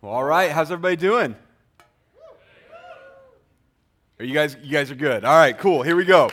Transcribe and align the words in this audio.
Well, 0.00 0.12
all 0.12 0.22
right, 0.22 0.52
how's 0.52 0.70
everybody 0.70 0.94
doing? 0.94 1.34
Are 4.20 4.24
you 4.24 4.32
guys 4.32 4.56
you 4.62 4.70
guys 4.70 4.92
are 4.92 4.94
good. 4.94 5.24
All 5.24 5.36
right, 5.36 5.58
cool. 5.58 5.82
Here 5.82 5.96
we 5.96 6.04
go. 6.04 6.30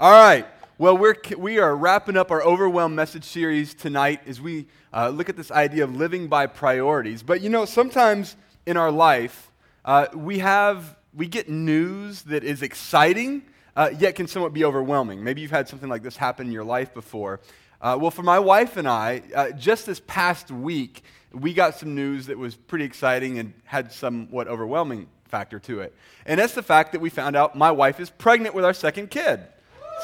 All 0.00 0.10
right. 0.10 0.44
Well, 0.78 0.98
we're 0.98 1.14
we 1.38 1.60
are 1.60 1.76
wrapping 1.76 2.16
up 2.16 2.32
our 2.32 2.42
overwhelmed 2.42 2.96
message 2.96 3.22
series 3.22 3.72
tonight 3.72 4.22
as 4.26 4.40
we 4.40 4.66
uh, 4.92 5.10
look 5.10 5.28
at 5.28 5.36
this 5.36 5.52
idea 5.52 5.84
of 5.84 5.94
living 5.94 6.26
by 6.26 6.48
priorities. 6.48 7.22
But 7.22 7.40
you 7.40 7.50
know, 7.50 7.66
sometimes 7.66 8.34
in 8.66 8.76
our 8.76 8.90
life, 8.90 9.52
uh, 9.84 10.08
we 10.12 10.40
have 10.40 10.96
we 11.14 11.28
get 11.28 11.48
news 11.48 12.22
that 12.22 12.42
is 12.42 12.62
exciting, 12.62 13.44
uh, 13.76 13.90
yet 13.96 14.16
can 14.16 14.26
somewhat 14.26 14.52
be 14.52 14.64
overwhelming. 14.64 15.22
Maybe 15.22 15.40
you've 15.40 15.52
had 15.52 15.68
something 15.68 15.88
like 15.88 16.02
this 16.02 16.16
happen 16.16 16.48
in 16.48 16.52
your 16.52 16.64
life 16.64 16.92
before. 16.92 17.38
Uh, 17.84 17.98
well, 18.00 18.10
for 18.10 18.22
my 18.22 18.38
wife 18.38 18.78
and 18.78 18.88
I, 18.88 19.20
uh, 19.34 19.50
just 19.50 19.84
this 19.84 20.00
past 20.06 20.50
week, 20.50 21.04
we 21.34 21.52
got 21.52 21.74
some 21.74 21.94
news 21.94 22.28
that 22.28 22.38
was 22.38 22.54
pretty 22.54 22.86
exciting 22.86 23.38
and 23.38 23.52
had 23.64 23.92
somewhat 23.92 24.48
overwhelming 24.48 25.06
factor 25.26 25.58
to 25.58 25.80
it. 25.80 25.94
And 26.24 26.40
that's 26.40 26.54
the 26.54 26.62
fact 26.62 26.92
that 26.92 27.02
we 27.02 27.10
found 27.10 27.36
out 27.36 27.56
my 27.56 27.70
wife 27.70 28.00
is 28.00 28.08
pregnant 28.08 28.54
with 28.54 28.64
our 28.64 28.72
second 28.72 29.10
kid. 29.10 29.40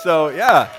So, 0.02 0.28
yeah, 0.28 0.70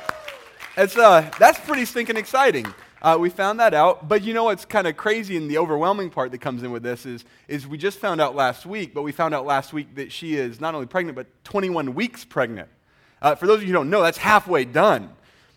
it's, 0.78 0.96
uh, 0.96 1.28
that's 1.40 1.60
pretty 1.62 1.86
stinking 1.86 2.18
exciting. 2.18 2.72
Uh, 3.02 3.18
we 3.20 3.32
found 3.32 3.60
that 3.60 3.74
out. 3.74 4.08
But 4.08 4.22
you 4.22 4.36
know 4.36 4.44
what's 4.44 4.66
kind 4.66 4.86
of 4.86 4.96
crazy 4.96 5.38
and 5.38 5.50
the 5.50 5.58
overwhelming 5.58 6.12
part 6.12 6.30
that 6.34 6.38
comes 6.38 6.62
in 6.62 6.70
with 6.70 6.84
this 6.84 7.08
is, 7.08 7.26
is 7.48 7.66
we 7.66 7.80
just 7.80 7.98
found 7.98 8.22
out 8.22 8.36
last 8.36 8.64
week, 8.64 8.94
but 8.94 9.02
we 9.02 9.12
found 9.12 9.34
out 9.34 9.48
last 9.48 9.74
week 9.74 9.96
that 9.96 10.12
she 10.12 10.36
is 10.36 10.62
not 10.62 10.76
only 10.76 10.86
pregnant, 10.86 11.16
but 11.16 11.26
21 11.46 11.96
weeks 11.96 12.24
pregnant. 12.24 12.70
Uh, 13.24 13.34
for 13.34 13.48
those 13.48 13.58
of 13.58 13.64
you 13.64 13.70
who 13.70 13.74
don't 13.74 13.90
know, 13.90 14.04
that's 14.04 14.20
halfway 14.20 14.66
done. 14.66 15.10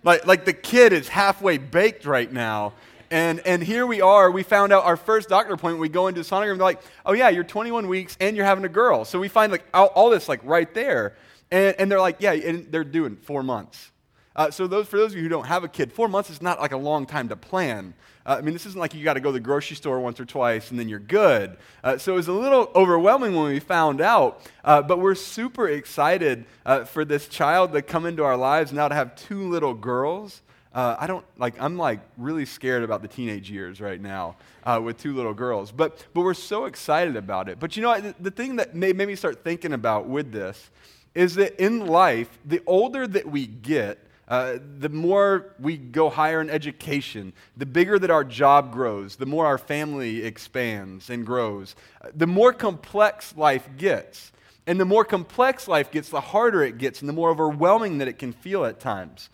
Like, 0.05 0.27
like 0.27 0.45
the 0.45 0.53
kid 0.53 0.93
is 0.93 1.09
halfway 1.09 1.59
baked 1.59 2.05
right 2.05 2.31
now. 2.31 2.75
And, 3.11 3.41
and 3.41 3.63
here 3.63 3.87
we 3.87 4.01
are. 4.01 4.31
We 4.31 4.43
found 4.43 4.73
out 4.73 4.85
our 4.85 4.97
first 4.97 5.29
doctor 5.29 5.55
appointment. 5.55 5.81
We 5.81 5.89
go 5.89 6.09
into 6.09 6.23
the 6.23 6.29
sonogram. 6.29 6.57
They're 6.57 6.57
like, 6.57 6.83
oh, 7.07 7.13
yeah, 7.13 7.31
you're 7.31 7.45
21 7.45 7.89
weeks 7.89 8.17
and 8.21 8.37
you're 8.37 8.47
having 8.47 8.65
a 8.65 8.69
girl. 8.69 9.05
So 9.05 9.19
we 9.19 9.29
find 9.29 9.51
like 9.51 9.65
all, 9.73 9.87
all 9.89 10.11
this 10.11 10.29
like 10.29 10.41
right 10.45 10.73
there. 10.75 11.17
And, 11.51 11.75
and 11.79 11.91
they're 11.91 12.01
like, 12.01 12.17
yeah, 12.21 12.33
and 12.33 12.71
they're 12.71 12.85
doing 12.85 13.17
four 13.17 13.43
months. 13.43 13.91
Uh, 14.37 14.51
so 14.51 14.67
those, 14.67 14.89
for 14.89 14.97
those 14.97 15.13
of 15.13 15.17
you 15.17 15.23
who 15.23 15.29
don't 15.29 15.47
have 15.47 15.65
a 15.65 15.69
kid, 15.69 15.93
four 15.93 16.09
months 16.09 16.29
is 16.29 16.43
not 16.43 16.61
like 16.61 16.73
a 16.73 16.77
long 16.77 17.07
time 17.07 17.29
to 17.29 17.37
plan. 17.37 17.95
Uh, 18.27 18.37
I 18.39 18.41
mean, 18.41 18.55
this 18.55 18.67
isn't 18.67 18.81
like 18.81 18.95
you 18.95 19.05
got 19.05 19.15
to 19.15 19.21
go 19.21 19.29
to 19.31 19.35
the 19.35 19.41
grocery 19.41 19.77
store 19.77 20.01
once 20.01 20.19
or 20.19 20.25
twice 20.25 20.71
and 20.71 20.79
then 20.81 20.89
you're 20.89 20.99
good. 20.99 21.57
Uh, 21.83 21.99
so 21.99 22.13
it 22.13 22.17
was 22.17 22.29
a 22.29 22.33
little 22.33 22.71
overwhelming 22.75 23.35
when 23.35 23.47
we 23.47 23.61
found 23.61 24.01
out, 24.01 24.41
uh, 24.65 24.83
but 24.83 24.99
we're 24.99 25.15
super 25.15 25.69
excited 25.69 26.45
uh, 26.65 26.85
for 26.85 27.05
this 27.05 27.29
child 27.29 27.73
to 27.73 27.83
come 27.83 28.07
into 28.07 28.25
our 28.25 28.37
lives 28.37 28.73
now 28.73 28.89
to 28.89 28.95
have 28.95 29.15
two 29.15 29.49
little 29.49 29.75
girls 29.75 30.43
uh, 30.75 30.97
I 30.99 31.07
don't 31.07 31.25
like, 31.39 31.55
I'm 31.61 31.79
like 31.79 32.01
really 32.19 32.45
scared 32.45 32.83
about 32.83 33.01
the 33.01 33.07
teenage 33.07 33.49
years 33.49 33.81
right 33.81 34.01
now 34.01 34.37
uh, 34.65 34.81
with 34.83 34.99
two 34.99 35.15
little 35.15 35.33
girls. 35.33 35.71
But, 35.71 36.05
but 36.13 36.23
we're 36.23 36.35
so 36.35 36.65
excited 36.65 37.15
about 37.15 37.49
it. 37.49 37.61
But 37.61 37.77
you 37.77 37.83
know, 37.83 38.01
the, 38.01 38.15
the 38.19 38.31
thing 38.33 38.57
that 38.57 38.75
made, 38.75 38.97
made 38.97 39.07
me 39.07 39.15
start 39.15 39.45
thinking 39.45 39.73
about 39.73 40.09
with 40.09 40.33
this 40.33 40.71
is 41.15 41.37
that 41.37 41.63
in 41.63 41.87
life, 41.87 42.41
the 42.45 42.61
older 42.67 43.07
that 43.07 43.27
we 43.27 43.47
get, 43.47 44.01
uh, 44.29 44.59
the 44.79 44.89
more 44.89 45.55
we 45.59 45.77
go 45.77 46.09
higher 46.09 46.41
in 46.41 46.49
education, 46.49 47.33
the 47.57 47.67
bigger 47.67 47.99
that 47.99 48.11
our 48.11 48.25
job 48.25 48.73
grows, 48.73 49.17
the 49.17 49.27
more 49.27 49.47
our 49.47 49.59
family 49.59 50.25
expands 50.25 51.11
and 51.11 51.27
grows, 51.27 51.77
uh, 52.01 52.09
the 52.15 52.27
more 52.27 52.53
complex 52.53 53.37
life 53.37 53.69
gets. 53.77 54.33
And 54.67 54.81
the 54.81 54.87
more 54.87 55.05
complex 55.05 55.69
life 55.69 55.91
gets, 55.91 56.09
the 56.09 56.23
harder 56.23 56.63
it 56.63 56.79
gets, 56.79 57.01
and 57.01 57.09
the 57.09 57.13
more 57.13 57.29
overwhelming 57.29 57.99
that 57.99 58.09
it 58.09 58.19
can 58.19 58.33
feel 58.33 58.65
at 58.65 58.81
times. 58.81 59.29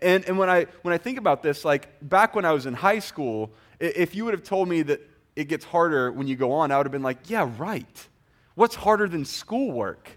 And, 0.00 0.24
and 0.24 0.38
when, 0.38 0.48
I, 0.48 0.66
when 0.82 0.94
I 0.94 0.98
think 0.98 1.18
about 1.18 1.42
this, 1.42 1.64
like 1.64 1.88
back 2.00 2.34
when 2.34 2.44
I 2.44 2.52
was 2.52 2.64
in 2.64 2.72
high 2.72 3.00
school, 3.00 3.50
if 3.80 4.14
you 4.14 4.24
would 4.24 4.32
have 4.32 4.44
told 4.44 4.68
me 4.68 4.82
that 4.82 5.00
it 5.36 5.48
gets 5.48 5.64
harder 5.64 6.10
when 6.10 6.26
you 6.26 6.36
go 6.36 6.52
on, 6.52 6.70
I 6.70 6.78
would 6.78 6.86
have 6.86 6.92
been 6.92 7.02
like, 7.02 7.28
yeah, 7.28 7.50
right. 7.58 8.08
What's 8.54 8.74
harder 8.74 9.08
than 9.08 9.24
schoolwork? 9.24 10.10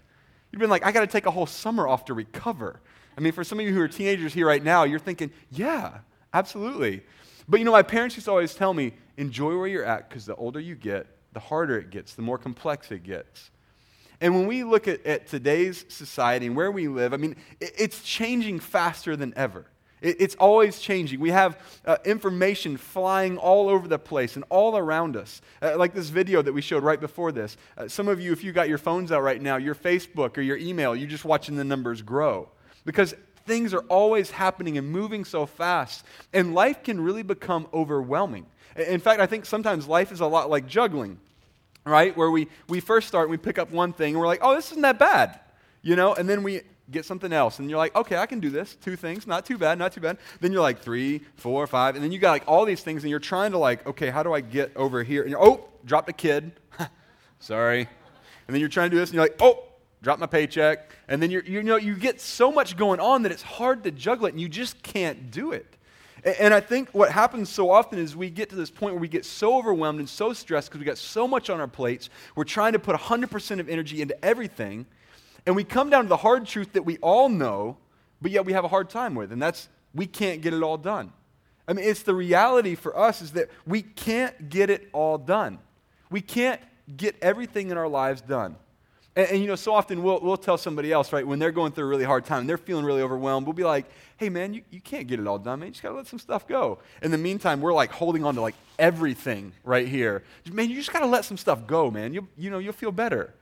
You'd 0.52 0.60
been 0.60 0.70
like, 0.70 0.86
I 0.86 0.92
got 0.92 1.00
to 1.00 1.06
take 1.06 1.26
a 1.26 1.30
whole 1.30 1.46
summer 1.46 1.86
off 1.86 2.06
to 2.06 2.14
recover. 2.14 2.80
I 3.16 3.20
mean, 3.20 3.32
for 3.32 3.44
some 3.44 3.58
of 3.58 3.66
you 3.66 3.72
who 3.72 3.80
are 3.80 3.88
teenagers 3.88 4.34
here 4.34 4.46
right 4.46 4.62
now, 4.62 4.84
you're 4.84 4.98
thinking, 4.98 5.30
yeah, 5.50 5.98
absolutely. 6.34 7.02
But 7.48 7.60
you 7.60 7.64
know, 7.64 7.72
my 7.72 7.82
parents 7.82 8.16
used 8.16 8.26
to 8.26 8.30
always 8.30 8.54
tell 8.54 8.74
me, 8.74 8.92
enjoy 9.16 9.56
where 9.56 9.66
you're 9.66 9.84
at 9.84 10.08
because 10.08 10.26
the 10.26 10.34
older 10.34 10.60
you 10.60 10.74
get, 10.74 11.06
the 11.32 11.40
harder 11.40 11.78
it 11.78 11.90
gets, 11.90 12.14
the 12.14 12.22
more 12.22 12.38
complex 12.38 12.90
it 12.90 13.02
gets. 13.02 13.50
And 14.20 14.34
when 14.34 14.46
we 14.46 14.64
look 14.64 14.88
at, 14.88 15.04
at 15.06 15.26
today's 15.26 15.84
society 15.88 16.46
and 16.46 16.56
where 16.56 16.70
we 16.70 16.88
live, 16.88 17.12
I 17.12 17.16
mean, 17.16 17.36
it, 17.60 17.72
it's 17.78 18.02
changing 18.02 18.60
faster 18.60 19.16
than 19.16 19.34
ever. 19.36 19.66
It, 20.00 20.20
it's 20.20 20.34
always 20.36 20.78
changing. 20.78 21.20
We 21.20 21.30
have 21.30 21.58
uh, 21.84 21.98
information 22.04 22.76
flying 22.76 23.38
all 23.38 23.68
over 23.68 23.88
the 23.88 23.98
place 23.98 24.36
and 24.36 24.44
all 24.48 24.76
around 24.76 25.16
us. 25.16 25.40
Uh, 25.60 25.76
like 25.76 25.94
this 25.94 26.08
video 26.08 26.42
that 26.42 26.52
we 26.52 26.62
showed 26.62 26.82
right 26.82 27.00
before 27.00 27.32
this. 27.32 27.56
Uh, 27.76 27.88
some 27.88 28.08
of 28.08 28.20
you, 28.20 28.32
if 28.32 28.42
you 28.42 28.52
got 28.52 28.68
your 28.68 28.78
phones 28.78 29.12
out 29.12 29.22
right 29.22 29.40
now, 29.40 29.56
your 29.56 29.74
Facebook 29.74 30.36
or 30.38 30.42
your 30.42 30.56
email, 30.56 30.96
you're 30.96 31.08
just 31.08 31.24
watching 31.24 31.56
the 31.56 31.64
numbers 31.64 32.02
grow. 32.02 32.48
Because 32.86 33.14
things 33.44 33.74
are 33.74 33.84
always 33.90 34.30
happening 34.30 34.78
and 34.78 34.88
moving 34.88 35.26
so 35.26 35.44
fast. 35.44 36.06
And 36.32 36.54
life 36.54 36.82
can 36.82 36.98
really 36.98 37.22
become 37.22 37.68
overwhelming. 37.74 38.46
In 38.76 39.00
fact, 39.00 39.20
I 39.20 39.26
think 39.26 39.44
sometimes 39.44 39.86
life 39.86 40.10
is 40.10 40.20
a 40.20 40.26
lot 40.26 40.48
like 40.48 40.66
juggling 40.66 41.18
right? 41.86 42.16
Where 42.16 42.30
we, 42.30 42.48
we 42.68 42.80
first 42.80 43.08
start 43.08 43.24
and 43.24 43.30
we 43.30 43.36
pick 43.38 43.58
up 43.58 43.70
one 43.70 43.92
thing 43.92 44.14
and 44.14 44.20
we're 44.20 44.26
like, 44.26 44.40
oh, 44.42 44.54
this 44.54 44.70
isn't 44.72 44.82
that 44.82 44.98
bad, 44.98 45.40
you 45.82 45.96
know? 45.96 46.14
And 46.14 46.28
then 46.28 46.42
we 46.42 46.62
get 46.90 47.04
something 47.04 47.32
else 47.32 47.58
and 47.58 47.70
you're 47.70 47.78
like, 47.78 47.94
okay, 47.96 48.16
I 48.16 48.26
can 48.26 48.40
do 48.40 48.50
this. 48.50 48.76
Two 48.76 48.96
things, 48.96 49.26
not 49.26 49.46
too 49.46 49.56
bad, 49.56 49.78
not 49.78 49.92
too 49.92 50.00
bad. 50.00 50.18
Then 50.40 50.52
you're 50.52 50.62
like 50.62 50.80
three, 50.80 51.20
four, 51.36 51.66
five, 51.66 51.94
and 51.94 52.04
then 52.04 52.12
you 52.12 52.18
got 52.18 52.32
like 52.32 52.44
all 52.46 52.64
these 52.64 52.82
things 52.82 53.04
and 53.04 53.10
you're 53.10 53.18
trying 53.18 53.52
to 53.52 53.58
like, 53.58 53.86
okay, 53.86 54.10
how 54.10 54.22
do 54.22 54.32
I 54.32 54.40
get 54.40 54.76
over 54.76 55.02
here? 55.02 55.22
And 55.22 55.30
you're, 55.30 55.42
oh, 55.42 55.68
drop 55.84 56.06
the 56.06 56.12
kid. 56.12 56.52
Sorry. 57.38 57.80
And 57.80 58.54
then 58.54 58.60
you're 58.60 58.68
trying 58.68 58.90
to 58.90 58.96
do 58.96 59.00
this 59.00 59.10
and 59.10 59.14
you're 59.14 59.24
like, 59.24 59.36
oh, 59.40 59.64
drop 60.06 60.20
my 60.20 60.26
paycheck. 60.26 60.88
And 61.08 61.20
then 61.20 61.32
you're, 61.32 61.42
you 61.42 61.64
know, 61.64 61.74
you 61.74 61.96
get 61.96 62.20
so 62.20 62.52
much 62.52 62.76
going 62.76 63.00
on 63.00 63.24
that 63.24 63.32
it's 63.32 63.42
hard 63.42 63.82
to 63.82 63.90
juggle 63.90 64.26
it 64.26 64.34
and 64.34 64.40
you 64.40 64.48
just 64.48 64.80
can't 64.84 65.32
do 65.32 65.50
it. 65.50 65.66
And 66.38 66.54
I 66.54 66.60
think 66.60 66.90
what 66.90 67.10
happens 67.10 67.48
so 67.48 67.70
often 67.70 67.98
is 67.98 68.14
we 68.14 68.30
get 68.30 68.48
to 68.50 68.54
this 68.54 68.70
point 68.70 68.94
where 68.94 69.00
we 69.00 69.08
get 69.08 69.24
so 69.24 69.58
overwhelmed 69.58 69.98
and 69.98 70.08
so 70.08 70.32
stressed 70.32 70.68
because 70.68 70.78
we 70.78 70.84
got 70.84 70.96
so 70.96 71.26
much 71.26 71.50
on 71.50 71.58
our 71.58 71.66
plates. 71.66 72.08
We're 72.36 72.44
trying 72.44 72.74
to 72.74 72.78
put 72.78 72.94
100% 72.94 73.58
of 73.58 73.68
energy 73.68 74.00
into 74.00 74.24
everything. 74.24 74.86
And 75.44 75.56
we 75.56 75.64
come 75.64 75.90
down 75.90 76.04
to 76.04 76.08
the 76.08 76.18
hard 76.18 76.46
truth 76.46 76.74
that 76.74 76.84
we 76.84 76.98
all 76.98 77.28
know, 77.28 77.76
but 78.22 78.30
yet 78.30 78.44
we 78.44 78.52
have 78.52 78.64
a 78.64 78.68
hard 78.68 78.88
time 78.88 79.16
with. 79.16 79.32
And 79.32 79.42
that's 79.42 79.68
we 79.92 80.06
can't 80.06 80.40
get 80.40 80.54
it 80.54 80.62
all 80.62 80.78
done. 80.78 81.12
I 81.66 81.72
mean, 81.72 81.84
it's 81.84 82.04
the 82.04 82.14
reality 82.14 82.76
for 82.76 82.96
us 82.96 83.22
is 83.22 83.32
that 83.32 83.50
we 83.66 83.82
can't 83.82 84.50
get 84.50 84.70
it 84.70 84.88
all 84.92 85.18
done. 85.18 85.58
We 86.10 86.20
can't 86.20 86.60
get 86.96 87.16
everything 87.20 87.72
in 87.72 87.76
our 87.76 87.88
lives 87.88 88.20
done. 88.20 88.54
And, 89.16 89.28
and, 89.30 89.40
you 89.40 89.48
know, 89.48 89.56
so 89.56 89.74
often 89.74 90.02
we'll, 90.02 90.20
we'll 90.20 90.36
tell 90.36 90.58
somebody 90.58 90.92
else, 90.92 91.12
right, 91.12 91.26
when 91.26 91.38
they're 91.38 91.50
going 91.50 91.72
through 91.72 91.84
a 91.84 91.88
really 91.88 92.04
hard 92.04 92.24
time, 92.24 92.40
and 92.40 92.48
they're 92.48 92.58
feeling 92.58 92.84
really 92.84 93.02
overwhelmed, 93.02 93.46
we'll 93.46 93.54
be 93.54 93.64
like, 93.64 93.86
hey, 94.18 94.28
man, 94.28 94.54
you, 94.54 94.62
you 94.70 94.80
can't 94.80 95.08
get 95.08 95.18
it 95.18 95.26
all 95.26 95.38
done, 95.38 95.60
man. 95.60 95.68
You 95.68 95.72
just 95.72 95.82
got 95.82 95.88
to 95.88 95.96
let 95.96 96.06
some 96.06 96.18
stuff 96.18 96.46
go. 96.46 96.78
In 97.02 97.10
the 97.10 97.18
meantime, 97.18 97.60
we're 97.60 97.74
like 97.74 97.90
holding 97.90 98.24
on 98.24 98.34
to 98.34 98.40
like 98.40 98.54
everything 98.78 99.52
right 99.64 99.88
here. 99.88 100.22
Man, 100.52 100.70
you 100.70 100.76
just 100.76 100.92
got 100.92 101.00
to 101.00 101.06
let 101.06 101.24
some 101.24 101.36
stuff 101.36 101.66
go, 101.66 101.90
man. 101.90 102.14
You, 102.14 102.28
you 102.36 102.50
know, 102.50 102.58
you'll 102.58 102.72
feel 102.72 102.92
better 102.92 103.34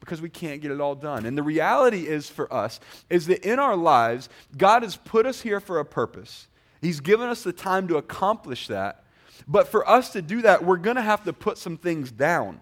because 0.00 0.20
we 0.20 0.28
can't 0.28 0.60
get 0.60 0.70
it 0.70 0.80
all 0.80 0.94
done. 0.94 1.24
And 1.24 1.38
the 1.38 1.42
reality 1.42 2.06
is 2.06 2.28
for 2.28 2.52
us 2.52 2.78
is 3.08 3.26
that 3.28 3.48
in 3.48 3.58
our 3.58 3.76
lives, 3.76 4.28
God 4.56 4.82
has 4.82 4.96
put 4.96 5.24
us 5.24 5.40
here 5.40 5.60
for 5.60 5.78
a 5.78 5.84
purpose. 5.84 6.48
He's 6.82 7.00
given 7.00 7.28
us 7.28 7.42
the 7.42 7.52
time 7.52 7.88
to 7.88 7.96
accomplish 7.96 8.66
that. 8.66 9.04
But 9.48 9.68
for 9.68 9.88
us 9.88 10.10
to 10.10 10.22
do 10.22 10.42
that, 10.42 10.64
we're 10.64 10.76
going 10.76 10.96
to 10.96 11.02
have 11.02 11.24
to 11.24 11.32
put 11.32 11.56
some 11.56 11.78
things 11.78 12.10
down. 12.10 12.60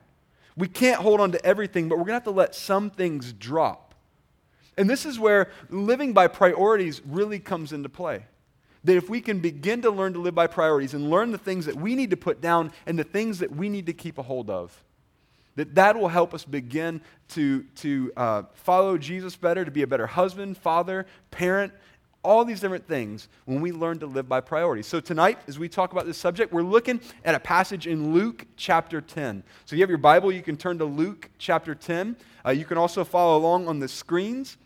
We 0.57 0.69
can't 0.69 1.01
hold 1.01 1.21
on 1.21 1.33
to 1.33 1.45
everything, 1.45 1.89
but 1.89 1.97
we're 1.97 2.05
going 2.05 2.13
to 2.13 2.15
have 2.15 2.25
to 2.25 2.31
let 2.31 2.55
some 2.55 2.91
things 2.91 3.33
drop. 3.33 3.95
And 4.77 4.89
this 4.89 5.05
is 5.07 5.19
where 5.19 5.51
living 5.71 6.13
by 6.13 6.29
priorities 6.29 7.03
really 7.07 7.39
comes 7.39 7.73
into 7.73 7.89
play. 7.89 8.27
That 8.85 8.97
if 8.97 9.09
we 9.09 9.21
can 9.21 9.39
begin 9.39 9.83
to 9.83 9.91
learn 9.91 10.13
to 10.15 10.19
live 10.19 10.35
by 10.35 10.47
priorities 10.47 10.95
and 10.95 11.09
learn 11.09 11.31
the 11.31 11.39
things 11.39 11.67
that 11.67 11.77
we 11.77 11.95
need 11.95 12.11
to 12.11 12.17
put 12.17 12.41
down 12.41 12.73
and 12.87 12.99
the 12.99 13.05
things 13.05 13.39
that 13.39 13.55
we 13.55 13.69
need 13.69 13.87
to 13.87 13.93
keep 13.93 14.19
a 14.19 14.23
hold 14.23 14.51
of, 14.51 14.83
that 15.55 15.75
that 15.75 15.97
will 15.97 16.09
help 16.09 16.35
us 16.35 16.45
begin 16.45 17.01
to, 17.29 17.63
to 17.77 18.13
uh, 18.17 18.43
follow 18.55 18.99
Jesus 18.99 19.37
better, 19.37 19.65
to 19.65 19.71
be 19.71 19.83
a 19.83 19.87
better 19.87 20.07
husband, 20.07 20.57
father, 20.57 21.07
parent, 21.31 21.73
all 22.25 22.45
these 22.45 22.61
different 22.61 22.87
things 22.87 23.29
when 23.45 23.61
we 23.61 23.73
learn 23.73 23.99
to 23.99 24.07
live 24.07 24.29
by 24.29 24.41
priorities. 24.41 24.87
So, 24.87 25.01
tonight, 25.01 25.39
as 25.49 25.59
we 25.59 25.69
talk 25.69 25.93
about 25.93 26.07
this 26.07 26.19
subject, 26.19 26.53
we're 26.53 26.63
looking 26.63 27.01
at 27.25 27.35
a 27.35 27.41
passage 27.41 27.87
in 27.87 28.15
Luke 28.15 28.47
chapter 28.57 29.01
10. 29.01 29.43
So, 29.65 29.77
you 29.77 29.83
have 29.83 29.89
your 29.89 29.99
Bible, 29.99 30.31
you 30.31 30.43
can 30.43 30.57
turn 30.57 30.79
to 30.79 30.85
Luke 30.85 31.31
chapter 31.39 31.75
10. 31.75 32.17
Uh, 32.45 32.51
you 32.51 32.65
can 32.65 32.79
also 32.79 33.05
follow 33.05 33.37
along 33.37 33.69
on 33.69 33.81
the 33.81 33.89
screens, 33.89 34.57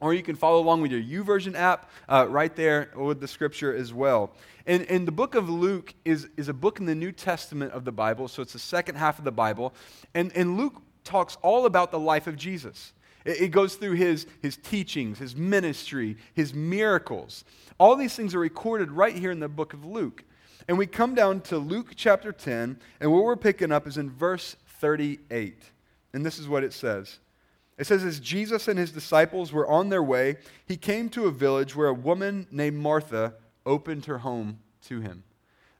or 0.00 0.14
you 0.14 0.22
can 0.22 0.34
follow 0.34 0.60
along 0.60 0.82
with 0.82 0.90
your 0.90 1.00
YouVersion 1.00 1.54
app 1.54 1.90
uh, 2.08 2.26
right 2.28 2.54
there 2.56 2.90
with 2.96 3.20
the 3.20 3.28
scripture 3.28 3.74
as 3.74 3.92
well. 3.94 4.32
And, 4.66 4.84
and 4.90 5.06
the 5.06 5.12
book 5.12 5.34
of 5.34 5.48
Luke 5.48 5.94
is, 6.04 6.28
is 6.36 6.48
a 6.48 6.54
book 6.54 6.80
in 6.80 6.86
the 6.86 6.94
New 6.94 7.12
Testament 7.12 7.72
of 7.72 7.84
the 7.84 7.92
Bible, 7.92 8.28
so 8.28 8.42
it's 8.42 8.52
the 8.52 8.58
second 8.58 8.96
half 8.96 9.18
of 9.18 9.24
the 9.24 9.32
Bible. 9.32 9.74
And, 10.14 10.32
and 10.36 10.56
Luke 10.56 10.82
talks 11.04 11.36
all 11.42 11.66
about 11.66 11.90
the 11.90 11.98
life 11.98 12.26
of 12.26 12.36
Jesus. 12.36 12.92
It, 13.24 13.48
goes 13.48 13.74
through 13.74 13.94
his, 13.94 14.26
his 14.40 14.56
teachings, 14.56 15.18
his 15.18 15.36
ministry, 15.36 16.16
his 16.34 16.54
miracles. 16.54 17.44
All 17.78 17.96
these 17.96 18.14
things 18.14 18.34
are 18.34 18.40
recorded 18.40 18.90
right 18.90 19.14
here 19.14 19.30
in 19.30 19.40
the 19.40 19.48
book 19.48 19.74
of 19.74 19.84
Luke. 19.84 20.24
And 20.68 20.78
we 20.78 20.86
come 20.86 21.14
down 21.14 21.40
to 21.42 21.58
Luke 21.58 21.92
chapter 21.96 22.32
10, 22.32 22.78
and 23.00 23.12
what 23.12 23.24
we're 23.24 23.36
picking 23.36 23.72
up 23.72 23.86
is 23.86 23.98
in 23.98 24.10
verse 24.10 24.56
38. 24.78 25.62
And 26.12 26.24
this 26.24 26.38
is 26.38 26.48
what 26.48 26.64
it 26.64 26.72
says. 26.72 27.18
It 27.78 27.86
says, 27.86 28.04
As 28.04 28.20
Jesus 28.20 28.68
and 28.68 28.78
his 28.78 28.92
disciples 28.92 29.52
were 29.52 29.66
on 29.66 29.88
their 29.88 30.02
way, 30.02 30.36
he 30.66 30.76
came 30.76 31.08
to 31.10 31.26
a 31.26 31.30
village 31.30 31.74
where 31.74 31.88
a 31.88 31.94
woman 31.94 32.46
named 32.50 32.76
Martha 32.76 33.34
opened 33.64 34.06
her 34.06 34.18
home 34.18 34.60
to 34.82 35.00
him. 35.00 35.24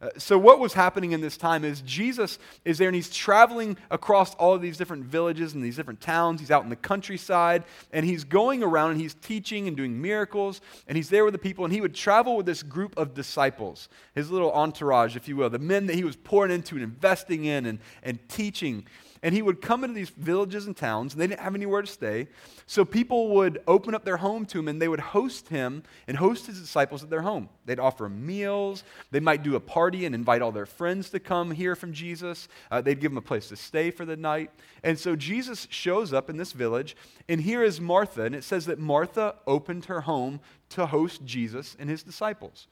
Uh, 0.00 0.08
so, 0.16 0.38
what 0.38 0.58
was 0.58 0.72
happening 0.72 1.12
in 1.12 1.20
this 1.20 1.36
time 1.36 1.62
is 1.62 1.82
Jesus 1.82 2.38
is 2.64 2.78
there 2.78 2.88
and 2.88 2.94
he's 2.94 3.10
traveling 3.10 3.76
across 3.90 4.34
all 4.36 4.54
of 4.54 4.62
these 4.62 4.78
different 4.78 5.04
villages 5.04 5.52
and 5.52 5.62
these 5.62 5.76
different 5.76 6.00
towns. 6.00 6.40
He's 6.40 6.50
out 6.50 6.64
in 6.64 6.70
the 6.70 6.76
countryside 6.76 7.64
and 7.92 8.06
he's 8.06 8.24
going 8.24 8.62
around 8.62 8.92
and 8.92 9.00
he's 9.00 9.14
teaching 9.14 9.68
and 9.68 9.76
doing 9.76 10.00
miracles 10.00 10.62
and 10.88 10.96
he's 10.96 11.10
there 11.10 11.24
with 11.24 11.32
the 11.32 11.38
people. 11.38 11.64
And 11.64 11.74
he 11.74 11.82
would 11.82 11.94
travel 11.94 12.36
with 12.36 12.46
this 12.46 12.62
group 12.62 12.96
of 12.96 13.12
disciples, 13.12 13.90
his 14.14 14.30
little 14.30 14.52
entourage, 14.52 15.16
if 15.16 15.28
you 15.28 15.36
will, 15.36 15.50
the 15.50 15.58
men 15.58 15.86
that 15.86 15.96
he 15.96 16.04
was 16.04 16.16
pouring 16.16 16.50
into 16.50 16.76
and 16.76 16.84
investing 16.84 17.44
in 17.44 17.66
and, 17.66 17.78
and 18.02 18.26
teaching. 18.28 18.86
And 19.22 19.34
he 19.34 19.42
would 19.42 19.60
come 19.60 19.84
into 19.84 19.94
these 19.94 20.08
villages 20.10 20.66
and 20.66 20.76
towns, 20.76 21.12
and 21.12 21.20
they 21.20 21.26
didn't 21.26 21.40
have 21.40 21.54
anywhere 21.54 21.82
to 21.82 21.86
stay. 21.86 22.28
So 22.66 22.84
people 22.84 23.28
would 23.34 23.62
open 23.66 23.94
up 23.94 24.04
their 24.04 24.16
home 24.16 24.46
to 24.46 24.58
him, 24.58 24.68
and 24.68 24.80
they 24.80 24.88
would 24.88 25.00
host 25.00 25.48
him 25.48 25.82
and 26.08 26.16
host 26.16 26.46
his 26.46 26.58
disciples 26.58 27.02
at 27.02 27.10
their 27.10 27.20
home. 27.20 27.50
They'd 27.66 27.78
offer 27.78 28.08
meals. 28.08 28.82
They 29.10 29.20
might 29.20 29.42
do 29.42 29.56
a 29.56 29.60
party 29.60 30.06
and 30.06 30.14
invite 30.14 30.40
all 30.40 30.52
their 30.52 30.66
friends 30.66 31.10
to 31.10 31.20
come 31.20 31.50
hear 31.50 31.76
from 31.76 31.92
Jesus. 31.92 32.48
Uh, 32.70 32.80
they'd 32.80 33.00
give 33.00 33.12
him 33.12 33.18
a 33.18 33.22
place 33.22 33.48
to 33.48 33.56
stay 33.56 33.90
for 33.90 34.06
the 34.06 34.16
night. 34.16 34.50
And 34.82 34.98
so 34.98 35.16
Jesus 35.16 35.68
shows 35.70 36.12
up 36.12 36.30
in 36.30 36.38
this 36.38 36.52
village, 36.52 36.96
and 37.28 37.42
here 37.42 37.62
is 37.62 37.80
Martha. 37.80 38.22
And 38.22 38.34
it 38.34 38.44
says 38.44 38.66
that 38.66 38.78
Martha 38.78 39.34
opened 39.46 39.84
her 39.86 40.02
home 40.02 40.40
to 40.70 40.86
host 40.86 41.24
Jesus 41.24 41.76
and 41.78 41.90
his 41.90 42.02
disciples. 42.02 42.68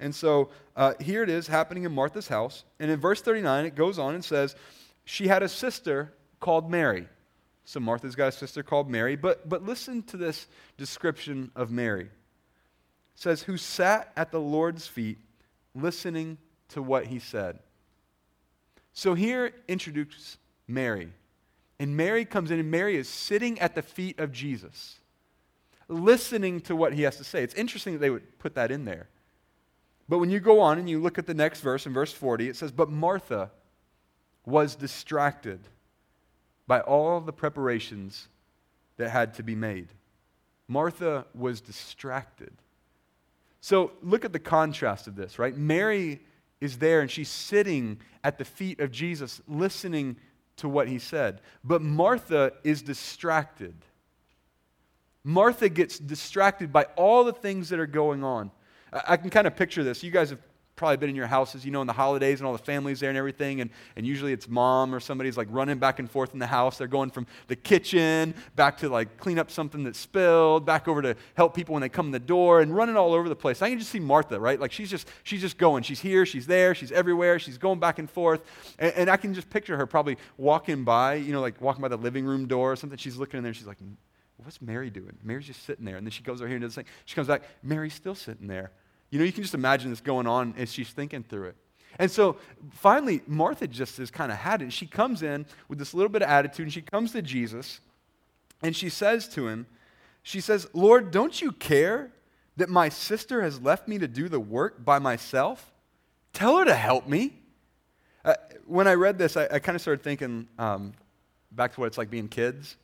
And 0.00 0.12
so 0.12 0.50
uh, 0.74 0.94
here 1.00 1.22
it 1.22 1.28
is 1.28 1.46
happening 1.46 1.84
in 1.84 1.92
Martha's 1.92 2.26
house. 2.26 2.64
And 2.80 2.90
in 2.90 2.98
verse 2.98 3.22
39, 3.22 3.66
it 3.66 3.76
goes 3.76 4.00
on 4.00 4.14
and 4.14 4.24
says, 4.24 4.56
she 5.04 5.28
had 5.28 5.42
a 5.42 5.48
sister 5.48 6.12
called 6.40 6.70
Mary. 6.70 7.08
So 7.64 7.80
Martha's 7.80 8.14
got 8.14 8.28
a 8.28 8.32
sister 8.32 8.62
called 8.62 8.90
Mary. 8.90 9.16
But, 9.16 9.48
but 9.48 9.64
listen 9.64 10.02
to 10.04 10.16
this 10.16 10.48
description 10.76 11.50
of 11.54 11.70
Mary. 11.70 12.04
It 12.04 12.10
says, 13.14 13.42
Who 13.42 13.56
sat 13.56 14.12
at 14.16 14.30
the 14.30 14.40
Lord's 14.40 14.86
feet 14.86 15.18
listening 15.74 16.38
to 16.70 16.82
what 16.82 17.06
he 17.06 17.18
said. 17.18 17.58
So 18.92 19.14
here 19.14 19.52
introduces 19.68 20.38
Mary. 20.66 21.12
And 21.78 21.96
Mary 21.96 22.24
comes 22.24 22.50
in, 22.50 22.60
and 22.60 22.70
Mary 22.70 22.96
is 22.96 23.08
sitting 23.08 23.58
at 23.58 23.74
the 23.74 23.82
feet 23.82 24.20
of 24.20 24.32
Jesus, 24.32 25.00
listening 25.88 26.60
to 26.62 26.76
what 26.76 26.92
he 26.92 27.02
has 27.02 27.16
to 27.16 27.24
say. 27.24 27.42
It's 27.42 27.54
interesting 27.54 27.94
that 27.94 27.98
they 27.98 28.10
would 28.10 28.38
put 28.38 28.54
that 28.54 28.70
in 28.70 28.84
there. 28.84 29.08
But 30.08 30.18
when 30.18 30.30
you 30.30 30.40
go 30.40 30.60
on 30.60 30.78
and 30.78 30.88
you 30.88 31.00
look 31.00 31.18
at 31.18 31.26
the 31.26 31.34
next 31.34 31.60
verse, 31.60 31.86
in 31.86 31.92
verse 31.92 32.12
40, 32.12 32.48
it 32.48 32.56
says, 32.56 32.70
But 32.70 32.90
Martha, 32.90 33.50
was 34.44 34.74
distracted 34.74 35.60
by 36.66 36.80
all 36.80 37.20
the 37.20 37.32
preparations 37.32 38.28
that 38.96 39.10
had 39.10 39.34
to 39.34 39.42
be 39.42 39.54
made. 39.54 39.88
Martha 40.68 41.26
was 41.34 41.60
distracted. 41.60 42.52
So 43.60 43.92
look 44.02 44.24
at 44.24 44.32
the 44.32 44.38
contrast 44.38 45.06
of 45.06 45.16
this, 45.16 45.38
right? 45.38 45.56
Mary 45.56 46.20
is 46.60 46.78
there 46.78 47.00
and 47.00 47.10
she's 47.10 47.28
sitting 47.28 47.98
at 48.24 48.38
the 48.38 48.44
feet 48.44 48.80
of 48.80 48.90
Jesus 48.90 49.40
listening 49.46 50.16
to 50.56 50.68
what 50.68 50.88
he 50.88 50.98
said. 50.98 51.40
But 51.62 51.82
Martha 51.82 52.52
is 52.64 52.82
distracted. 52.82 53.74
Martha 55.24 55.68
gets 55.68 55.98
distracted 55.98 56.72
by 56.72 56.84
all 56.96 57.24
the 57.24 57.32
things 57.32 57.68
that 57.68 57.78
are 57.78 57.86
going 57.86 58.24
on. 58.24 58.50
I 58.92 59.16
can 59.16 59.30
kind 59.30 59.46
of 59.46 59.56
picture 59.56 59.84
this. 59.84 60.02
You 60.02 60.10
guys 60.10 60.30
have 60.30 60.40
probably 60.82 60.96
been 60.96 61.10
in 61.10 61.14
your 61.14 61.28
houses, 61.28 61.64
you 61.64 61.70
know, 61.70 61.80
in 61.80 61.86
the 61.86 61.92
holidays 61.92 62.40
and 62.40 62.46
all 62.48 62.52
the 62.52 62.58
families 62.58 62.98
there 62.98 63.08
and 63.08 63.16
everything. 63.16 63.60
And, 63.60 63.70
and 63.94 64.04
usually 64.04 64.32
it's 64.32 64.48
mom 64.48 64.92
or 64.92 64.98
somebody's 64.98 65.36
like 65.36 65.46
running 65.48 65.78
back 65.78 66.00
and 66.00 66.10
forth 66.10 66.32
in 66.32 66.40
the 66.40 66.46
house. 66.48 66.76
They're 66.76 66.88
going 66.88 67.10
from 67.10 67.28
the 67.46 67.54
kitchen 67.54 68.34
back 68.56 68.78
to 68.78 68.88
like 68.88 69.16
clean 69.16 69.38
up 69.38 69.48
something 69.48 69.84
that 69.84 69.94
spilled, 69.94 70.66
back 70.66 70.88
over 70.88 71.00
to 71.00 71.14
help 71.36 71.54
people 71.54 71.74
when 71.74 71.82
they 71.82 71.88
come 71.88 72.06
in 72.06 72.10
the 72.10 72.18
door 72.18 72.62
and 72.62 72.74
running 72.74 72.96
all 72.96 73.14
over 73.14 73.28
the 73.28 73.36
place. 73.36 73.62
I 73.62 73.68
can 73.68 73.78
just 73.78 73.92
see 73.92 74.00
Martha, 74.00 74.40
right? 74.40 74.58
Like 74.58 74.72
she's 74.72 74.90
just, 74.90 75.06
she's 75.22 75.40
just 75.40 75.56
going. 75.56 75.84
She's 75.84 76.00
here, 76.00 76.26
she's 76.26 76.48
there, 76.48 76.74
she's 76.74 76.90
everywhere, 76.90 77.38
she's 77.38 77.58
going 77.58 77.78
back 77.78 78.00
and 78.00 78.10
forth. 78.10 78.40
And, 78.80 78.92
and 78.94 79.08
I 79.08 79.16
can 79.16 79.34
just 79.34 79.50
picture 79.50 79.76
her 79.76 79.86
probably 79.86 80.16
walking 80.36 80.82
by, 80.82 81.14
you 81.14 81.32
know, 81.32 81.40
like 81.40 81.60
walking 81.60 81.82
by 81.82 81.88
the 81.88 81.96
living 81.96 82.24
room 82.24 82.48
door 82.48 82.72
or 82.72 82.76
something. 82.76 82.98
She's 82.98 83.16
looking 83.16 83.38
in 83.38 83.44
there, 83.44 83.54
she's 83.54 83.68
like, 83.68 83.78
what's 84.38 84.60
Mary 84.60 84.90
doing? 84.90 85.16
Mary's 85.22 85.46
just 85.46 85.64
sitting 85.64 85.84
there. 85.84 85.96
And 85.96 86.04
then 86.04 86.10
she 86.10 86.24
goes 86.24 86.40
over 86.40 86.48
here 86.48 86.56
and 86.56 86.62
does 86.64 86.74
the 86.74 86.82
thing. 86.82 86.90
She 87.04 87.14
comes 87.14 87.28
back, 87.28 87.42
Mary's 87.62 87.94
still 87.94 88.16
sitting 88.16 88.48
there. 88.48 88.72
You 89.12 89.18
know, 89.18 89.26
you 89.26 89.32
can 89.32 89.42
just 89.42 89.54
imagine 89.54 89.90
this 89.90 90.00
going 90.00 90.26
on 90.26 90.54
as 90.56 90.72
she's 90.72 90.88
thinking 90.88 91.22
through 91.22 91.48
it. 91.48 91.56
And 91.98 92.10
so 92.10 92.38
finally, 92.70 93.20
Martha 93.26 93.66
just 93.68 93.98
has 93.98 94.10
kind 94.10 94.32
of 94.32 94.38
had 94.38 94.62
it. 94.62 94.72
She 94.72 94.86
comes 94.86 95.22
in 95.22 95.44
with 95.68 95.78
this 95.78 95.92
little 95.92 96.08
bit 96.08 96.22
of 96.22 96.30
attitude 96.30 96.64
and 96.64 96.72
she 96.72 96.80
comes 96.80 97.12
to 97.12 97.20
Jesus 97.20 97.80
and 98.62 98.74
she 98.74 98.88
says 98.88 99.28
to 99.28 99.48
him, 99.48 99.66
She 100.22 100.40
says, 100.40 100.66
Lord, 100.72 101.10
don't 101.10 101.38
you 101.42 101.52
care 101.52 102.10
that 102.56 102.70
my 102.70 102.88
sister 102.88 103.42
has 103.42 103.60
left 103.60 103.86
me 103.86 103.98
to 103.98 104.08
do 104.08 104.30
the 104.30 104.40
work 104.40 104.82
by 104.82 104.98
myself? 104.98 105.70
Tell 106.32 106.56
her 106.56 106.64
to 106.64 106.74
help 106.74 107.06
me. 107.06 107.34
Uh, 108.24 108.34
when 108.64 108.88
I 108.88 108.94
read 108.94 109.18
this, 109.18 109.36
I, 109.36 109.46
I 109.52 109.58
kind 109.58 109.76
of 109.76 109.82
started 109.82 110.02
thinking 110.02 110.48
um, 110.58 110.94
back 111.50 111.74
to 111.74 111.80
what 111.80 111.86
it's 111.86 111.98
like 111.98 112.08
being 112.08 112.28
kids. 112.28 112.76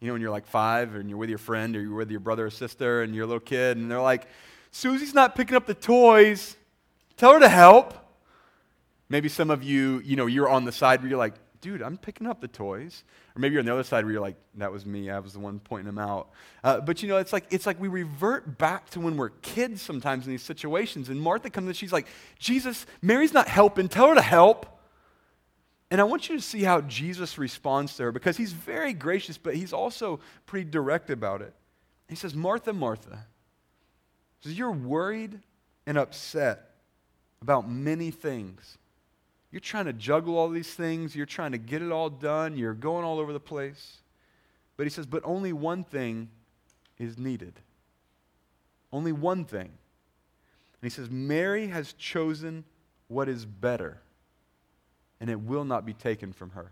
You 0.00 0.08
know, 0.08 0.12
when 0.12 0.20
you're 0.20 0.30
like 0.30 0.46
five 0.46 0.94
and 0.94 1.08
you're 1.08 1.18
with 1.18 1.30
your 1.30 1.38
friend 1.38 1.74
or 1.74 1.80
you're 1.80 1.94
with 1.94 2.10
your 2.10 2.20
brother 2.20 2.46
or 2.46 2.50
sister 2.50 3.02
and 3.02 3.14
you're 3.14 3.24
a 3.24 3.26
little 3.26 3.40
kid 3.40 3.78
and 3.78 3.90
they're 3.90 3.98
like, 3.98 4.26
Susie's 4.70 5.14
not 5.14 5.34
picking 5.34 5.56
up 5.56 5.66
the 5.66 5.74
toys. 5.74 6.56
Tell 7.16 7.34
her 7.34 7.40
to 7.40 7.48
help. 7.48 7.94
Maybe 9.08 9.28
some 9.28 9.50
of 9.50 9.62
you, 9.62 10.00
you 10.04 10.16
know, 10.16 10.26
you're 10.26 10.48
on 10.48 10.64
the 10.64 10.72
side 10.72 11.00
where 11.00 11.10
you're 11.10 11.18
like, 11.18 11.34
dude, 11.60 11.82
I'm 11.82 11.98
picking 11.98 12.26
up 12.26 12.40
the 12.40 12.48
toys. 12.48 13.04
Or 13.36 13.40
maybe 13.40 13.54
you're 13.54 13.60
on 13.60 13.66
the 13.66 13.72
other 13.72 13.82
side 13.82 14.04
where 14.04 14.12
you're 14.12 14.22
like, 14.22 14.36
that 14.54 14.72
was 14.72 14.86
me. 14.86 15.10
I 15.10 15.18
was 15.18 15.32
the 15.32 15.40
one 15.40 15.60
pointing 15.60 15.86
them 15.86 15.98
out. 15.98 16.30
Uh, 16.64 16.80
but 16.80 17.02
you 17.02 17.08
know, 17.08 17.18
it's 17.18 17.32
like, 17.32 17.44
it's 17.50 17.66
like 17.66 17.80
we 17.80 17.88
revert 17.88 18.58
back 18.58 18.88
to 18.90 19.00
when 19.00 19.16
we're 19.16 19.30
kids 19.30 19.82
sometimes 19.82 20.26
in 20.26 20.32
these 20.32 20.42
situations. 20.42 21.08
And 21.08 21.20
Martha 21.20 21.50
comes 21.50 21.66
and 21.66 21.76
she's 21.76 21.92
like, 21.92 22.06
Jesus, 22.38 22.86
Mary's 23.02 23.34
not 23.34 23.48
helping. 23.48 23.88
Tell 23.88 24.08
her 24.08 24.14
to 24.14 24.22
help. 24.22 24.78
And 25.90 26.00
I 26.00 26.04
want 26.04 26.28
you 26.28 26.36
to 26.36 26.42
see 26.42 26.62
how 26.62 26.82
Jesus 26.82 27.36
responds 27.36 27.96
to 27.96 28.04
her 28.04 28.12
because 28.12 28.36
he's 28.36 28.52
very 28.52 28.92
gracious, 28.92 29.36
but 29.36 29.56
he's 29.56 29.72
also 29.72 30.20
pretty 30.46 30.70
direct 30.70 31.10
about 31.10 31.42
it. 31.42 31.52
He 32.08 32.14
says, 32.14 32.34
Martha, 32.34 32.72
Martha. 32.72 33.26
So 34.40 34.50
you're 34.50 34.70
worried 34.70 35.38
and 35.86 35.98
upset 35.98 36.70
about 37.42 37.68
many 37.68 38.10
things. 38.10 38.78
You're 39.50 39.60
trying 39.60 39.86
to 39.86 39.92
juggle 39.92 40.38
all 40.38 40.48
these 40.48 40.72
things, 40.72 41.16
you're 41.16 41.26
trying 41.26 41.52
to 41.52 41.58
get 41.58 41.82
it 41.82 41.90
all 41.90 42.08
done, 42.08 42.56
you're 42.56 42.74
going 42.74 43.04
all 43.04 43.18
over 43.18 43.32
the 43.32 43.40
place. 43.40 43.98
But 44.76 44.84
he 44.84 44.90
says, 44.90 45.06
but 45.06 45.22
only 45.24 45.52
one 45.52 45.84
thing 45.84 46.28
is 46.98 47.18
needed. 47.18 47.54
Only 48.92 49.12
one 49.12 49.44
thing. 49.44 49.60
And 49.66 49.70
he 50.82 50.90
says, 50.90 51.10
Mary 51.10 51.66
has 51.66 51.92
chosen 51.94 52.64
what 53.08 53.28
is 53.28 53.44
better, 53.44 54.00
and 55.20 55.28
it 55.28 55.40
will 55.40 55.64
not 55.64 55.84
be 55.84 55.92
taken 55.92 56.32
from 56.32 56.50
her. 56.50 56.70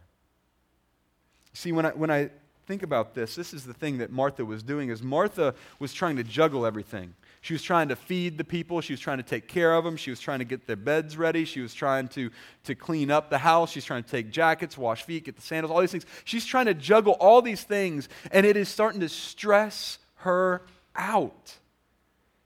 See, 1.52 1.72
when 1.72 1.84
I, 1.86 1.90
when 1.90 2.10
I 2.10 2.30
think 2.66 2.82
about 2.82 3.14
this, 3.14 3.34
this 3.34 3.52
is 3.52 3.64
the 3.64 3.74
thing 3.74 3.98
that 3.98 4.10
Martha 4.10 4.44
was 4.44 4.62
doing, 4.62 4.88
is 4.90 5.02
Martha 5.02 5.54
was 5.78 5.92
trying 5.92 6.16
to 6.16 6.24
juggle 6.24 6.64
everything. 6.64 7.14
She 7.40 7.54
was 7.54 7.62
trying 7.62 7.88
to 7.88 7.96
feed 7.96 8.36
the 8.38 8.44
people. 8.44 8.80
She 8.80 8.92
was 8.92 9.00
trying 9.00 9.18
to 9.18 9.22
take 9.22 9.48
care 9.48 9.74
of 9.74 9.84
them. 9.84 9.96
She 9.96 10.10
was 10.10 10.20
trying 10.20 10.40
to 10.40 10.44
get 10.44 10.66
their 10.66 10.76
beds 10.76 11.16
ready. 11.16 11.44
She 11.44 11.60
was 11.60 11.72
trying 11.72 12.08
to, 12.08 12.30
to 12.64 12.74
clean 12.74 13.10
up 13.10 13.30
the 13.30 13.38
house. 13.38 13.70
She's 13.70 13.84
trying 13.84 14.02
to 14.02 14.10
take 14.10 14.30
jackets, 14.30 14.76
wash 14.76 15.02
feet, 15.04 15.24
get 15.24 15.36
the 15.36 15.42
sandals, 15.42 15.70
all 15.70 15.80
these 15.80 15.92
things. 15.92 16.06
She's 16.24 16.44
trying 16.44 16.66
to 16.66 16.74
juggle 16.74 17.14
all 17.14 17.42
these 17.42 17.62
things, 17.62 18.08
and 18.32 18.44
it 18.44 18.56
is 18.56 18.68
starting 18.68 19.00
to 19.00 19.08
stress 19.08 19.98
her 20.16 20.62
out. 20.96 21.56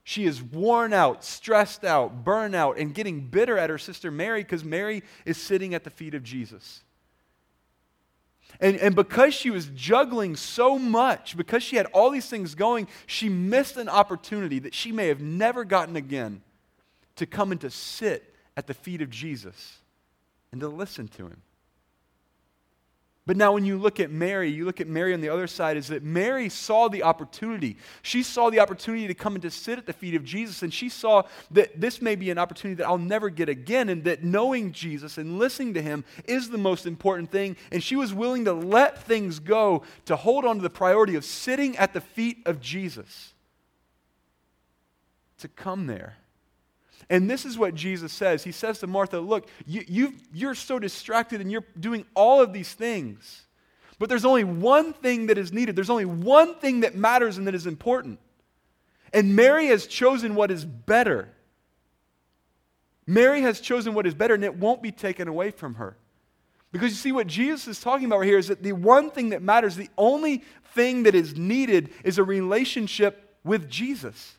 She 0.03 0.25
is 0.25 0.43
worn 0.43 0.93
out, 0.93 1.23
stressed 1.23 1.85
out, 1.85 2.25
burned 2.25 2.55
out, 2.55 2.77
and 2.77 2.93
getting 2.93 3.21
bitter 3.21 3.57
at 3.57 3.69
her 3.69 3.77
sister 3.77 4.11
Mary 4.11 4.43
because 4.43 4.63
Mary 4.63 5.01
is 5.25 5.37
sitting 5.37 5.73
at 5.73 5.83
the 5.83 5.89
feet 5.89 6.13
of 6.13 6.23
Jesus. 6.23 6.83
And, 8.59 8.77
and 8.77 8.95
because 8.95 9.33
she 9.33 9.49
was 9.49 9.67
juggling 9.75 10.35
so 10.35 10.77
much, 10.77 11.35
because 11.35 11.63
she 11.63 11.75
had 11.75 11.87
all 11.87 12.09
these 12.09 12.27
things 12.27 12.55
going, 12.55 12.87
she 13.07 13.29
missed 13.29 13.77
an 13.77 13.89
opportunity 13.89 14.59
that 14.59 14.73
she 14.73 14.91
may 14.91 15.07
have 15.07 15.21
never 15.21 15.65
gotten 15.65 15.95
again 15.95 16.41
to 17.15 17.25
come 17.25 17.51
and 17.51 17.61
to 17.61 17.69
sit 17.69 18.33
at 18.55 18.67
the 18.67 18.73
feet 18.73 19.01
of 19.01 19.09
Jesus 19.09 19.79
and 20.51 20.61
to 20.61 20.67
listen 20.67 21.07
to 21.09 21.27
him. 21.27 21.41
But 23.25 23.37
now, 23.37 23.53
when 23.53 23.63
you 23.63 23.77
look 23.77 24.01
at 24.01 24.11
Mary, 24.11 24.49
you 24.49 24.65
look 24.65 24.81
at 24.81 24.87
Mary 24.87 25.13
on 25.13 25.21
the 25.21 25.29
other 25.29 25.47
side, 25.47 25.77
is 25.77 25.87
that 25.87 26.03
Mary 26.03 26.49
saw 26.49 26.89
the 26.89 27.03
opportunity. 27.03 27.77
She 28.01 28.21
saw 28.21 28.49
the 28.49 28.59
opportunity 28.59 29.07
to 29.07 29.13
come 29.13 29.35
and 29.35 29.41
to 29.43 29.49
sit 29.49 29.77
at 29.77 29.85
the 29.85 29.93
feet 29.93 30.15
of 30.15 30.25
Jesus, 30.25 30.61
and 30.61 30.73
she 30.73 30.89
saw 30.89 31.23
that 31.51 31.79
this 31.79 32.01
may 32.01 32.15
be 32.15 32.31
an 32.31 32.37
opportunity 32.37 32.75
that 32.79 32.85
I'll 32.85 32.97
never 32.97 33.29
get 33.29 33.47
again, 33.47 33.87
and 33.87 34.03
that 34.03 34.25
knowing 34.25 34.73
Jesus 34.73 35.17
and 35.17 35.39
listening 35.39 35.73
to 35.75 35.81
him 35.81 36.03
is 36.25 36.49
the 36.49 36.57
most 36.57 36.85
important 36.85 37.31
thing. 37.31 37.55
And 37.71 37.81
she 37.81 37.95
was 37.95 38.13
willing 38.13 38.43
to 38.43 38.51
let 38.51 39.03
things 39.03 39.39
go 39.39 39.83
to 40.03 40.17
hold 40.17 40.43
on 40.43 40.57
to 40.57 40.61
the 40.61 40.69
priority 40.69 41.15
of 41.15 41.23
sitting 41.23 41.77
at 41.77 41.93
the 41.93 42.01
feet 42.01 42.39
of 42.45 42.59
Jesus, 42.59 43.33
to 45.37 45.47
come 45.47 45.87
there. 45.87 46.17
And 47.09 47.29
this 47.29 47.45
is 47.45 47.57
what 47.57 47.75
Jesus 47.75 48.13
says. 48.13 48.43
He 48.43 48.51
says 48.51 48.79
to 48.79 48.87
Martha, 48.87 49.19
Look, 49.19 49.47
you, 49.65 50.13
you're 50.33 50.55
so 50.55 50.79
distracted 50.79 51.41
and 51.41 51.51
you're 51.51 51.65
doing 51.79 52.05
all 52.15 52.41
of 52.41 52.53
these 52.53 52.73
things. 52.73 53.45
But 53.99 54.09
there's 54.09 54.25
only 54.25 54.43
one 54.43 54.93
thing 54.93 55.27
that 55.27 55.37
is 55.37 55.53
needed. 55.53 55.75
There's 55.75 55.89
only 55.89 56.05
one 56.05 56.55
thing 56.55 56.81
that 56.81 56.95
matters 56.95 57.37
and 57.37 57.47
that 57.47 57.55
is 57.55 57.67
important. 57.67 58.19
And 59.13 59.35
Mary 59.35 59.67
has 59.67 59.85
chosen 59.85 60.35
what 60.35 60.49
is 60.49 60.65
better. 60.65 61.29
Mary 63.05 63.41
has 63.41 63.59
chosen 63.59 63.93
what 63.93 64.07
is 64.07 64.13
better, 64.13 64.33
and 64.33 64.43
it 64.43 64.55
won't 64.55 64.81
be 64.81 64.91
taken 64.91 65.27
away 65.27 65.51
from 65.51 65.75
her. 65.75 65.97
Because 66.71 66.89
you 66.89 66.97
see, 66.97 67.11
what 67.11 67.27
Jesus 67.27 67.67
is 67.67 67.79
talking 67.79 68.05
about 68.05 68.21
here 68.21 68.37
is 68.37 68.47
that 68.47 68.63
the 68.63 68.71
one 68.71 69.11
thing 69.11 69.29
that 69.29 69.43
matters, 69.43 69.75
the 69.75 69.89
only 69.97 70.43
thing 70.73 71.03
that 71.03 71.13
is 71.13 71.35
needed, 71.35 71.91
is 72.03 72.17
a 72.17 72.23
relationship 72.23 73.37
with 73.43 73.69
Jesus. 73.69 74.37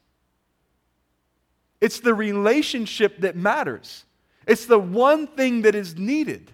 It's 1.84 2.00
the 2.00 2.14
relationship 2.14 3.20
that 3.20 3.36
matters, 3.36 4.06
it's 4.46 4.64
the 4.64 4.78
one 4.78 5.26
thing 5.26 5.60
that 5.62 5.74
is 5.74 5.98
needed. 5.98 6.50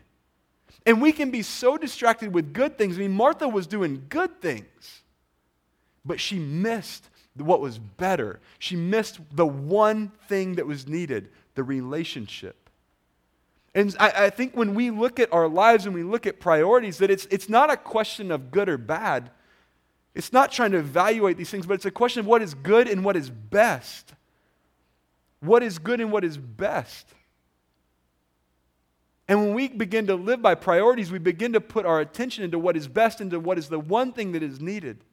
And 0.85 1.01
we 1.01 1.13
can 1.13 1.31
be 1.31 1.43
so 1.43 1.77
distracted 1.77 2.35
with 2.35 2.53
good 2.53 2.77
things. 2.77 2.97
I 2.97 3.01
mean, 3.03 3.13
Martha 3.13 3.49
was 3.49 3.69
doing 3.69 4.07
good 4.09 4.41
things, 4.41 5.03
but 6.05 6.19
she 6.19 6.41
missed 6.41 7.09
what 7.37 7.61
was 7.61 7.79
better. 7.79 8.41
She 8.59 8.75
missed 8.75 9.21
the 9.31 9.47
one 9.47 10.11
thing 10.27 10.57
that 10.57 10.67
was 10.67 10.89
needed 10.89 11.29
the 11.55 11.63
relationship. 11.63 12.69
And 13.73 13.95
I, 14.01 14.25
I, 14.25 14.31
think 14.31 14.57
when 14.57 14.75
we 14.75 14.91
look 14.91 15.21
at 15.21 15.33
our 15.33 15.47
lives 15.47 15.87
and 15.87 15.95
we 15.95 16.03
look 16.03 16.27
at 16.27 16.41
priorities, 16.41 16.99
that 16.99 17.11
it's, 17.11 17.27
it's 17.31 17.49
not 17.49 17.71
a 17.71 17.77
question 17.77 18.33
of 18.33 18.51
good 18.51 18.69
or 18.69 18.79
bad. 18.79 19.31
It's 20.13 20.33
not 20.33 20.51
trying 20.51 20.73
to 20.73 20.79
evaluate 20.79 21.37
these 21.37 21.51
things, 21.51 21.67
but 21.67 21.75
it's 21.75 21.85
a 21.85 21.93
question 21.93 22.19
of 22.19 22.27
what 22.27 22.43
is 22.43 22.55
good 22.55 22.89
and 22.89 23.05
what 23.05 23.17
is 23.17 23.31
best. 23.31 24.15
What 25.40 25.62
is 25.62 25.78
good 25.78 26.00
and 26.00 26.12
what 26.12 26.25
is 26.25 26.37
best. 26.37 27.06
And 29.26 29.40
when 29.40 29.54
we 29.54 29.68
begin 29.68 30.06
to 30.09 30.16
live 30.16 30.42
by 30.42 30.54
priorities, 30.54 31.11
we 31.12 31.18
begin 31.18 31.52
to 31.52 31.61
put 31.61 31.87
our 31.87 32.00
attention 32.00 32.44
into 32.44 32.59
what 32.59 32.76
is 32.76 32.88
best, 32.88 33.20
into 33.20 33.38
what 33.38 33.59
is 33.59 33.68
the 33.68 33.78
one 33.78 34.12
thing 34.12 34.32
that 34.32 34.42
is 34.42 34.61
needed. 34.61 35.04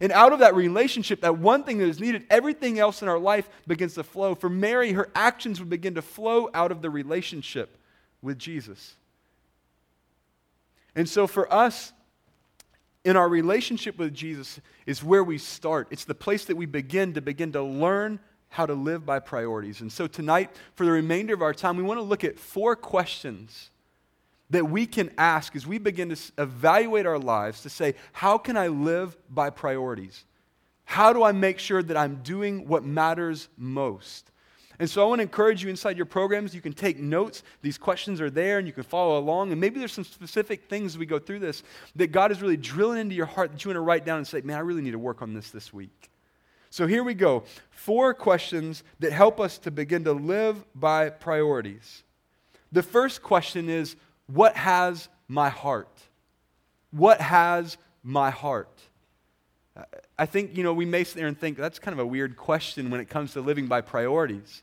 And 0.00 0.12
out 0.12 0.32
of 0.32 0.38
that 0.38 0.54
relationship, 0.54 1.20
that 1.20 1.38
one 1.38 1.64
thing 1.64 1.78
that 1.78 1.88
is 1.88 2.00
needed, 2.00 2.24
everything 2.30 2.78
else 2.78 3.02
in 3.02 3.08
our 3.08 3.18
life 3.18 3.50
begins 3.66 3.94
to 3.94 4.02
flow. 4.02 4.34
For 4.34 4.48
Mary, 4.48 4.92
her 4.92 5.10
actions 5.14 5.60
would 5.60 5.68
begin 5.68 5.94
to 5.96 6.02
flow 6.02 6.48
out 6.54 6.72
of 6.72 6.80
the 6.80 6.88
relationship 6.88 7.76
with 8.22 8.38
Jesus. 8.38 8.96
And 10.96 11.06
so 11.08 11.26
for 11.26 11.52
us, 11.52 11.92
in 13.04 13.16
our 13.16 13.28
relationship 13.28 13.98
with 13.98 14.14
Jesus 14.14 14.60
is 14.86 15.02
where 15.02 15.24
we 15.24 15.38
start. 15.38 15.88
It's 15.90 16.04
the 16.04 16.14
place 16.14 16.46
that 16.46 16.56
we 16.56 16.66
begin 16.66 17.14
to 17.14 17.20
begin 17.20 17.52
to 17.52 17.62
learn 17.62 18.20
how 18.50 18.66
to 18.66 18.74
live 18.74 19.06
by 19.06 19.18
priorities. 19.20 19.80
And 19.80 19.90
so 19.90 20.06
tonight, 20.06 20.50
for 20.74 20.84
the 20.84 20.92
remainder 20.92 21.32
of 21.32 21.40
our 21.40 21.54
time, 21.54 21.76
we 21.76 21.82
want 21.82 21.98
to 21.98 22.02
look 22.02 22.24
at 22.24 22.38
four 22.38 22.76
questions 22.76 23.70
that 24.50 24.68
we 24.68 24.84
can 24.86 25.10
ask 25.16 25.54
as 25.54 25.66
we 25.66 25.78
begin 25.78 26.08
to 26.08 26.32
evaluate 26.36 27.06
our 27.06 27.18
lives 27.18 27.62
to 27.62 27.70
say, 27.70 27.94
how 28.12 28.36
can 28.36 28.56
I 28.56 28.66
live 28.66 29.16
by 29.32 29.50
priorities? 29.50 30.24
How 30.84 31.12
do 31.12 31.22
I 31.22 31.30
make 31.30 31.60
sure 31.60 31.82
that 31.84 31.96
I'm 31.96 32.16
doing 32.16 32.66
what 32.66 32.84
matters 32.84 33.48
most? 33.56 34.32
And 34.80 34.90
so 34.90 35.02
I 35.02 35.08
want 35.08 35.20
to 35.20 35.22
encourage 35.22 35.62
you 35.62 35.70
inside 35.70 35.96
your 35.96 36.06
programs, 36.06 36.54
you 36.54 36.60
can 36.60 36.72
take 36.72 36.98
notes. 36.98 37.44
These 37.62 37.78
questions 37.78 38.20
are 38.20 38.30
there 38.30 38.58
and 38.58 38.66
you 38.66 38.72
can 38.72 38.82
follow 38.82 39.18
along. 39.18 39.52
And 39.52 39.60
maybe 39.60 39.78
there's 39.78 39.92
some 39.92 40.04
specific 40.04 40.68
things 40.68 40.94
as 40.94 40.98
we 40.98 41.06
go 41.06 41.18
through 41.20 41.38
this 41.38 41.62
that 41.94 42.08
God 42.08 42.32
is 42.32 42.42
really 42.42 42.56
drilling 42.56 42.98
into 42.98 43.14
your 43.14 43.26
heart 43.26 43.52
that 43.52 43.64
you 43.64 43.68
want 43.68 43.76
to 43.76 43.82
write 43.82 44.04
down 44.04 44.16
and 44.16 44.26
say, 44.26 44.40
man, 44.40 44.56
I 44.56 44.60
really 44.60 44.82
need 44.82 44.92
to 44.92 44.98
work 44.98 45.22
on 45.22 45.34
this 45.34 45.50
this 45.50 45.72
week. 45.72 46.10
So 46.70 46.86
here 46.86 47.02
we 47.02 47.14
go. 47.14 47.42
Four 47.70 48.14
questions 48.14 48.84
that 49.00 49.12
help 49.12 49.40
us 49.40 49.58
to 49.58 49.70
begin 49.70 50.04
to 50.04 50.12
live 50.12 50.64
by 50.74 51.10
priorities. 51.10 52.04
The 52.70 52.82
first 52.82 53.22
question 53.22 53.68
is, 53.68 53.96
what 54.28 54.56
has 54.56 55.08
my 55.26 55.48
heart? 55.48 55.90
What 56.92 57.20
has 57.20 57.76
my 58.04 58.30
heart? 58.30 58.80
I 60.18 60.26
think, 60.26 60.56
you 60.56 60.62
know, 60.62 60.72
we 60.72 60.84
may 60.84 61.04
sit 61.04 61.16
there 61.16 61.26
and 61.26 61.38
think 61.38 61.56
that's 61.56 61.78
kind 61.78 61.92
of 61.92 61.98
a 61.98 62.06
weird 62.06 62.36
question 62.36 62.90
when 62.90 63.00
it 63.00 63.08
comes 63.08 63.32
to 63.32 63.40
living 63.40 63.66
by 63.66 63.80
priorities. 63.80 64.62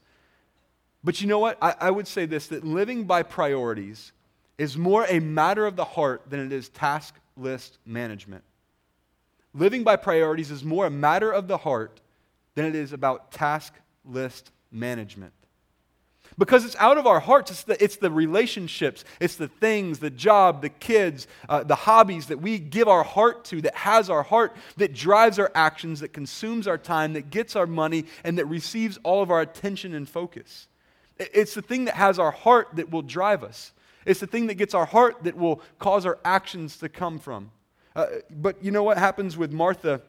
But 1.04 1.22
you 1.22 1.28
know 1.28 1.40
what? 1.40 1.58
I, 1.62 1.76
I, 1.80 1.92
would 1.92 2.08
say 2.08 2.26
this 2.26 2.48
that 2.48 2.64
living 2.64 3.06
by 3.06 3.24
priorities 3.24 4.12
is 4.58 4.78
more 4.78 5.06
a 5.08 5.20
matter 5.20 5.66
of 5.66 5.76
the 5.76 5.86
heart 5.86 6.30
than 6.30 6.40
it 6.40 6.52
is 6.52 6.70
task 6.70 7.16
list 7.36 7.78
management. 7.86 8.44
Living 9.58 9.84
by 9.84 9.96
priorities 9.96 10.52
is 10.52 10.64
more 10.64 10.86
a 10.86 10.92
matter 10.92 11.32
of 11.32 11.48
the 11.48 11.58
heart 11.58 12.00
than 12.56 12.66
it 12.66 12.76
is 12.76 12.94
about 12.94 13.32
task 13.32 13.74
list 14.06 14.52
management. 14.72 15.34
Because 16.38 16.66
it's 16.66 16.76
out 16.76 17.00
of 17.00 17.08
our 17.08 17.20
hearts. 17.20 17.50
It's 17.50 17.64
the, 17.64 17.84
it's 17.84 17.96
the 17.96 18.12
relationships, 18.12 19.04
it's 19.20 19.38
the 19.38 19.48
things, 19.48 19.98
the 20.00 20.12
job, 20.12 20.62
the 20.62 20.70
kids, 20.70 21.26
uh, 21.50 21.64
the 21.64 21.76
hobbies 21.76 22.28
that 22.28 22.40
we 22.40 22.60
give 22.60 22.88
our 22.88 23.04
heart 23.04 23.46
to, 23.46 23.62
that 23.62 23.76
has 23.76 24.10
our 24.10 24.24
heart, 24.24 24.56
that 24.76 24.94
drives 24.94 25.40
our 25.40 25.52
actions, 25.56 26.02
that 26.02 26.14
consumes 26.14 26.68
our 26.68 26.78
time, 26.78 27.14
that 27.14 27.32
gets 27.32 27.56
our 27.56 27.66
money, 27.66 28.06
and 28.24 28.38
that 28.38 28.46
receives 28.46 29.00
all 29.04 29.24
of 29.24 29.32
our 29.32 29.42
attention 29.42 29.96
and 29.96 30.08
focus. 30.08 30.68
It's 31.18 31.56
the 31.56 31.64
thing 31.64 31.86
that 31.86 31.96
has 31.96 32.20
our 32.20 32.32
heart 32.32 32.70
that 32.76 32.92
will 32.92 33.02
drive 33.02 33.44
us. 33.44 33.72
It's 34.06 34.20
the 34.20 34.28
thing 34.28 34.48
that 34.48 34.56
gets 34.56 34.76
our 34.76 34.86
heart 34.86 35.24
that 35.24 35.36
will 35.36 35.62
cause 35.80 36.06
our 36.06 36.20
actions 36.24 36.78
to 36.78 36.90
come 36.90 37.18
from. 37.18 37.50
Uh, 37.98 38.06
but 38.30 38.64
you 38.64 38.70
know 38.70 38.84
what 38.84 39.00
happens 39.00 39.36
with 39.36 39.52
Martha? 39.52 40.02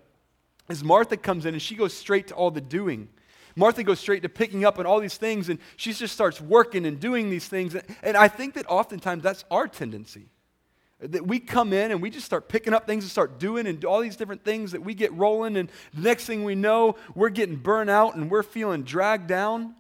Is 0.69 0.85
Martha 0.85 1.17
comes 1.17 1.47
in 1.47 1.55
and 1.55 1.63
she 1.63 1.75
goes 1.75 1.95
straight 1.95 2.29
to 2.29 2.35
all 2.35 2.51
the 2.51 2.61
doing. 2.61 3.09
Martha 3.57 3.83
goes 3.83 3.99
straight 3.99 4.23
to 4.23 4.29
picking 4.29 4.63
up 4.67 4.79
on 4.79 4.85
all 4.85 5.01
these 5.01 5.17
things 5.17 5.49
and 5.49 5.59
she 5.77 5.95
just 5.95 6.13
starts 6.13 6.39
working 6.39 6.85
and 6.85 7.01
doing 7.01 7.31
these 7.31 7.49
things. 7.49 7.75
And 8.03 8.15
I 8.15 8.29
think 8.29 8.55
that 8.55 8.67
oftentimes 8.69 9.23
that's 9.23 9.47
our 9.51 9.67
tendency. 9.67 10.27
That 11.01 11.27
we 11.27 11.41
come 11.41 11.73
in 11.73 11.91
and 11.91 12.03
we 12.03 12.11
just 12.11 12.27
start 12.27 12.51
picking 12.51 12.75
up 12.75 12.87
things 12.87 13.05
and 13.05 13.11
start 13.11 13.39
doing 13.39 13.67
and 13.67 13.83
all 13.87 14.01
these 14.01 14.17
different 14.17 14.45
things 14.45 14.73
that 14.73 14.83
we 14.83 14.93
get 14.93 15.11
rolling. 15.15 15.57
And 15.57 15.71
the 15.95 16.03
next 16.03 16.27
thing 16.27 16.45
we 16.45 16.57
know, 16.57 16.97
we're 17.15 17.31
getting 17.31 17.57
burnt 17.57 17.89
out 17.89 18.17
and 18.17 18.31
we're 18.31 18.43
feeling 18.43 18.83
dragged 18.83 19.29
down. 19.29 19.75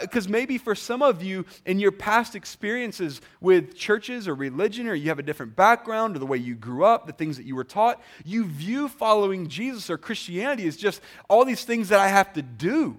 Because 0.00 0.26
uh, 0.26 0.30
maybe 0.30 0.58
for 0.58 0.74
some 0.74 1.02
of 1.02 1.22
you, 1.22 1.44
in 1.66 1.80
your 1.80 1.90
past 1.90 2.36
experiences 2.36 3.20
with 3.40 3.74
churches 3.74 4.28
or 4.28 4.34
religion, 4.34 4.86
or 4.86 4.94
you 4.94 5.08
have 5.08 5.18
a 5.18 5.24
different 5.24 5.56
background, 5.56 6.14
or 6.14 6.20
the 6.20 6.26
way 6.26 6.38
you 6.38 6.54
grew 6.54 6.84
up, 6.84 7.06
the 7.06 7.12
things 7.12 7.36
that 7.36 7.46
you 7.46 7.56
were 7.56 7.64
taught, 7.64 8.00
you 8.24 8.44
view 8.44 8.88
following 8.88 9.48
Jesus 9.48 9.90
or 9.90 9.98
Christianity 9.98 10.68
as 10.68 10.76
just 10.76 11.00
all 11.28 11.44
these 11.44 11.64
things 11.64 11.88
that 11.88 11.98
I 11.98 12.08
have 12.08 12.32
to 12.34 12.42
do. 12.42 12.96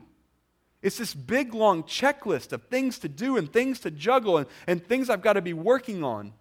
It's 0.81 0.97
this 0.97 1.13
big, 1.13 1.53
long 1.53 1.83
checklist 1.83 2.51
of 2.51 2.63
things 2.63 2.99
to 2.99 3.07
do 3.07 3.37
and 3.37 3.51
things 3.51 3.79
to 3.81 3.91
juggle 3.91 4.37
and, 4.37 4.47
and 4.67 4.85
things 4.85 5.09
I've 5.09 5.21
got 5.21 5.33
to 5.33 5.41
be 5.41 5.53
working 5.53 6.03
on. 6.03 6.33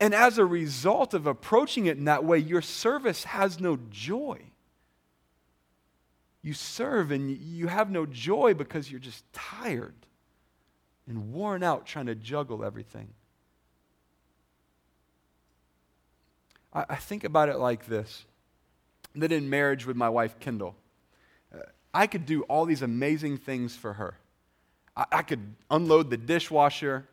And 0.00 0.14
as 0.14 0.38
a 0.38 0.44
result 0.46 1.12
of 1.12 1.26
approaching 1.26 1.86
it 1.86 1.98
in 1.98 2.06
that 2.06 2.24
way, 2.24 2.38
your 2.38 2.62
service 2.62 3.24
has 3.24 3.60
no 3.60 3.78
joy 3.90 4.40
you 6.44 6.52
serve 6.52 7.10
and 7.10 7.30
you 7.30 7.68
have 7.68 7.90
no 7.90 8.04
joy 8.04 8.52
because 8.52 8.90
you're 8.90 9.00
just 9.00 9.24
tired 9.32 9.94
and 11.08 11.32
worn 11.32 11.62
out 11.62 11.86
trying 11.86 12.04
to 12.06 12.14
juggle 12.14 12.62
everything. 12.62 13.08
I, 16.74 16.84
I 16.90 16.96
think 16.96 17.24
about 17.24 17.48
it 17.48 17.56
like 17.56 17.86
this 17.86 18.26
that 19.16 19.32
in 19.32 19.48
marriage 19.48 19.86
with 19.86 19.96
my 19.96 20.08
wife, 20.08 20.38
Kendall, 20.38 20.74
uh, 21.54 21.60
I 21.94 22.06
could 22.06 22.26
do 22.26 22.42
all 22.42 22.66
these 22.66 22.82
amazing 22.82 23.38
things 23.38 23.74
for 23.74 23.94
her. 23.94 24.18
I, 24.94 25.04
I 25.12 25.22
could 25.22 25.54
unload 25.70 26.10
the 26.10 26.18
dishwasher, 26.18 27.08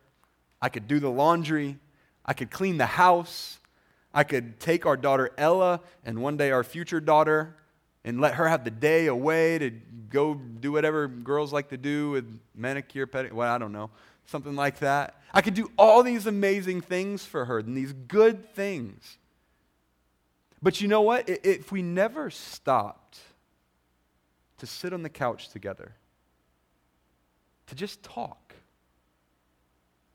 I 0.60 0.68
could 0.68 0.86
do 0.86 1.00
the 1.00 1.10
laundry, 1.10 1.78
I 2.26 2.34
could 2.34 2.50
clean 2.50 2.76
the 2.76 2.86
house. 2.86 3.58
I 4.14 4.24
could 4.24 4.60
take 4.60 4.84
our 4.84 4.98
daughter 4.98 5.30
Ella 5.38 5.80
and 6.04 6.20
one 6.20 6.36
day 6.36 6.50
our 6.50 6.62
future 6.62 7.00
daughter 7.00 7.56
and 8.04 8.20
let 8.20 8.34
her 8.34 8.48
have 8.48 8.64
the 8.64 8.70
day 8.70 9.06
away 9.06 9.58
to 9.58 9.70
go 9.70 10.34
do 10.34 10.72
whatever 10.72 11.08
girls 11.08 11.52
like 11.52 11.68
to 11.68 11.76
do 11.76 12.10
with 12.10 12.40
manicure, 12.54 13.06
pedicure, 13.06 13.32
well, 13.32 13.52
I 13.52 13.58
don't 13.58 13.72
know, 13.72 13.90
something 14.26 14.56
like 14.56 14.80
that. 14.80 15.20
I 15.32 15.40
could 15.40 15.54
do 15.54 15.70
all 15.78 16.02
these 16.02 16.26
amazing 16.26 16.82
things 16.82 17.24
for 17.24 17.44
her 17.44 17.60
and 17.60 17.76
these 17.76 17.92
good 17.92 18.54
things. 18.54 19.18
But 20.62 20.80
you 20.80 20.88
know 20.88 21.00
what? 21.00 21.28
If 21.28 21.72
we 21.72 21.82
never 21.82 22.30
stopped 22.30 23.18
to 24.58 24.66
sit 24.66 24.92
on 24.92 25.02
the 25.02 25.08
couch 25.08 25.48
together, 25.48 25.94
to 27.66 27.74
just 27.74 28.02
talk, 28.02 28.54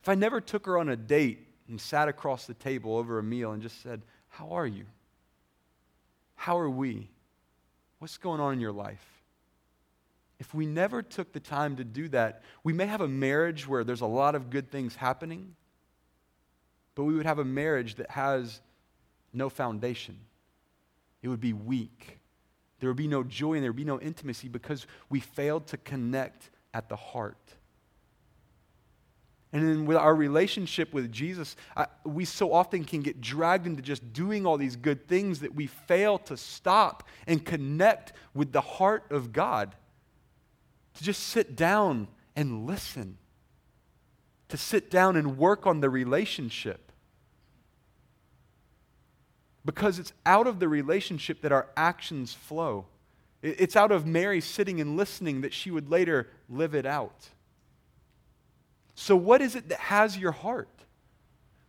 if 0.01 0.07
I 0.07 0.15
never 0.15 0.39
took 0.39 0.65
her 0.67 0.77
on 0.77 0.89
a 0.89 0.95
date 0.95 1.47
and 1.67 1.81
sat 1.81 2.07
across 2.07 2.45
the 2.45 2.53
table 2.53 2.95
over 2.95 3.19
a 3.19 3.23
meal 3.23 3.51
and 3.51 3.61
just 3.61 3.81
said, 3.81 4.03
How 4.29 4.51
are 4.51 4.67
you? 4.67 4.85
How 6.35 6.57
are 6.57 6.69
we? 6.69 7.09
What's 7.99 8.17
going 8.17 8.39
on 8.39 8.53
in 8.53 8.59
your 8.59 8.71
life? 8.71 9.05
If 10.39 10.53
we 10.53 10.65
never 10.65 11.01
took 11.01 11.33
the 11.33 11.39
time 11.39 11.77
to 11.77 11.83
do 11.83 12.07
that, 12.09 12.43
we 12.63 12.73
may 12.73 12.85
have 12.85 13.01
a 13.01 13.07
marriage 13.07 13.67
where 13.67 13.83
there's 13.83 14.01
a 14.01 14.07
lot 14.07 14.35
of 14.35 14.49
good 14.49 14.69
things 14.69 14.95
happening, 14.95 15.55
but 16.93 17.05
we 17.05 17.15
would 17.15 17.25
have 17.25 17.39
a 17.39 17.45
marriage 17.45 17.95
that 17.95 18.11
has 18.11 18.61
no 19.33 19.49
foundation. 19.49 20.19
It 21.23 21.29
would 21.29 21.39
be 21.39 21.53
weak. 21.53 22.19
There 22.79 22.89
would 22.89 22.97
be 22.97 23.07
no 23.07 23.23
joy 23.23 23.53
and 23.53 23.63
there 23.63 23.71
would 23.71 23.77
be 23.77 23.83
no 23.83 23.99
intimacy 23.99 24.47
because 24.47 24.85
we 25.09 25.19
failed 25.19 25.65
to 25.67 25.77
connect 25.77 26.51
at 26.73 26.89
the 26.89 26.95
heart. 26.95 27.55
And 29.53 29.67
then 29.67 29.85
with 29.85 29.97
our 29.97 30.13
relationship 30.13 30.93
with 30.93 31.11
Jesus, 31.11 31.55
I, 31.75 31.87
we 32.03 32.25
so 32.25 32.51
often 32.51 32.83
can 32.83 33.01
get 33.01 33.21
dragged 33.21 33.65
into 33.65 33.81
just 33.81 34.11
doing 34.11 34.45
all 34.45 34.57
these 34.57 34.75
good 34.75 35.07
things 35.07 35.39
that 35.39 35.55
we 35.55 35.67
fail 35.67 36.17
to 36.19 36.35
stop 36.35 37.03
and 37.25 37.43
connect 37.45 38.13
with 38.33 38.51
the 38.51 38.61
heart 38.61 39.05
of 39.09 39.31
God. 39.31 39.73
To 40.95 41.03
just 41.03 41.23
sit 41.23 41.55
down 41.55 42.07
and 42.35 42.67
listen, 42.67 43.17
to 44.49 44.57
sit 44.57 44.91
down 44.91 45.15
and 45.15 45.37
work 45.37 45.65
on 45.65 45.79
the 45.79 45.89
relationship. 45.89 46.91
Because 49.63 49.97
it's 49.97 50.13
out 50.25 50.47
of 50.47 50.59
the 50.59 50.67
relationship 50.67 51.41
that 51.41 51.51
our 51.51 51.67
actions 51.77 52.33
flow. 52.33 52.85
It's 53.41 53.75
out 53.75 53.91
of 53.91 54.05
Mary 54.05 54.41
sitting 54.41 54.81
and 54.81 54.97
listening 54.97 55.41
that 55.41 55.53
she 55.53 55.71
would 55.71 55.89
later 55.89 56.27
live 56.49 56.75
it 56.75 56.85
out. 56.85 57.29
So, 58.99 59.15
what 59.15 59.43
is 59.43 59.55
it 59.55 59.69
that 59.69 59.79
has 59.79 60.17
your 60.17 60.31
heart? 60.31 60.67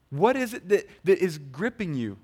What 0.08 0.34
is 0.34 0.54
it 0.54 0.66
that, 0.70 0.88
that 1.04 1.18
is 1.18 1.36
gripping 1.36 1.92
you? 1.92 2.16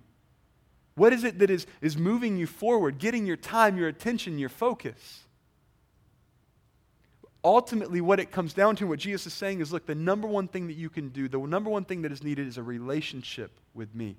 What 0.95 1.13
is 1.13 1.25
it 1.25 1.39
that 1.41 1.51
is, 1.51 1.67
is 1.83 1.99
moving 1.99 2.39
you 2.39 2.47
forward, 2.47 2.99
getting 2.99 3.27
your 3.27 3.37
time, 3.37 3.77
your 3.77 3.89
attention, 3.89 4.39
your 4.39 4.49
focus? 4.49 5.25
Ultimately, 7.45 8.01
what 8.01 8.19
it 8.19 8.31
comes 8.31 8.55
down 8.55 8.77
to, 8.77 8.87
what 8.87 8.99
Jesus 8.99 9.27
is 9.27 9.35
saying 9.35 9.61
is 9.61 9.75
look, 9.75 9.85
the 9.85 9.95
number 9.95 10.27
one 10.27 10.49
thing 10.49 10.69
that 10.69 10.77
you 10.77 10.89
can 10.89 11.11
do, 11.11 11.29
the 11.29 11.39
number 11.39 11.69
one 11.69 11.85
thing 11.85 12.01
that 12.01 12.11
is 12.11 12.25
needed 12.25 12.49
is 12.49 12.57
a 12.57 12.63
relationship 12.63 13.61
with 13.75 13.95
me. 13.95 14.17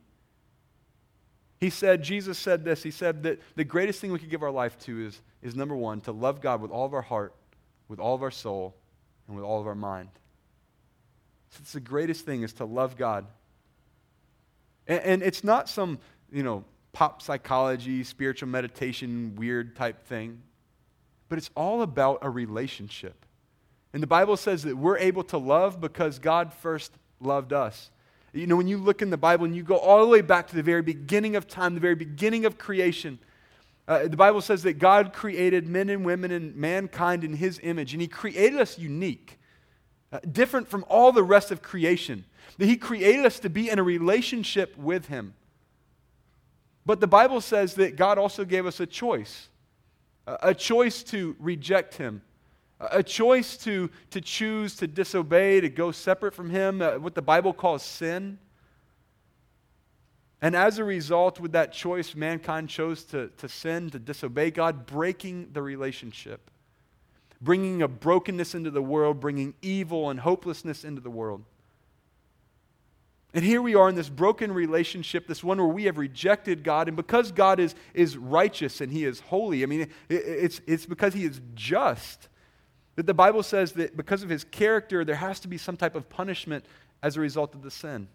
He 1.60 1.72
said, 1.72 2.04
Jesus 2.04 2.38
said 2.38 2.64
this, 2.64 2.84
he 2.84 2.92
said 2.92 3.24
that 3.24 3.40
the 3.56 3.64
greatest 3.64 4.02
thing 4.02 4.12
we 4.12 4.20
could 4.20 4.30
give 4.30 4.44
our 4.44 4.52
life 4.52 4.78
to 4.82 5.08
is, 5.08 5.20
is 5.42 5.56
number 5.56 5.76
one, 5.76 6.00
to 6.02 6.12
love 6.12 6.42
God 6.42 6.62
with 6.62 6.70
all 6.70 6.86
of 6.86 6.94
our 6.94 7.02
heart, 7.02 7.34
with 7.88 8.00
all 8.00 8.14
of 8.14 8.22
our 8.22 8.30
soul, 8.30 8.76
and 9.28 9.36
with 9.36 9.44
all 9.44 9.60
of 9.60 9.66
our 9.66 9.74
mind. 9.74 10.10
It's 11.60 11.74
the 11.74 11.80
greatest 11.80 12.26
thing 12.26 12.44
is 12.44 12.54
to 12.54 12.66
love 12.66 12.98
God. 12.98 13.26
And, 14.88 15.04
and 15.04 15.24
it's 15.24 15.44
not 15.44 15.70
some, 15.70 16.00
you 16.32 16.44
know, 16.44 16.64
pop 16.94 17.22
psychology, 17.22 18.04
spiritual 18.04 18.50
meditation, 18.50 19.36
weird 19.36 19.76
type 19.76 20.06
thing, 20.06 20.42
but 21.28 21.38
it's 21.38 21.50
all 21.56 21.82
about 21.82 22.20
a 22.22 22.30
relationship. 22.30 23.26
And 23.94 24.02
the 24.02 24.08
Bible 24.08 24.38
says 24.38 24.64
that 24.64 24.78
we're 24.78 24.98
able 24.98 25.24
to 25.26 25.38
love 25.38 25.80
because 25.80 26.20
God 26.20 26.54
first 26.54 26.94
loved 27.20 27.54
us. 27.54 27.92
You 28.34 28.48
know, 28.48 28.58
when 28.58 28.68
you 28.68 28.78
look 28.78 29.02
in 29.02 29.10
the 29.10 29.18
Bible 29.18 29.46
and 29.46 29.56
you 29.56 29.64
go 29.64 29.78
all 29.78 30.02
the 30.02 30.08
way 30.08 30.22
back 30.22 30.48
to 30.48 30.56
the 30.56 30.64
very 30.64 30.82
beginning 30.82 31.38
of 31.38 31.48
time, 31.48 31.74
the 31.74 31.80
very 31.80 31.96
beginning 31.96 32.46
of 32.46 32.58
creation, 32.58 33.20
uh, 33.88 34.08
the 34.08 34.18
Bible 34.18 34.42
says 34.42 34.64
that 34.64 34.74
God 34.74 35.14
created 35.14 35.68
men 35.68 35.90
and 35.90 36.04
women 36.04 36.32
and 36.32 36.56
mankind 36.56 37.24
in 37.24 37.34
His 37.34 37.60
image, 37.64 37.94
and 37.94 38.02
He 38.02 38.08
created 38.08 38.60
us 38.60 38.78
unique. 38.78 39.40
Uh, 40.16 40.20
different 40.32 40.66
from 40.66 40.86
all 40.88 41.12
the 41.12 41.24
rest 41.24 41.52
of 41.52 41.62
creation. 41.62 42.24
That 42.58 42.68
He 42.68 42.78
created 42.78 43.26
us 43.26 43.38
to 43.40 43.50
be 43.50 43.70
in 43.70 43.80
a 43.80 43.84
relationship 43.84 44.78
with 44.78 45.08
Him. 45.08 45.34
But 46.86 47.02
the 47.02 47.08
Bible 47.08 47.42
says 47.42 47.74
that 47.74 47.98
God 47.98 48.18
also 48.18 48.46
gave 48.46 48.66
us 48.66 48.80
a 48.80 48.86
choice 48.86 49.50
a 50.26 50.56
choice 50.56 51.04
to 51.04 51.36
reject 51.38 51.96
Him, 51.96 52.22
a 52.80 53.04
choice 53.04 53.58
to, 53.58 53.92
to 54.10 54.22
choose 54.22 54.76
to 54.78 54.88
disobey, 54.88 55.60
to 55.62 55.70
go 55.70 55.92
separate 55.92 56.34
from 56.34 56.50
Him, 56.50 56.82
uh, 56.82 56.94
what 56.94 57.14
the 57.14 57.22
Bible 57.22 57.52
calls 57.54 57.84
sin. 57.84 58.40
And 60.42 60.56
as 60.56 60.80
a 60.80 60.84
result, 60.84 61.40
with 61.42 61.52
that 61.52 61.74
choice, 61.74 62.16
mankind 62.16 62.70
chose 62.70 63.04
to, 63.06 63.30
to 63.38 63.50
sin, 63.50 63.90
to 63.92 64.00
disobey 64.00 64.50
God, 64.50 64.86
breaking 64.86 65.50
the 65.52 65.62
relationship 65.62 66.50
bringing 67.42 67.82
a 67.82 67.88
brokenness 67.88 68.56
into 68.56 68.72
the 68.72 68.82
world, 68.82 69.20
bringing 69.20 69.54
evil 69.62 70.10
and 70.10 70.20
hopelessness 70.20 70.84
into 70.84 71.02
the 71.02 71.10
world. 71.10 71.44
And 73.34 73.44
here 73.44 73.62
we 73.62 73.76
are 73.76 73.90
in 73.90 73.96
this 73.96 74.08
broken 74.08 74.54
relationship, 74.54 75.28
this 75.28 75.44
one 75.44 75.58
where 75.58 75.68
we 75.68 75.84
have 75.84 75.98
rejected 75.98 76.64
God. 76.64 76.88
And 76.88 76.96
because 76.96 77.34
God 77.34 77.60
is, 77.60 77.76
is 77.94 78.16
righteous 78.16 78.80
and 78.80 78.90
He 78.90 79.04
is 79.04 79.20
holy, 79.20 79.62
I 79.62 79.66
mean, 79.66 79.82
it, 79.82 79.92
it's, 80.10 80.62
it's 80.66 80.86
because 80.86 81.14
He 81.14 81.26
is 81.26 81.42
just 81.54 82.30
that 82.96 83.06
the 83.06 83.14
Bible 83.14 83.44
says 83.44 83.74
that 83.74 83.98
because 83.98 84.24
of 84.24 84.30
His 84.30 84.46
character, 84.46 85.04
there 85.04 85.16
has 85.16 85.42
to 85.42 85.50
be 85.50 85.58
some 85.58 85.76
type 85.76 85.96
of 85.96 86.08
punishment 86.08 86.66
as 87.04 87.18
a 87.18 87.20
result 87.20 87.54
of 87.56 87.62
the 87.62 87.72
sin. 87.72 88.08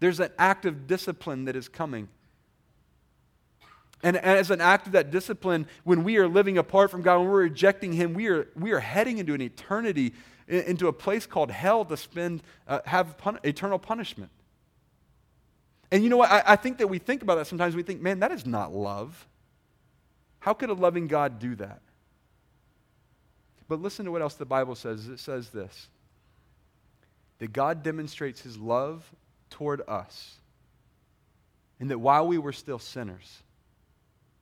There's 0.00 0.20
an 0.20 0.30
act 0.38 0.64
of 0.64 0.86
discipline 0.86 1.44
that 1.44 1.56
is 1.56 1.68
coming. 1.68 2.08
And 4.02 4.16
as 4.16 4.50
an 4.50 4.60
act 4.60 4.86
of 4.86 4.92
that 4.92 5.10
discipline, 5.10 5.66
when 5.84 6.04
we 6.04 6.18
are 6.18 6.28
living 6.28 6.58
apart 6.58 6.90
from 6.90 7.02
God, 7.02 7.18
when 7.18 7.28
we're 7.28 7.42
rejecting 7.42 7.92
Him, 7.92 8.14
we 8.14 8.28
are, 8.28 8.48
we 8.54 8.72
are 8.72 8.80
heading 8.80 9.18
into 9.18 9.34
an 9.34 9.40
eternity, 9.40 10.12
into 10.46 10.88
a 10.88 10.92
place 10.92 11.26
called 11.26 11.50
hell 11.50 11.84
to 11.84 11.96
spend, 11.96 12.42
uh, 12.68 12.80
have 12.84 13.16
pun- 13.18 13.40
eternal 13.42 13.78
punishment. 13.78 14.30
And 15.90 16.02
you 16.02 16.10
know 16.10 16.18
what? 16.18 16.30
I, 16.30 16.42
I 16.46 16.56
think 16.56 16.78
that 16.78 16.88
we 16.88 16.98
think 16.98 17.22
about 17.22 17.36
that 17.36 17.46
sometimes. 17.46 17.74
We 17.74 17.82
think, 17.82 18.00
man, 18.02 18.20
that 18.20 18.32
is 18.32 18.44
not 18.44 18.72
love. 18.72 19.26
How 20.40 20.52
could 20.52 20.70
a 20.70 20.74
loving 20.74 21.06
God 21.06 21.38
do 21.38 21.54
that? 21.56 21.80
But 23.68 23.80
listen 23.80 24.04
to 24.04 24.12
what 24.12 24.22
else 24.22 24.34
the 24.34 24.44
Bible 24.44 24.74
says. 24.74 25.08
It 25.08 25.18
says 25.18 25.50
this 25.50 25.88
that 27.38 27.52
God 27.52 27.82
demonstrates 27.82 28.40
His 28.40 28.56
love 28.56 29.10
toward 29.50 29.82
us, 29.88 30.36
and 31.80 31.90
that 31.90 31.98
while 31.98 32.26
we 32.26 32.38
were 32.38 32.52
still 32.52 32.78
sinners, 32.78 33.42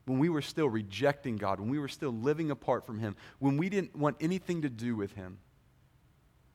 when 0.07 0.19
we 0.19 0.29
were 0.29 0.43
still 0.43 0.69
rejecting 0.69 1.37
God, 1.37 1.61
when 1.61 1.69
we 1.69 1.79
were 1.79 1.89
still 1.89 2.11
living 2.11 2.51
apart 2.51 2.85
from 2.85 2.99
Him, 2.99 3.17
when 3.39 3.57
we 3.57 3.69
didn't 3.69 3.97
want 3.97 4.17
anything 4.21 4.63
to 4.63 4.69
do 4.69 4.97
with 4.97 5.13
Him, 5.13 5.39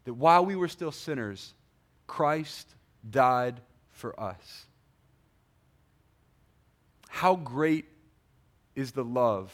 that 0.05 0.13
while 0.13 0.45
we 0.45 0.55
were 0.55 0.67
still 0.67 0.91
sinners, 0.91 1.53
Christ 2.07 2.67
died 3.09 3.61
for 3.91 4.19
us. 4.19 4.65
How 7.09 7.35
great 7.35 7.85
is 8.75 8.91
the 8.91 9.03
love 9.03 9.53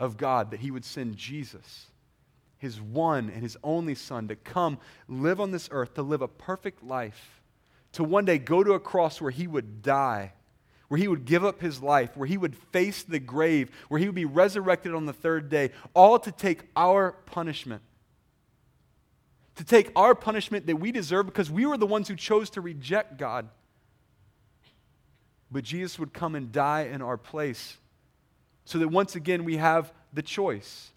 of 0.00 0.16
God 0.16 0.50
that 0.50 0.60
He 0.60 0.70
would 0.70 0.84
send 0.84 1.16
Jesus, 1.16 1.86
His 2.58 2.80
one 2.80 3.30
and 3.30 3.42
His 3.42 3.56
only 3.62 3.94
Son, 3.94 4.28
to 4.28 4.36
come 4.36 4.78
live 5.06 5.40
on 5.40 5.52
this 5.52 5.68
earth, 5.70 5.94
to 5.94 6.02
live 6.02 6.22
a 6.22 6.28
perfect 6.28 6.82
life, 6.82 7.40
to 7.92 8.02
one 8.02 8.24
day 8.24 8.38
go 8.38 8.64
to 8.64 8.72
a 8.72 8.80
cross 8.80 9.20
where 9.20 9.30
He 9.30 9.46
would 9.46 9.82
die 9.82 10.32
where 10.88 10.98
he 10.98 11.08
would 11.08 11.24
give 11.24 11.44
up 11.44 11.60
his 11.60 11.82
life, 11.82 12.16
where 12.16 12.26
he 12.26 12.38
would 12.38 12.56
face 12.56 13.02
the 13.02 13.18
grave, 13.18 13.70
where 13.88 13.98
he 13.98 14.06
would 14.06 14.14
be 14.14 14.24
resurrected 14.24 14.94
on 14.94 15.06
the 15.06 15.12
third 15.12 15.48
day, 15.48 15.70
all 15.94 16.18
to 16.18 16.32
take 16.32 16.62
our 16.74 17.12
punishment. 17.26 17.82
To 19.56 19.64
take 19.64 19.90
our 19.94 20.14
punishment 20.14 20.66
that 20.66 20.76
we 20.76 20.92
deserve 20.92 21.26
because 21.26 21.50
we 21.50 21.66
were 21.66 21.76
the 21.76 21.86
ones 21.86 22.08
who 22.08 22.16
chose 22.16 22.50
to 22.50 22.60
reject 22.60 23.18
God. 23.18 23.48
But 25.50 25.64
Jesus 25.64 25.98
would 25.98 26.12
come 26.12 26.34
and 26.34 26.52
die 26.52 26.82
in 26.82 27.02
our 27.02 27.16
place 27.16 27.76
so 28.64 28.78
that 28.78 28.88
once 28.88 29.16
again 29.16 29.44
we 29.44 29.56
have 29.56 29.92
the 30.12 30.22
choice. 30.22 30.90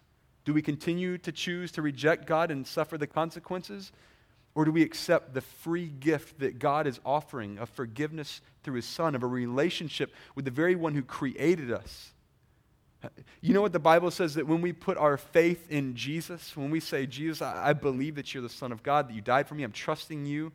Do 0.44 0.52
we 0.52 0.62
continue 0.62 1.18
to 1.18 1.32
choose 1.32 1.72
to 1.72 1.82
reject 1.82 2.26
God 2.26 2.50
and 2.50 2.66
suffer 2.66 2.98
the 2.98 3.06
consequences? 3.06 3.92
Or 4.54 4.64
do 4.64 4.72
we 4.72 4.82
accept 4.82 5.32
the 5.32 5.40
free 5.40 5.86
gift 5.86 6.40
that 6.40 6.58
God 6.58 6.86
is 6.86 7.00
offering 7.04 7.58
of 7.58 7.70
forgiveness 7.70 8.40
through 8.62 8.74
His 8.74 8.84
Son, 8.84 9.14
of 9.14 9.22
a 9.22 9.26
relationship 9.26 10.12
with 10.34 10.44
the 10.44 10.50
very 10.50 10.74
one 10.74 10.94
who 10.94 11.02
created 11.02 11.72
us? 11.72 12.12
You 13.40 13.54
know 13.54 13.62
what 13.62 13.72
the 13.72 13.80
Bible 13.80 14.10
says 14.10 14.34
that 14.34 14.46
when 14.46 14.60
we 14.60 14.72
put 14.72 14.96
our 14.96 15.16
faith 15.16 15.70
in 15.70 15.96
Jesus, 15.96 16.56
when 16.56 16.70
we 16.70 16.80
say, 16.80 17.06
Jesus, 17.06 17.42
I, 17.42 17.70
I 17.70 17.72
believe 17.72 18.14
that 18.14 18.32
you're 18.32 18.42
the 18.42 18.48
Son 18.48 18.70
of 18.70 18.82
God, 18.82 19.08
that 19.08 19.14
you 19.14 19.20
died 19.20 19.48
for 19.48 19.54
me, 19.54 19.64
I'm 19.64 19.72
trusting 19.72 20.24
you 20.24 20.52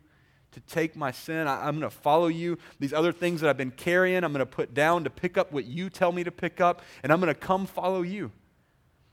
to 0.51 0.60
take 0.62 0.95
my 0.95 1.12
sin, 1.12 1.47
I, 1.47 1.67
I'm 1.67 1.77
going 1.77 1.89
to 1.89 1.95
follow 1.95 2.27
you. 2.27 2.57
These 2.79 2.93
other 2.93 3.12
things 3.12 3.41
that 3.41 3.49
I've 3.49 3.57
been 3.57 3.71
carrying, 3.71 4.23
I'm 4.23 4.31
going 4.31 4.39
to 4.39 4.45
put 4.45 4.73
down 4.73 5.03
to 5.03 5.10
pick 5.10 5.38
up 5.38 5.51
what 5.51 5.65
you 5.65 5.89
tell 5.89 6.12
me 6.12 6.23
to 6.23 6.31
pick 6.31 6.62
up, 6.62 6.81
and 7.03 7.12
I'm 7.12 7.19
going 7.19 7.33
to 7.33 7.39
come 7.39 7.65
follow 7.65 8.01
you. 8.01 8.31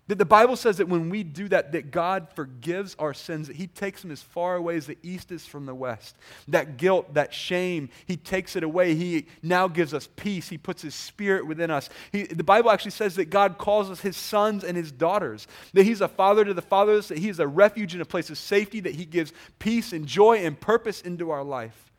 That 0.07 0.19
the 0.19 0.27
Bible 0.27 0.57
says 0.57 0.77
that 0.77 0.89
when 0.89 1.09
we 1.09 1.23
do 1.23 1.49
that, 1.49 1.73
that 1.73 1.91
God 1.91 2.29
forgives 2.35 2.95
our 2.99 3.15
sins, 3.15 3.47
that 3.49 3.57
He 3.57 3.67
takes 3.67 4.03
them 4.03 4.11
as 4.11 4.21
far 4.21 4.57
away 4.57 4.77
as 4.77 4.87
the 4.87 4.99
east 5.03 5.33
is 5.33 5.47
from 5.47 5.65
the 5.65 5.75
west. 5.75 6.15
That 6.47 6.77
guilt, 6.77 7.15
that 7.15 7.33
shame, 7.33 7.89
He 8.05 8.19
takes 8.19 8.55
it 8.55 8.63
away. 8.63 8.95
He 8.95 9.27
now 9.43 9.67
gives 9.67 9.95
us 9.95 10.07
peace. 10.15 10.51
He 10.51 10.59
puts 10.59 10.83
His 10.83 10.95
Spirit 10.95 11.47
within 11.47 11.71
us. 11.71 11.89
He, 12.13 12.25
the 12.25 12.45
Bible 12.45 12.71
actually 12.71 12.91
says 12.91 13.17
that 13.17 13.31
God 13.31 13.57
calls 13.57 13.89
us 13.89 14.01
His 14.01 14.17
sons 14.17 14.63
and 14.63 14.77
His 14.77 14.93
daughters, 14.93 15.47
that 15.73 15.85
He's 15.85 16.03
a 16.03 16.09
father 16.09 16.45
to 16.45 16.53
the 16.53 16.61
fatherless, 16.61 17.09
that 17.09 17.19
He 17.19 17.31
is 17.31 17.41
a 17.41 17.49
refuge 17.49 17.95
and 17.95 18.03
a 18.03 18.07
place 18.07 18.29
of 18.29 18.37
safety, 18.37 18.81
that 18.81 18.97
He 18.97 19.07
gives 19.07 19.33
peace 19.59 19.95
and 19.95 20.07
joy 20.07 20.37
and 20.39 20.61
purpose 20.61 21.01
into 21.01 21.31
our 21.31 21.45
life. 21.45 21.91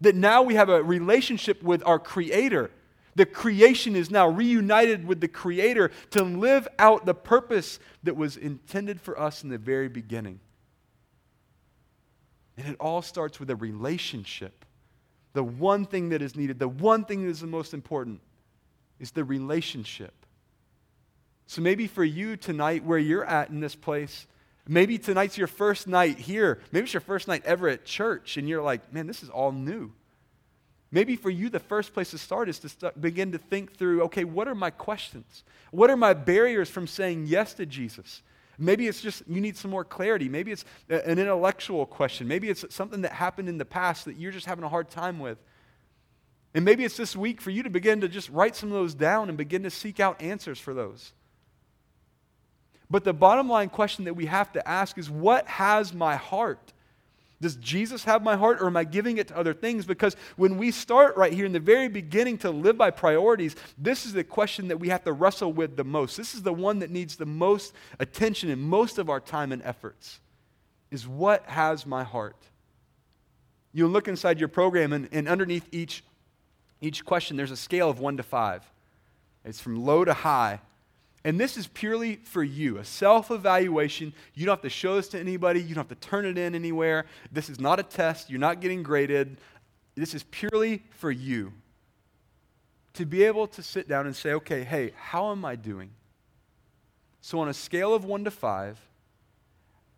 That 0.00 0.14
now 0.14 0.42
we 0.42 0.54
have 0.54 0.68
a 0.68 0.80
relationship 0.80 1.60
with 1.60 1.82
our 1.84 1.98
Creator 1.98 2.70
the 3.14 3.26
creation 3.26 3.96
is 3.96 4.10
now 4.10 4.28
reunited 4.28 5.06
with 5.06 5.20
the 5.20 5.28
Creator 5.28 5.90
to 6.10 6.22
live 6.22 6.66
out 6.78 7.04
the 7.04 7.14
purpose 7.14 7.78
that 8.02 8.16
was 8.16 8.36
intended 8.36 9.00
for 9.00 9.18
us 9.18 9.42
in 9.42 9.50
the 9.50 9.58
very 9.58 9.88
beginning. 9.88 10.40
And 12.56 12.68
it 12.68 12.76
all 12.80 13.02
starts 13.02 13.40
with 13.40 13.50
a 13.50 13.56
relationship. 13.56 14.64
The 15.32 15.44
one 15.44 15.86
thing 15.86 16.10
that 16.10 16.22
is 16.22 16.36
needed, 16.36 16.58
the 16.58 16.68
one 16.68 17.04
thing 17.04 17.22
that 17.22 17.30
is 17.30 17.40
the 17.40 17.46
most 17.46 17.74
important, 17.74 18.20
is 19.00 19.10
the 19.10 19.24
relationship. 19.24 20.14
So 21.46 21.60
maybe 21.60 21.86
for 21.86 22.04
you 22.04 22.36
tonight, 22.36 22.84
where 22.84 22.98
you're 22.98 23.24
at 23.24 23.50
in 23.50 23.60
this 23.60 23.74
place, 23.74 24.26
Maybe 24.68 24.96
tonight's 24.98 25.36
your 25.36 25.48
first 25.48 25.88
night 25.88 26.18
here. 26.18 26.60
Maybe 26.70 26.84
it's 26.84 26.94
your 26.94 27.00
first 27.00 27.26
night 27.26 27.42
ever 27.44 27.68
at 27.68 27.84
church, 27.84 28.36
and 28.36 28.48
you're 28.48 28.62
like, 28.62 28.92
man, 28.92 29.06
this 29.06 29.22
is 29.22 29.28
all 29.28 29.52
new. 29.52 29.92
Maybe 30.94 31.16
for 31.16 31.30
you, 31.30 31.48
the 31.48 31.58
first 31.58 31.94
place 31.94 32.10
to 32.10 32.18
start 32.18 32.50
is 32.50 32.58
to 32.60 32.68
start, 32.68 33.00
begin 33.00 33.32
to 33.32 33.38
think 33.38 33.76
through 33.76 34.02
okay, 34.02 34.24
what 34.24 34.46
are 34.46 34.54
my 34.54 34.70
questions? 34.70 35.42
What 35.70 35.88
are 35.88 35.96
my 35.96 36.12
barriers 36.12 36.68
from 36.68 36.86
saying 36.86 37.24
yes 37.26 37.54
to 37.54 37.64
Jesus? 37.64 38.22
Maybe 38.58 38.86
it's 38.86 39.00
just 39.00 39.22
you 39.26 39.40
need 39.40 39.56
some 39.56 39.70
more 39.70 39.84
clarity. 39.84 40.28
Maybe 40.28 40.52
it's 40.52 40.66
an 40.90 41.18
intellectual 41.18 41.86
question. 41.86 42.28
Maybe 42.28 42.50
it's 42.50 42.66
something 42.68 43.00
that 43.02 43.12
happened 43.12 43.48
in 43.48 43.56
the 43.56 43.64
past 43.64 44.04
that 44.04 44.18
you're 44.18 44.32
just 44.32 44.44
having 44.44 44.64
a 44.64 44.68
hard 44.68 44.90
time 44.90 45.18
with. 45.18 45.38
And 46.54 46.62
maybe 46.64 46.84
it's 46.84 46.98
this 46.98 47.16
week 47.16 47.40
for 47.40 47.48
you 47.48 47.62
to 47.62 47.70
begin 47.70 48.02
to 48.02 48.08
just 48.08 48.28
write 48.28 48.54
some 48.54 48.68
of 48.68 48.74
those 48.74 48.94
down 48.94 49.30
and 49.30 49.38
begin 49.38 49.62
to 49.62 49.70
seek 49.70 49.98
out 49.98 50.20
answers 50.20 50.58
for 50.58 50.74
those. 50.74 51.14
But 52.90 53.04
the 53.04 53.14
bottom 53.14 53.48
line 53.48 53.70
question 53.70 54.04
that 54.04 54.14
we 54.14 54.26
have 54.26 54.52
to 54.52 54.68
ask 54.68 54.98
is 54.98 55.08
what 55.08 55.48
has 55.48 55.94
my 55.94 56.16
heart? 56.16 56.71
Does 57.42 57.56
Jesus 57.56 58.04
have 58.04 58.22
my 58.22 58.36
heart 58.36 58.62
or 58.62 58.68
am 58.68 58.76
I 58.76 58.84
giving 58.84 59.18
it 59.18 59.26
to 59.26 59.36
other 59.36 59.52
things? 59.52 59.84
Because 59.84 60.14
when 60.36 60.58
we 60.58 60.70
start 60.70 61.16
right 61.16 61.32
here 61.32 61.44
in 61.44 61.50
the 61.50 61.58
very 61.58 61.88
beginning 61.88 62.38
to 62.38 62.50
live 62.52 62.78
by 62.78 62.92
priorities, 62.92 63.56
this 63.76 64.06
is 64.06 64.12
the 64.12 64.22
question 64.22 64.68
that 64.68 64.78
we 64.78 64.90
have 64.90 65.02
to 65.02 65.12
wrestle 65.12 65.52
with 65.52 65.76
the 65.76 65.82
most. 65.82 66.16
This 66.16 66.36
is 66.36 66.42
the 66.42 66.52
one 66.52 66.78
that 66.78 66.90
needs 66.90 67.16
the 67.16 67.26
most 67.26 67.74
attention 67.98 68.48
and 68.48 68.62
most 68.62 68.96
of 68.96 69.10
our 69.10 69.18
time 69.18 69.50
and 69.50 69.60
efforts. 69.64 70.20
Is 70.92 71.08
what 71.08 71.44
has 71.46 71.84
my 71.84 72.04
heart? 72.04 72.36
You 73.72 73.88
look 73.88 74.06
inside 74.06 74.38
your 74.38 74.48
program, 74.48 74.92
and, 74.92 75.08
and 75.10 75.28
underneath 75.28 75.66
each, 75.72 76.04
each 76.80 77.04
question, 77.04 77.36
there's 77.36 77.50
a 77.50 77.56
scale 77.56 77.90
of 77.90 77.98
one 77.98 78.18
to 78.18 78.22
five. 78.22 78.62
It's 79.44 79.58
from 79.58 79.84
low 79.84 80.04
to 80.04 80.14
high. 80.14 80.60
And 81.24 81.38
this 81.38 81.56
is 81.56 81.68
purely 81.68 82.16
for 82.16 82.42
you, 82.42 82.78
a 82.78 82.84
self 82.84 83.30
evaluation. 83.30 84.12
You 84.34 84.46
don't 84.46 84.54
have 84.54 84.62
to 84.62 84.68
show 84.68 84.96
this 84.96 85.08
to 85.08 85.20
anybody, 85.20 85.60
you 85.60 85.74
don't 85.74 85.88
have 85.88 86.00
to 86.00 86.08
turn 86.08 86.24
it 86.26 86.36
in 86.36 86.54
anywhere. 86.54 87.06
This 87.30 87.48
is 87.48 87.60
not 87.60 87.78
a 87.78 87.84
test, 87.84 88.28
you're 88.28 88.40
not 88.40 88.60
getting 88.60 88.82
graded. 88.82 89.38
This 89.94 90.14
is 90.14 90.24
purely 90.24 90.82
for 90.90 91.10
you. 91.10 91.52
To 92.94 93.06
be 93.06 93.24
able 93.24 93.46
to 93.48 93.62
sit 93.62 93.88
down 93.88 94.06
and 94.06 94.16
say, 94.16 94.32
okay, 94.34 94.64
hey, 94.64 94.92
how 94.96 95.30
am 95.30 95.44
I 95.44 95.56
doing? 95.56 95.90
So, 97.20 97.38
on 97.38 97.48
a 97.48 97.54
scale 97.54 97.94
of 97.94 98.04
one 98.04 98.24
to 98.24 98.30
five, 98.30 98.78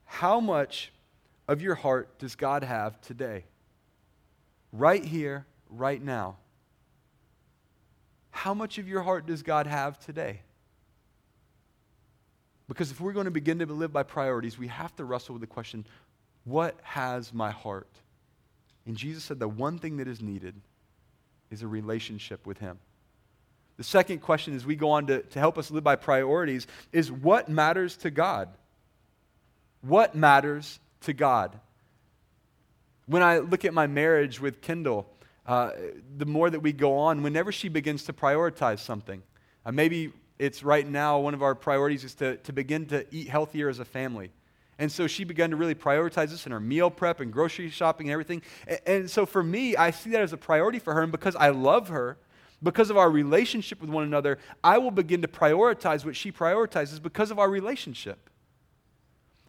how 0.05 0.41
much 0.41 0.93
of 1.49 1.63
your 1.63 1.75
heart 1.75 2.19
does 2.19 2.37
God 2.37 2.63
have 2.65 3.01
today? 3.01 3.45
Right 4.73 5.05
here, 5.05 5.47
right 5.71 6.03
now. 6.03 6.37
How 8.31 8.53
much 8.53 8.79
of 8.79 8.89
your 8.89 9.03
heart 9.03 9.27
does 9.27 9.43
God 9.43 9.67
have 9.67 9.99
today? 9.99 10.41
Because 12.75 12.91
if 12.91 13.01
we're 13.01 13.13
going 13.13 13.27
to 13.27 13.31
begin 13.31 13.61
to 13.61 13.67
live 13.67 13.93
by 13.93 14.03
priorities, 14.03 14.59
we 14.59 14.67
have 14.67 14.95
to 14.97 15.05
wrestle 15.05 15.35
with 15.35 15.41
the 15.41 15.47
question 15.47 15.87
what 16.43 16.77
has 16.83 17.33
my 17.33 17.53
heart? 17.53 17.87
And 18.85 18.97
Jesus 18.97 19.23
said 19.23 19.39
the 19.39 19.47
one 19.47 19.79
thing 19.79 19.99
that 19.99 20.09
is 20.09 20.21
needed 20.21 20.57
is 21.53 21.63
a 21.63 21.69
relationship 21.69 22.45
with 22.45 22.59
Him. 22.59 22.81
The 23.77 23.85
second 23.85 24.23
question, 24.23 24.57
as 24.57 24.67
we 24.67 24.75
go 24.75 24.91
on 24.91 25.07
to, 25.07 25.23
to 25.23 25.39
help 25.39 25.57
us 25.57 25.71
live 25.71 25.85
by 25.85 25.95
priorities, 25.95 26.67
is 26.93 27.13
what 27.13 27.49
matters 27.49 27.97
to 27.99 28.11
God? 28.11 28.49
What 29.83 30.17
matters 30.17 30.81
to 31.03 31.13
God? 31.13 31.57
When 33.07 33.23
I 33.23 33.39
look 33.39 33.65
at 33.65 33.73
my 33.73 33.87
marriage 33.87 34.41
with 34.41 34.63
Kendall, 34.63 35.07
uh, 35.47 35.71
the 36.19 36.27
more 36.27 36.51
that 36.51 36.61
we 36.61 36.73
go 36.73 36.99
on, 36.99 37.23
whenever 37.23 37.53
she 37.53 37.69
begins 37.69 38.03
to 38.07 38.13
prioritize 38.13 38.81
something, 38.81 39.23
uh, 39.65 39.71
maybe 39.71 40.13
it's 40.39 40.63
right 40.63 40.87
now 40.87 41.19
one 41.19 41.35
of 41.35 41.43
our 41.43 41.55
priorities 41.55 42.05
is 42.05 42.15
to, 42.17 42.37
to 42.39 42.53
begin 42.53 42.87
to 42.87 43.07
eat 43.15 43.29
healthier 43.29 43.69
as 43.69 43.79
a 43.79 43.85
family. 43.85 44.31
And 44.79 44.91
so 44.91 45.07
she 45.07 45.25
began 45.25 45.51
to 45.51 45.57
really 45.57 45.75
prioritize 45.75 46.31
this 46.31 46.47
in 46.47 46.53
her 46.53 46.61
meal 46.61 46.91
prep 46.91 47.21
and 47.21 47.33
grocery 47.33 47.71
shopping 47.71 48.09
and 48.09 48.13
everything. 48.13 48.43
And, 48.67 48.81
and 48.87 49.11
so 49.11 49.25
for 49.27 49.43
me, 49.43 49.77
I 49.77 49.91
see 49.91 50.11
that 50.11 50.21
as 50.21 50.33
a 50.33 50.37
priority 50.37 50.81
for 50.81 50.95
her. 50.95 51.03
And 51.03 51.13
because 51.13 51.37
I 51.37 51.51
love 51.51 51.89
her, 51.89 52.19
because 52.63 52.91
of 52.91 52.97
our 52.97 53.11
relationship 53.11 53.81
with 53.81 53.91
one 53.91 54.05
another, 54.05 54.39
I 54.65 54.79
will 54.79 54.91
begin 54.91 55.23
to 55.23 55.29
prioritize 55.29 56.05
what 56.05 56.17
she 56.17 56.33
prioritizes 56.33 57.01
because 57.01 57.31
of 57.31 57.39
our 57.39 57.49
relationship. 57.49 58.31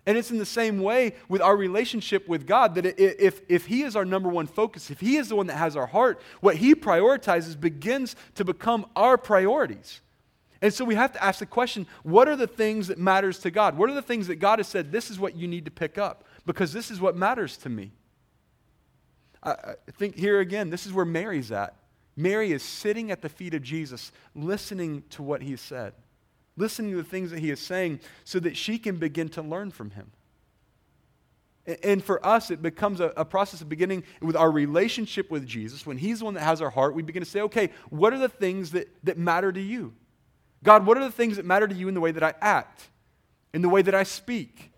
And 0.06 0.18
it's 0.18 0.30
in 0.30 0.38
the 0.38 0.46
same 0.46 0.80
way 0.80 1.16
with 1.28 1.42
our 1.42 1.58
relationship 1.58 2.28
with 2.28 2.46
God 2.46 2.76
that 2.76 2.86
if, 2.86 3.42
if 3.50 3.66
He 3.66 3.82
is 3.82 3.96
our 3.96 4.06
number 4.06 4.30
one 4.30 4.46
focus, 4.46 4.92
if 4.92 5.00
He 5.00 5.18
is 5.18 5.30
the 5.30 5.36
one 5.36 5.48
that 5.48 5.56
has 5.56 5.76
our 5.76 5.88
heart, 5.88 6.22
what 6.42 6.58
He 6.58 6.76
prioritizes 6.76 7.60
begins 7.60 8.16
to 8.36 8.46
become 8.46 8.86
our 8.96 9.18
priorities. 9.18 10.02
And 10.66 10.74
so 10.74 10.84
we 10.84 10.96
have 10.96 11.12
to 11.12 11.24
ask 11.24 11.38
the 11.38 11.46
question 11.46 11.86
what 12.02 12.28
are 12.28 12.36
the 12.36 12.48
things 12.48 12.88
that 12.88 12.98
matters 12.98 13.38
to 13.42 13.52
God? 13.52 13.78
What 13.78 13.88
are 13.88 13.94
the 13.94 14.02
things 14.02 14.26
that 14.26 14.38
God 14.38 14.58
has 14.58 14.68
said, 14.68 14.92
this 14.92 15.12
is 15.12 15.20
what 15.20 15.36
you 15.36 15.48
need 15.48 15.66
to 15.66 15.72
pick 15.72 16.00
up? 16.00 16.24
Because 16.44 16.74
this 16.74 16.90
is 16.90 17.00
what 17.00 17.16
matters 17.16 17.56
to 17.58 17.70
me. 17.70 17.92
I, 19.44 19.76
think 19.92 20.16
here 20.16 20.40
again, 20.40 20.72
this 20.72 20.88
is 20.88 20.92
where 20.92 21.06
Mary's 21.06 21.52
at. 21.52 21.76
Mary 22.18 22.52
is 22.52 22.64
sitting 22.64 23.12
at 23.12 23.22
the 23.22 23.30
feet 23.30 23.54
of 23.54 23.62
Jesus, 23.62 24.12
listening 24.34 25.04
to 25.12 25.22
what 25.22 25.44
he 25.44 25.56
said, 25.56 25.94
listening 26.58 26.90
to 26.94 26.98
the 26.98 27.04
things 27.04 27.30
that 27.30 27.42
he 27.42 27.52
is 27.52 27.60
saying, 27.60 28.00
so 28.24 28.40
that 28.40 28.58
she 28.58 28.80
can 28.80 28.98
begin 28.98 29.30
to 29.30 29.44
learn 29.44 29.70
from 29.70 29.92
him. 29.92 30.10
And 31.84 32.04
for 32.04 32.26
us, 32.26 32.50
it 32.50 32.64
becomes 32.64 33.02
a, 33.02 33.14
a, 33.16 33.24
process 33.24 33.62
of 33.62 33.70
beginning 33.70 34.04
with 34.20 34.36
our 34.36 34.50
relationship 34.50 35.30
with 35.30 35.46
Jesus. 35.46 35.86
When 35.86 36.00
He's 36.00 36.20
the 36.20 36.26
one 36.26 36.34
that 36.34 36.42
has 36.44 36.60
our 36.60 36.72
heart, 36.72 36.96
we 36.96 37.04
begin 37.04 37.24
to 37.24 37.30
say, 37.30 37.42
okay, 37.42 37.70
what 37.90 38.14
are 38.14 38.20
the 38.20 38.30
things 38.30 38.72
that, 38.72 38.88
that 39.04 39.20
matter 39.20 39.52
to 39.52 39.62
you? 39.62 39.94
God, 40.64 40.86
what 40.86 40.98
are 40.98 41.04
the 41.04 41.12
things 41.12 41.38
that 41.38 41.46
matter 41.46 41.68
to 41.68 41.76
you 41.76 41.88
in 41.88 41.94
the 41.94 42.02
way 42.02 42.12
that 42.12 42.24
I 42.24 42.34
act, 42.42 42.90
in 43.54 43.62
the 43.62 43.70
way 43.70 43.82
that 43.82 43.96
I 43.96 44.04
speak, 44.04 44.72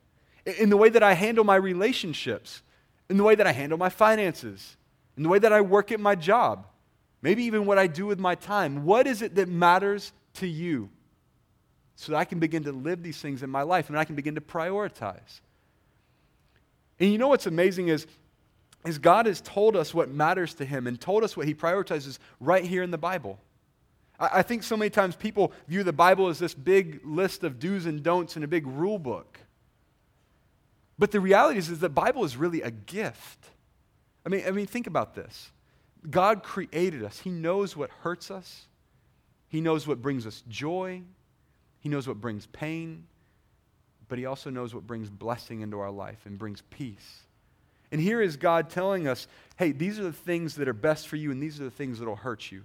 in 0.45 0.69
the 0.69 0.77
way 0.77 0.89
that 0.89 1.03
I 1.03 1.13
handle 1.13 1.43
my 1.43 1.55
relationships, 1.55 2.61
in 3.09 3.17
the 3.17 3.23
way 3.23 3.35
that 3.35 3.47
I 3.47 3.51
handle 3.51 3.77
my 3.77 3.89
finances, 3.89 4.77
in 5.15 5.23
the 5.23 5.29
way 5.29 5.39
that 5.39 5.51
I 5.53 5.61
work 5.61 5.91
at 5.91 5.99
my 5.99 6.15
job, 6.15 6.67
maybe 7.21 7.43
even 7.43 7.65
what 7.65 7.77
I 7.77 7.87
do 7.87 8.05
with 8.05 8.19
my 8.19 8.35
time? 8.35 8.85
What 8.85 9.07
is 9.07 9.21
it 9.21 9.35
that 9.35 9.47
matters 9.47 10.13
to 10.35 10.47
you? 10.47 10.89
So 11.95 12.11
that 12.11 12.19
I 12.19 12.25
can 12.25 12.39
begin 12.39 12.63
to 12.65 12.71
live 12.71 13.01
these 13.01 13.19
things 13.19 13.41
in 13.41 13.49
my 13.49 13.63
life 13.63 13.89
and 13.89 13.97
I 13.97 14.05
can 14.05 14.15
begin 14.15 14.35
to 14.35 14.41
prioritize. 14.41 15.41
And 16.99 17.11
you 17.11 17.17
know 17.17 17.27
what's 17.27 17.47
amazing 17.47 17.87
is, 17.87 18.05
is 18.85 18.97
God 18.97 19.25
has 19.25 19.41
told 19.41 19.75
us 19.75 19.93
what 19.93 20.09
matters 20.09 20.53
to 20.55 20.65
Him 20.65 20.87
and 20.87 20.99
told 20.99 21.23
us 21.23 21.35
what 21.35 21.47
He 21.47 21.53
prioritizes 21.53 22.19
right 22.39 22.63
here 22.63 22.83
in 22.83 22.91
the 22.91 22.97
Bible. 22.97 23.39
I, 24.19 24.41
think 24.41 24.63
so 24.63 24.75
many 24.75 24.89
times 24.89 25.15
people 25.15 25.51
view 25.67 25.83
the 25.83 25.93
Bible 25.93 26.27
as 26.27 26.39
this 26.39 26.53
big 26.55 27.01
list 27.05 27.43
of 27.43 27.59
do's 27.59 27.85
and 27.85 28.01
don'ts 28.01 28.35
and 28.35 28.43
a 28.43 28.47
big 28.47 28.65
rule 28.65 28.97
book. 28.97 29.39
But 30.97 31.11
the 31.11 31.19
reality 31.19 31.59
is, 31.59 31.69
is 31.69 31.79
the 31.79 31.89
Bible 31.89 32.23
is 32.23 32.35
really 32.35 32.61
a 32.61 32.71
gift. 32.71 33.49
I 34.25 34.29
mean, 34.29 34.43
I 34.47 34.51
mean, 34.51 34.65
think 34.65 34.87
about 34.87 35.13
this. 35.13 35.51
God 36.09 36.41
created 36.41 37.03
us. 37.03 37.19
He 37.19 37.29
knows 37.29 37.77
what 37.77 37.91
hurts 38.01 38.31
us. 38.31 38.65
He 39.49 39.61
knows 39.61 39.87
what 39.87 40.01
brings 40.01 40.25
us 40.25 40.43
joy. 40.47 41.03
He 41.79 41.89
knows 41.89 42.07
what 42.07 42.19
brings 42.19 42.47
pain. 42.47 43.05
But 44.07 44.17
He 44.17 44.25
also 44.25 44.49
knows 44.49 44.73
what 44.73 44.87
brings 44.87 45.09
blessing 45.09 45.61
into 45.61 45.79
our 45.79 45.91
life 45.91 46.25
and 46.25 46.39
brings 46.39 46.63
peace. 46.69 47.21
And 47.91 48.01
here 48.01 48.21
is 48.21 48.35
God 48.35 48.69
telling 48.69 49.07
us 49.07 49.27
hey, 49.57 49.71
these 49.71 49.99
are 49.99 50.03
the 50.03 50.13
things 50.13 50.55
that 50.55 50.67
are 50.67 50.73
best 50.73 51.07
for 51.07 51.15
you, 51.15 51.31
and 51.31 51.41
these 51.41 51.59
are 51.59 51.63
the 51.63 51.71
things 51.71 51.99
that 51.99 52.07
will 52.07 52.15
hurt 52.15 52.51
you. 52.51 52.63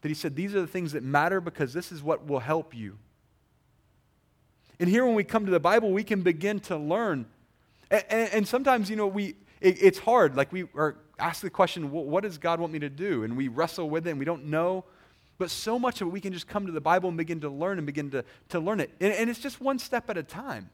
That 0.00 0.08
he 0.08 0.14
said, 0.14 0.36
These 0.36 0.54
are 0.54 0.60
the 0.60 0.66
things 0.66 0.92
that 0.92 1.02
matter 1.02 1.40
because 1.40 1.72
this 1.72 1.92
is 1.92 2.02
what 2.02 2.26
will 2.26 2.40
help 2.40 2.74
you. 2.74 2.98
And 4.80 4.88
here, 4.88 5.04
when 5.04 5.14
we 5.14 5.24
come 5.24 5.44
to 5.44 5.50
the 5.50 5.60
Bible, 5.60 5.90
we 5.90 6.04
can 6.04 6.22
begin 6.22 6.60
to 6.60 6.76
learn. 6.76 7.26
And, 7.90 8.04
and, 8.08 8.32
and 8.32 8.48
sometimes, 8.48 8.88
you 8.88 8.96
know, 8.96 9.06
we, 9.06 9.34
it, 9.60 9.82
it's 9.82 9.98
hard. 9.98 10.36
Like 10.36 10.52
we 10.52 10.64
are 10.74 10.96
asked 11.18 11.42
the 11.42 11.50
question, 11.50 11.90
What 11.90 12.22
does 12.22 12.38
God 12.38 12.60
want 12.60 12.72
me 12.72 12.78
to 12.80 12.90
do? 12.90 13.24
And 13.24 13.36
we 13.36 13.48
wrestle 13.48 13.90
with 13.90 14.06
it 14.06 14.10
and 14.10 14.18
we 14.18 14.24
don't 14.24 14.46
know. 14.46 14.84
But 15.38 15.50
so 15.50 15.78
much 15.78 16.00
of 16.00 16.08
it, 16.08 16.10
we 16.10 16.20
can 16.20 16.32
just 16.32 16.48
come 16.48 16.66
to 16.66 16.72
the 16.72 16.80
Bible 16.80 17.08
and 17.08 17.16
begin 17.16 17.40
to 17.42 17.48
learn 17.48 17.78
and 17.78 17.86
begin 17.86 18.10
to, 18.10 18.24
to 18.48 18.58
learn 18.58 18.80
it. 18.80 18.90
And, 19.00 19.12
and 19.12 19.30
it's 19.30 19.38
just 19.38 19.60
one 19.60 19.78
step 19.78 20.10
at 20.10 20.18
a 20.18 20.22
time 20.22 20.70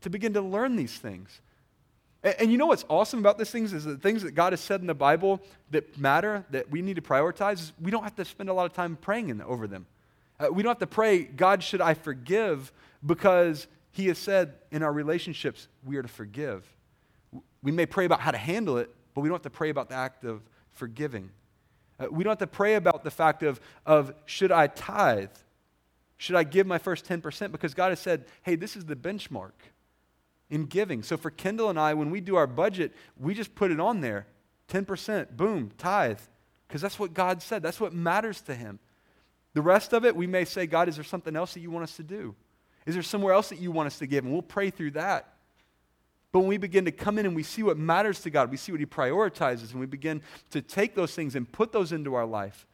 to 0.00 0.10
begin 0.10 0.34
to 0.34 0.40
learn 0.40 0.76
these 0.76 0.98
things. 0.98 1.40
And, 2.24 2.34
and, 2.40 2.52
you 2.52 2.58
know 2.58 2.66
what's 2.66 2.86
awesome 2.88 3.20
about 3.20 3.38
these 3.38 3.50
things 3.50 3.72
is 3.72 3.84
the 3.84 3.98
things 3.98 4.22
that 4.22 4.32
God 4.32 4.52
has 4.54 4.60
said 4.60 4.80
in 4.80 4.86
the 4.86 4.94
Bible 4.94 5.40
that 5.70 5.96
matter, 5.98 6.44
that 6.50 6.70
we 6.70 6.80
need 6.82 6.96
to 6.96 7.02
prioritize, 7.02 7.72
we 7.80 7.90
don't 7.90 8.02
have 8.02 8.16
to 8.16 8.24
spend 8.24 8.48
a 8.48 8.54
lot 8.54 8.64
of 8.64 8.72
time 8.72 8.96
praying 8.96 9.28
in, 9.28 9.42
over 9.42 9.66
them. 9.66 9.86
Uh, 10.40 10.48
we 10.50 10.62
don't 10.62 10.70
have 10.70 10.78
to 10.78 10.86
pray, 10.86 11.22
God, 11.22 11.62
should 11.62 11.80
I 11.80 11.94
forgive? 11.94 12.72
Because 13.04 13.68
He 13.92 14.06
has 14.06 14.18
said 14.18 14.54
in 14.72 14.82
our 14.82 14.92
relationships, 14.92 15.68
we 15.84 15.96
are 15.96 16.02
to 16.02 16.08
forgive. 16.08 16.66
We 17.62 17.70
may 17.70 17.86
pray 17.86 18.06
about 18.06 18.20
how 18.20 18.30
to 18.30 18.38
handle 18.38 18.78
it, 18.78 18.90
but 19.14 19.20
we 19.20 19.28
don't 19.28 19.36
have 19.36 19.42
to 19.42 19.50
pray 19.50 19.68
about 19.68 19.90
the 19.90 19.94
act 19.94 20.24
of 20.24 20.42
forgiving. 20.72 21.30
Uh, 22.00 22.06
we 22.10 22.24
don't 22.24 22.32
have 22.32 22.38
to 22.38 22.46
pray 22.46 22.74
about 22.74 23.04
the 23.04 23.10
fact 23.10 23.42
of, 23.42 23.60
of 23.86 24.12
should 24.24 24.50
I 24.50 24.66
tithe? 24.66 25.30
Should 26.16 26.36
I 26.36 26.44
give 26.44 26.66
my 26.66 26.78
first 26.78 27.06
10%? 27.06 27.52
Because 27.52 27.74
God 27.74 27.90
has 27.90 28.00
said, 28.00 28.24
hey, 28.42 28.56
this 28.56 28.76
is 28.76 28.86
the 28.86 28.96
benchmark 28.96 29.52
in 30.50 30.66
giving. 30.66 31.02
So 31.02 31.16
for 31.16 31.30
Kendall 31.30 31.70
and 31.70 31.78
I, 31.78 31.94
when 31.94 32.10
we 32.10 32.20
do 32.20 32.36
our 32.36 32.46
budget, 32.46 32.92
we 33.18 33.34
just 33.34 33.54
put 33.54 33.70
it 33.70 33.80
on 33.80 34.00
there 34.00 34.26
10%, 34.68 35.36
boom, 35.36 35.70
tithe, 35.76 36.20
because 36.66 36.80
that's 36.80 36.98
what 36.98 37.14
God 37.14 37.42
said. 37.42 37.62
That's 37.62 37.80
what 37.80 37.92
matters 37.92 38.40
to 38.42 38.54
Him. 38.54 38.78
The 39.52 39.62
rest 39.62 39.92
of 39.92 40.04
it, 40.04 40.16
we 40.16 40.26
may 40.26 40.44
say, 40.44 40.66
God, 40.66 40.88
is 40.88 40.96
there 40.96 41.04
something 41.04 41.36
else 41.36 41.54
that 41.54 41.60
you 41.60 41.70
want 41.70 41.84
us 41.84 41.96
to 41.96 42.02
do? 42.02 42.34
Is 42.86 42.94
there 42.94 43.02
somewhere 43.02 43.32
else 43.32 43.48
that 43.50 43.60
you 43.60 43.70
want 43.70 43.86
us 43.86 43.98
to 43.98 44.06
give? 44.06 44.24
And 44.24 44.32
we'll 44.32 44.42
pray 44.42 44.70
through 44.70 44.92
that. 44.92 45.34
But 46.32 46.40
when 46.40 46.48
we 46.48 46.56
begin 46.56 46.84
to 46.86 46.92
come 46.92 47.18
in 47.18 47.26
and 47.26 47.36
we 47.36 47.44
see 47.44 47.62
what 47.62 47.78
matters 47.78 48.20
to 48.22 48.30
God, 48.30 48.50
we 48.50 48.56
see 48.56 48.72
what 48.72 48.80
He 48.80 48.86
prioritizes, 48.86 49.70
and 49.70 49.80
we 49.80 49.86
begin 49.86 50.20
to 50.50 50.60
take 50.60 50.94
those 50.94 51.14
things 51.14 51.36
and 51.36 51.50
put 51.50 51.70
those 51.70 51.92
into 51.92 52.14
our 52.14 52.26
life. 52.26 52.66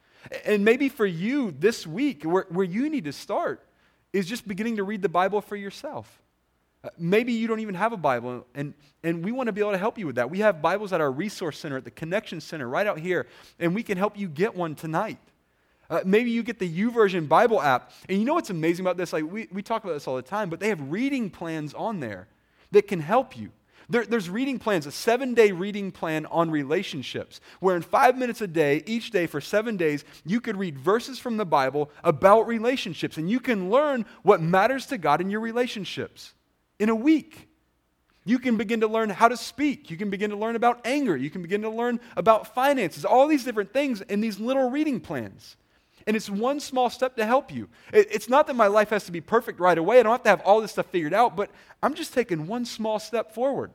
And 0.45 0.65
maybe 0.65 0.89
for 0.89 1.05
you 1.05 1.51
this 1.51 1.85
week, 1.85 2.23
where, 2.23 2.45
where 2.49 2.65
you 2.65 2.89
need 2.89 3.05
to 3.05 3.13
start 3.13 3.65
is 4.13 4.27
just 4.27 4.47
beginning 4.47 4.77
to 4.77 4.83
read 4.83 5.01
the 5.01 5.09
Bible 5.09 5.41
for 5.41 5.55
yourself. 5.55 6.21
Uh, 6.83 6.89
maybe 6.97 7.31
you 7.31 7.47
don't 7.47 7.59
even 7.59 7.75
have 7.75 7.93
a 7.93 7.97
Bible, 7.97 8.45
and, 8.55 8.73
and 9.03 9.23
we 9.23 9.31
want 9.31 9.47
to 9.47 9.53
be 9.53 9.61
able 9.61 9.71
to 9.71 9.77
help 9.77 9.99
you 9.99 10.07
with 10.07 10.15
that. 10.15 10.31
We 10.31 10.39
have 10.39 10.63
Bibles 10.63 10.91
at 10.91 10.99
our 10.99 11.11
resource 11.11 11.59
center, 11.59 11.77
at 11.77 11.83
the 11.83 11.91
Connection 11.91 12.41
Center, 12.41 12.67
right 12.67 12.87
out 12.87 12.99
here, 12.99 13.27
and 13.59 13.75
we 13.75 13.83
can 13.83 13.99
help 13.99 14.17
you 14.17 14.27
get 14.27 14.55
one 14.55 14.73
tonight. 14.73 15.19
Uh, 15.91 15.99
maybe 16.05 16.31
you 16.31 16.41
get 16.41 16.57
the 16.57 16.67
YouVersion 16.67 17.27
Bible 17.27 17.61
app. 17.61 17.91
And 18.09 18.17
you 18.17 18.25
know 18.25 18.33
what's 18.33 18.49
amazing 18.49 18.83
about 18.83 18.97
this? 18.97 19.13
Like, 19.13 19.29
we, 19.29 19.47
we 19.51 19.61
talk 19.61 19.83
about 19.83 19.93
this 19.93 20.07
all 20.07 20.15
the 20.15 20.21
time, 20.21 20.49
but 20.49 20.59
they 20.59 20.69
have 20.69 20.91
reading 20.91 21.29
plans 21.29 21.73
on 21.73 21.99
there 21.99 22.27
that 22.71 22.87
can 22.87 23.01
help 23.01 23.37
you. 23.37 23.51
There, 23.89 24.05
there's 24.05 24.29
reading 24.29 24.57
plans, 24.57 24.85
a 24.85 24.91
seven 24.91 25.33
day 25.33 25.51
reading 25.51 25.91
plan 25.91 26.25
on 26.27 26.49
relationships, 26.49 27.41
where 27.59 27.75
in 27.75 27.81
five 27.81 28.17
minutes 28.17 28.41
a 28.41 28.47
day, 28.47 28.83
each 28.87 29.11
day 29.11 29.27
for 29.27 29.41
seven 29.41 29.75
days, 29.75 30.05
you 30.25 30.39
could 30.39 30.55
read 30.55 30.79
verses 30.79 31.19
from 31.19 31.35
the 31.35 31.45
Bible 31.45 31.91
about 32.03 32.47
relationships, 32.47 33.17
and 33.17 33.29
you 33.29 33.41
can 33.41 33.69
learn 33.69 34.05
what 34.23 34.41
matters 34.41 34.85
to 34.87 34.97
God 34.97 35.19
in 35.19 35.29
your 35.29 35.41
relationships 35.41 36.33
in 36.81 36.89
a 36.89 36.95
week. 36.95 37.47
You 38.25 38.39
can 38.39 38.57
begin 38.57 38.81
to 38.81 38.87
learn 38.87 39.11
how 39.11 39.27
to 39.27 39.37
speak. 39.37 39.91
You 39.91 39.97
can 39.97 40.09
begin 40.09 40.31
to 40.31 40.35
learn 40.35 40.55
about 40.55 40.81
anger. 40.83 41.15
You 41.15 41.29
can 41.29 41.43
begin 41.43 41.61
to 41.61 41.69
learn 41.69 41.99
about 42.17 42.53
finances, 42.55 43.05
all 43.05 43.27
these 43.27 43.43
different 43.43 43.71
things 43.71 44.01
in 44.01 44.19
these 44.19 44.39
little 44.39 44.69
reading 44.69 44.99
plans. 44.99 45.57
And 46.07 46.15
it's 46.15 46.29
one 46.29 46.59
small 46.59 46.89
step 46.89 47.15
to 47.17 47.25
help 47.25 47.53
you. 47.53 47.69
It's 47.93 48.27
not 48.27 48.47
that 48.47 48.55
my 48.55 48.65
life 48.65 48.89
has 48.89 49.05
to 49.05 49.11
be 49.11 49.21
perfect 49.21 49.59
right 49.59 49.77
away. 49.77 49.99
I 49.99 50.03
don't 50.03 50.11
have 50.11 50.23
to 50.23 50.29
have 50.29 50.41
all 50.41 50.59
this 50.59 50.71
stuff 50.71 50.87
figured 50.87 51.13
out, 51.13 51.35
but 51.35 51.51
I'm 51.83 51.93
just 51.93 52.13
taking 52.13 52.47
one 52.47 52.65
small 52.65 52.97
step 52.97 53.31
forward. 53.31 53.71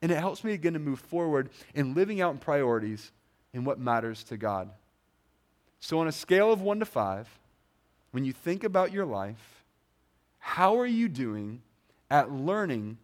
And 0.00 0.10
it 0.10 0.16
helps 0.16 0.42
me 0.42 0.52
begin 0.52 0.72
to 0.72 0.78
move 0.78 1.00
forward 1.00 1.50
in 1.74 1.94
living 1.94 2.22
out 2.22 2.32
in 2.32 2.38
priorities 2.38 3.12
in 3.52 3.64
what 3.64 3.78
matters 3.78 4.24
to 4.24 4.38
God. 4.38 4.70
So, 5.80 5.98
on 5.98 6.08
a 6.08 6.12
scale 6.12 6.50
of 6.50 6.62
one 6.62 6.78
to 6.80 6.86
five, 6.86 7.28
when 8.12 8.24
you 8.24 8.32
think 8.32 8.64
about 8.64 8.92
your 8.92 9.04
life, 9.04 9.64
how 10.38 10.78
are 10.78 10.86
you 10.86 11.08
doing 11.08 11.60
at 12.10 12.30
learning 12.30 12.98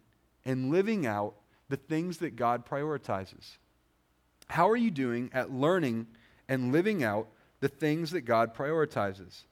and 0.45 0.71
living 0.71 1.05
out 1.05 1.35
the 1.69 1.77
things 1.77 2.17
that 2.19 2.35
God 2.35 2.65
prioritizes? 2.65 3.57
How 4.47 4.69
are 4.69 4.77
you 4.77 4.91
doing 4.91 5.29
at 5.33 5.51
learning 5.51 6.07
and 6.47 6.71
living 6.71 7.03
out 7.03 7.27
the 7.63 7.69
things 7.69 8.11
that 8.11 8.21
God 8.21 8.53
prioritizes. 8.53 9.43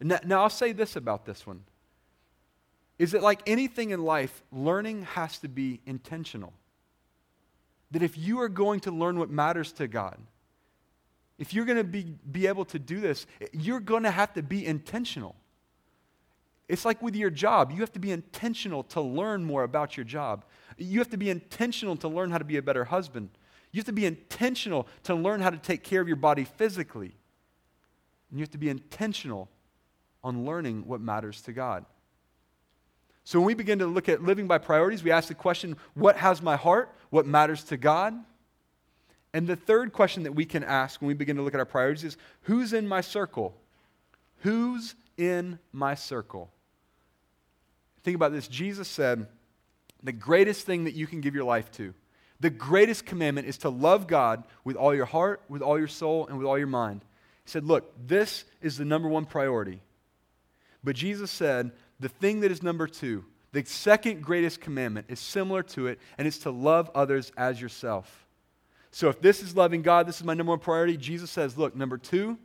Now, 0.00 0.20
now, 0.24 0.42
I'll 0.42 0.48
say 0.48 0.72
this 0.72 0.96
about 0.96 1.26
this 1.26 1.46
one. 1.46 1.64
Is 2.98 3.12
that 3.12 3.22
like 3.22 3.42
anything 3.46 3.90
in 3.90 4.02
life, 4.02 4.42
learning 4.50 5.02
has 5.02 5.36
to 5.40 5.48
be 5.48 5.82
intentional. 5.84 6.54
That 7.90 8.02
if 8.02 8.16
you 8.16 8.40
are 8.40 8.48
going 8.48 8.80
to 8.80 8.90
learn 8.90 9.18
what 9.18 9.28
matters 9.28 9.70
to 9.72 9.86
God, 9.86 10.16
if 11.38 11.52
you're 11.52 11.66
going 11.66 11.76
to 11.76 11.84
be, 11.84 12.14
be 12.30 12.46
able 12.46 12.64
to 12.64 12.78
do 12.78 13.00
this, 13.00 13.26
you're 13.52 13.80
going 13.80 14.04
to 14.04 14.10
have 14.10 14.32
to 14.32 14.42
be 14.42 14.64
intentional. 14.64 15.36
It's 16.72 16.86
like 16.86 17.02
with 17.02 17.14
your 17.14 17.28
job. 17.28 17.70
You 17.70 17.80
have 17.80 17.92
to 17.92 17.98
be 17.98 18.12
intentional 18.12 18.82
to 18.84 19.00
learn 19.02 19.44
more 19.44 19.62
about 19.62 19.94
your 19.94 20.04
job. 20.04 20.46
You 20.78 21.00
have 21.00 21.10
to 21.10 21.18
be 21.18 21.28
intentional 21.28 21.96
to 21.96 22.08
learn 22.08 22.30
how 22.30 22.38
to 22.38 22.46
be 22.46 22.56
a 22.56 22.62
better 22.62 22.84
husband. 22.84 23.28
You 23.72 23.80
have 23.80 23.86
to 23.86 23.92
be 23.92 24.06
intentional 24.06 24.88
to 25.02 25.14
learn 25.14 25.42
how 25.42 25.50
to 25.50 25.58
take 25.58 25.84
care 25.84 26.00
of 26.00 26.08
your 26.08 26.16
body 26.16 26.44
physically. 26.44 27.14
And 28.30 28.38
you 28.38 28.42
have 28.42 28.52
to 28.52 28.58
be 28.58 28.70
intentional 28.70 29.50
on 30.24 30.46
learning 30.46 30.86
what 30.86 31.02
matters 31.02 31.42
to 31.42 31.52
God. 31.52 31.84
So 33.24 33.38
when 33.38 33.48
we 33.48 33.52
begin 33.52 33.80
to 33.80 33.86
look 33.86 34.08
at 34.08 34.22
living 34.22 34.46
by 34.46 34.56
priorities, 34.56 35.04
we 35.04 35.10
ask 35.10 35.28
the 35.28 35.34
question, 35.34 35.76
what 35.92 36.16
has 36.16 36.40
my 36.40 36.56
heart? 36.56 36.96
What 37.10 37.26
matters 37.26 37.64
to 37.64 37.76
God? 37.76 38.14
And 39.34 39.46
the 39.46 39.56
third 39.56 39.92
question 39.92 40.22
that 40.22 40.34
we 40.34 40.46
can 40.46 40.64
ask 40.64 41.02
when 41.02 41.08
we 41.08 41.14
begin 41.14 41.36
to 41.36 41.42
look 41.42 41.52
at 41.52 41.60
our 41.60 41.66
priorities 41.66 42.04
is, 42.04 42.16
who's 42.44 42.72
in 42.72 42.88
my 42.88 43.02
circle? 43.02 43.54
Who's 44.38 44.94
in 45.18 45.58
my 45.70 45.94
circle? 45.94 46.50
Think 48.02 48.14
about 48.16 48.32
this. 48.32 48.48
Jesus 48.48 48.88
said, 48.88 49.26
the 50.02 50.12
greatest 50.12 50.66
thing 50.66 50.84
that 50.84 50.94
you 50.94 51.06
can 51.06 51.20
give 51.20 51.34
your 51.34 51.44
life 51.44 51.70
to, 51.72 51.94
the 52.40 52.50
greatest 52.50 53.06
commandment 53.06 53.46
is 53.46 53.58
to 53.58 53.68
love 53.68 54.08
God 54.08 54.42
with 54.64 54.76
all 54.76 54.94
your 54.94 55.06
heart, 55.06 55.42
with 55.48 55.62
all 55.62 55.78
your 55.78 55.88
soul, 55.88 56.26
and 56.26 56.36
with 56.36 56.46
all 56.46 56.58
your 56.58 56.66
mind. 56.66 57.04
He 57.44 57.50
said, 57.50 57.64
Look, 57.64 57.94
this 58.04 58.44
is 58.60 58.76
the 58.76 58.84
number 58.84 59.08
one 59.08 59.26
priority. 59.26 59.80
But 60.82 60.96
Jesus 60.96 61.30
said, 61.30 61.70
the 62.00 62.08
thing 62.08 62.40
that 62.40 62.50
is 62.50 62.62
number 62.62 62.88
two, 62.88 63.24
the 63.52 63.64
second 63.64 64.22
greatest 64.22 64.60
commandment, 64.60 65.06
is 65.08 65.20
similar 65.20 65.62
to 65.62 65.86
it, 65.86 66.00
and 66.18 66.26
it's 66.26 66.38
to 66.38 66.50
love 66.50 66.90
others 66.94 67.30
as 67.36 67.60
yourself. 67.60 68.26
So 68.90 69.08
if 69.08 69.20
this 69.20 69.42
is 69.42 69.56
loving 69.56 69.82
God, 69.82 70.08
this 70.08 70.16
is 70.16 70.24
my 70.24 70.34
number 70.34 70.50
one 70.50 70.58
priority, 70.58 70.96
Jesus 70.96 71.30
says, 71.30 71.56
look, 71.56 71.76
number 71.76 71.96
two, 71.96 72.38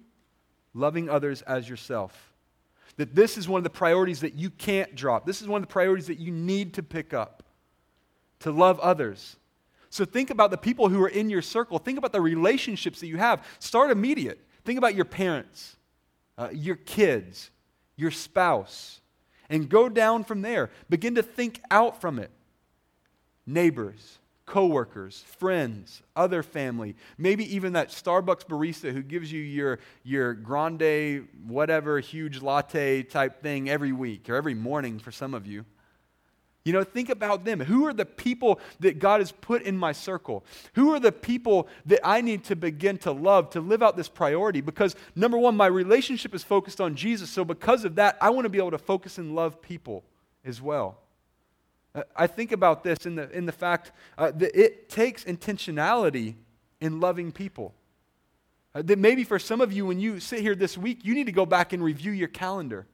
loving 0.74 1.10
others 1.10 1.42
as 1.42 1.68
yourself. 1.68 2.34
That 2.98 3.16
this 3.16 3.38
is 3.38 3.48
one 3.48 3.60
of 3.60 3.64
the 3.64 3.70
priorities 3.70 4.22
that 4.22 4.34
you 4.34 4.50
can't 4.50 4.96
drop. 4.96 5.26
This 5.26 5.42
is 5.42 5.48
one 5.48 5.62
of 5.62 5.68
the 5.68 5.72
priorities 5.72 6.08
that 6.08 6.20
you 6.20 6.32
need 6.32 6.74
to 6.76 6.84
pick 6.84 7.14
up 7.14 7.44
to 8.40 8.52
love 8.52 8.80
others. 8.80 9.38
So 9.90 10.06
think 10.06 10.30
about 10.30 10.52
the 10.52 10.58
people 10.58 10.90
who 10.90 11.02
are 11.02 11.10
in 11.10 11.30
your 11.30 11.42
circle. 11.42 11.80
Think 11.80 11.98
about 11.98 12.12
the 12.12 12.22
relationships 12.22 13.00
that 13.00 13.08
you 13.08 13.18
have. 13.18 13.46
Start 13.60 13.92
immediate. 13.92 14.40
Think 14.66 14.78
about 14.78 14.96
your 14.96 15.06
parents, 15.06 15.78
uh, 16.38 16.50
your 16.52 16.76
kids, 16.76 17.52
your 17.96 18.12
spouse, 18.12 19.00
and 19.50 19.70
go 19.70 19.88
down 19.90 20.24
from 20.24 20.42
there. 20.42 20.72
Begin 20.90 21.16
to 21.16 21.24
think 21.24 21.62
out 21.72 22.02
from 22.02 22.20
it. 22.20 22.32
Neighbors, 23.46 24.20
coworkers, 24.48 25.24
friends, 25.38 26.02
other 26.16 26.42
family, 26.42 26.96
maybe 27.18 27.54
even 27.54 27.74
that 27.74 27.90
Starbucks 27.90 28.46
barista 28.46 28.92
who 28.92 29.04
gives 29.04 29.32
you 29.32 29.42
your, 29.42 29.78
your 30.04 30.34
grande, 30.34 31.28
whatever, 31.46 32.00
huge 32.00 32.42
latte 32.42 33.04
type 33.04 33.44
thing 33.44 33.70
every 33.70 33.92
week 33.92 34.30
or 34.30 34.36
every 34.36 34.56
morning 34.56 34.98
for 34.98 35.12
some 35.12 35.36
of 35.36 35.46
you. 35.46 35.66
You 36.64 36.74
know, 36.74 36.84
think 36.84 37.10
about 37.10 37.46
them. 37.46 37.60
Who 37.60 37.86
are 37.88 37.94
the 37.94 38.06
people 38.06 38.60
that 38.80 39.00
God 39.00 39.22
has 39.22 39.32
put 39.32 39.62
in 39.62 39.78
my 39.78 39.92
circle? 39.92 40.44
Who 40.74 40.94
are 40.94 41.00
the 41.00 41.14
people 41.14 41.68
that 41.86 42.02
I 42.04 42.22
need 42.22 42.44
to 42.46 42.56
begin 42.56 42.98
to 43.00 43.12
love 43.12 43.50
to 43.52 43.62
live 43.62 43.84
out 43.84 43.96
this 43.96 44.10
priority? 44.10 44.60
Because, 44.60 44.96
number 45.16 45.38
one, 45.38 45.56
my 45.56 45.68
relationship 45.68 46.36
is 46.36 46.44
focused 46.44 46.82
on 46.82 46.96
Jesus. 46.96 47.30
So, 47.30 47.46
because 47.46 47.86
of 47.86 47.96
that, 47.96 48.18
I 48.20 48.32
want 48.32 48.46
to 48.46 48.50
be 48.50 48.58
able 48.58 48.72
to 48.72 48.78
focus 48.78 49.18
and 49.18 49.34
love 49.34 49.62
people 49.62 50.04
as 50.44 50.62
well. 50.62 50.98
I 52.16 52.28
think 52.28 52.52
about 52.52 52.84
this 52.84 53.06
in 53.06 53.16
the, 53.16 53.30
in 53.32 53.46
the 53.46 53.52
fact 53.52 53.92
uh, 54.18 54.32
that 54.32 54.60
it 54.60 54.90
takes 54.90 55.24
intentionality 55.24 56.36
in 56.80 57.00
loving 57.00 57.32
people. 57.32 57.74
Uh, 58.76 58.82
that 58.84 59.00
maybe 59.00 59.24
for 59.24 59.40
some 59.40 59.62
of 59.62 59.72
you, 59.74 59.86
when 59.86 60.00
you 60.00 60.20
sit 60.20 60.42
here 60.42 60.56
this 60.56 60.78
week, 60.78 61.00
you 61.04 61.14
need 61.14 61.26
to 61.26 61.32
go 61.32 61.46
back 61.46 61.74
and 61.74 61.84
review 61.84 62.12
your 62.12 62.28
calendar. 62.28 62.86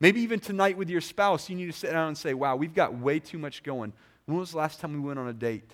Maybe 0.00 0.20
even 0.20 0.40
tonight 0.40 0.76
with 0.76 0.88
your 0.88 1.00
spouse, 1.00 1.48
you 1.48 1.56
need 1.56 1.66
to 1.66 1.72
sit 1.72 1.92
down 1.92 2.08
and 2.08 2.18
say, 2.18 2.34
wow, 2.34 2.56
we've 2.56 2.74
got 2.74 2.98
way 2.98 3.20
too 3.20 3.38
much 3.38 3.62
going. 3.62 3.92
When 4.26 4.38
was 4.38 4.52
the 4.52 4.58
last 4.58 4.80
time 4.80 4.92
we 4.92 5.00
went 5.00 5.18
on 5.18 5.28
a 5.28 5.32
date? 5.32 5.70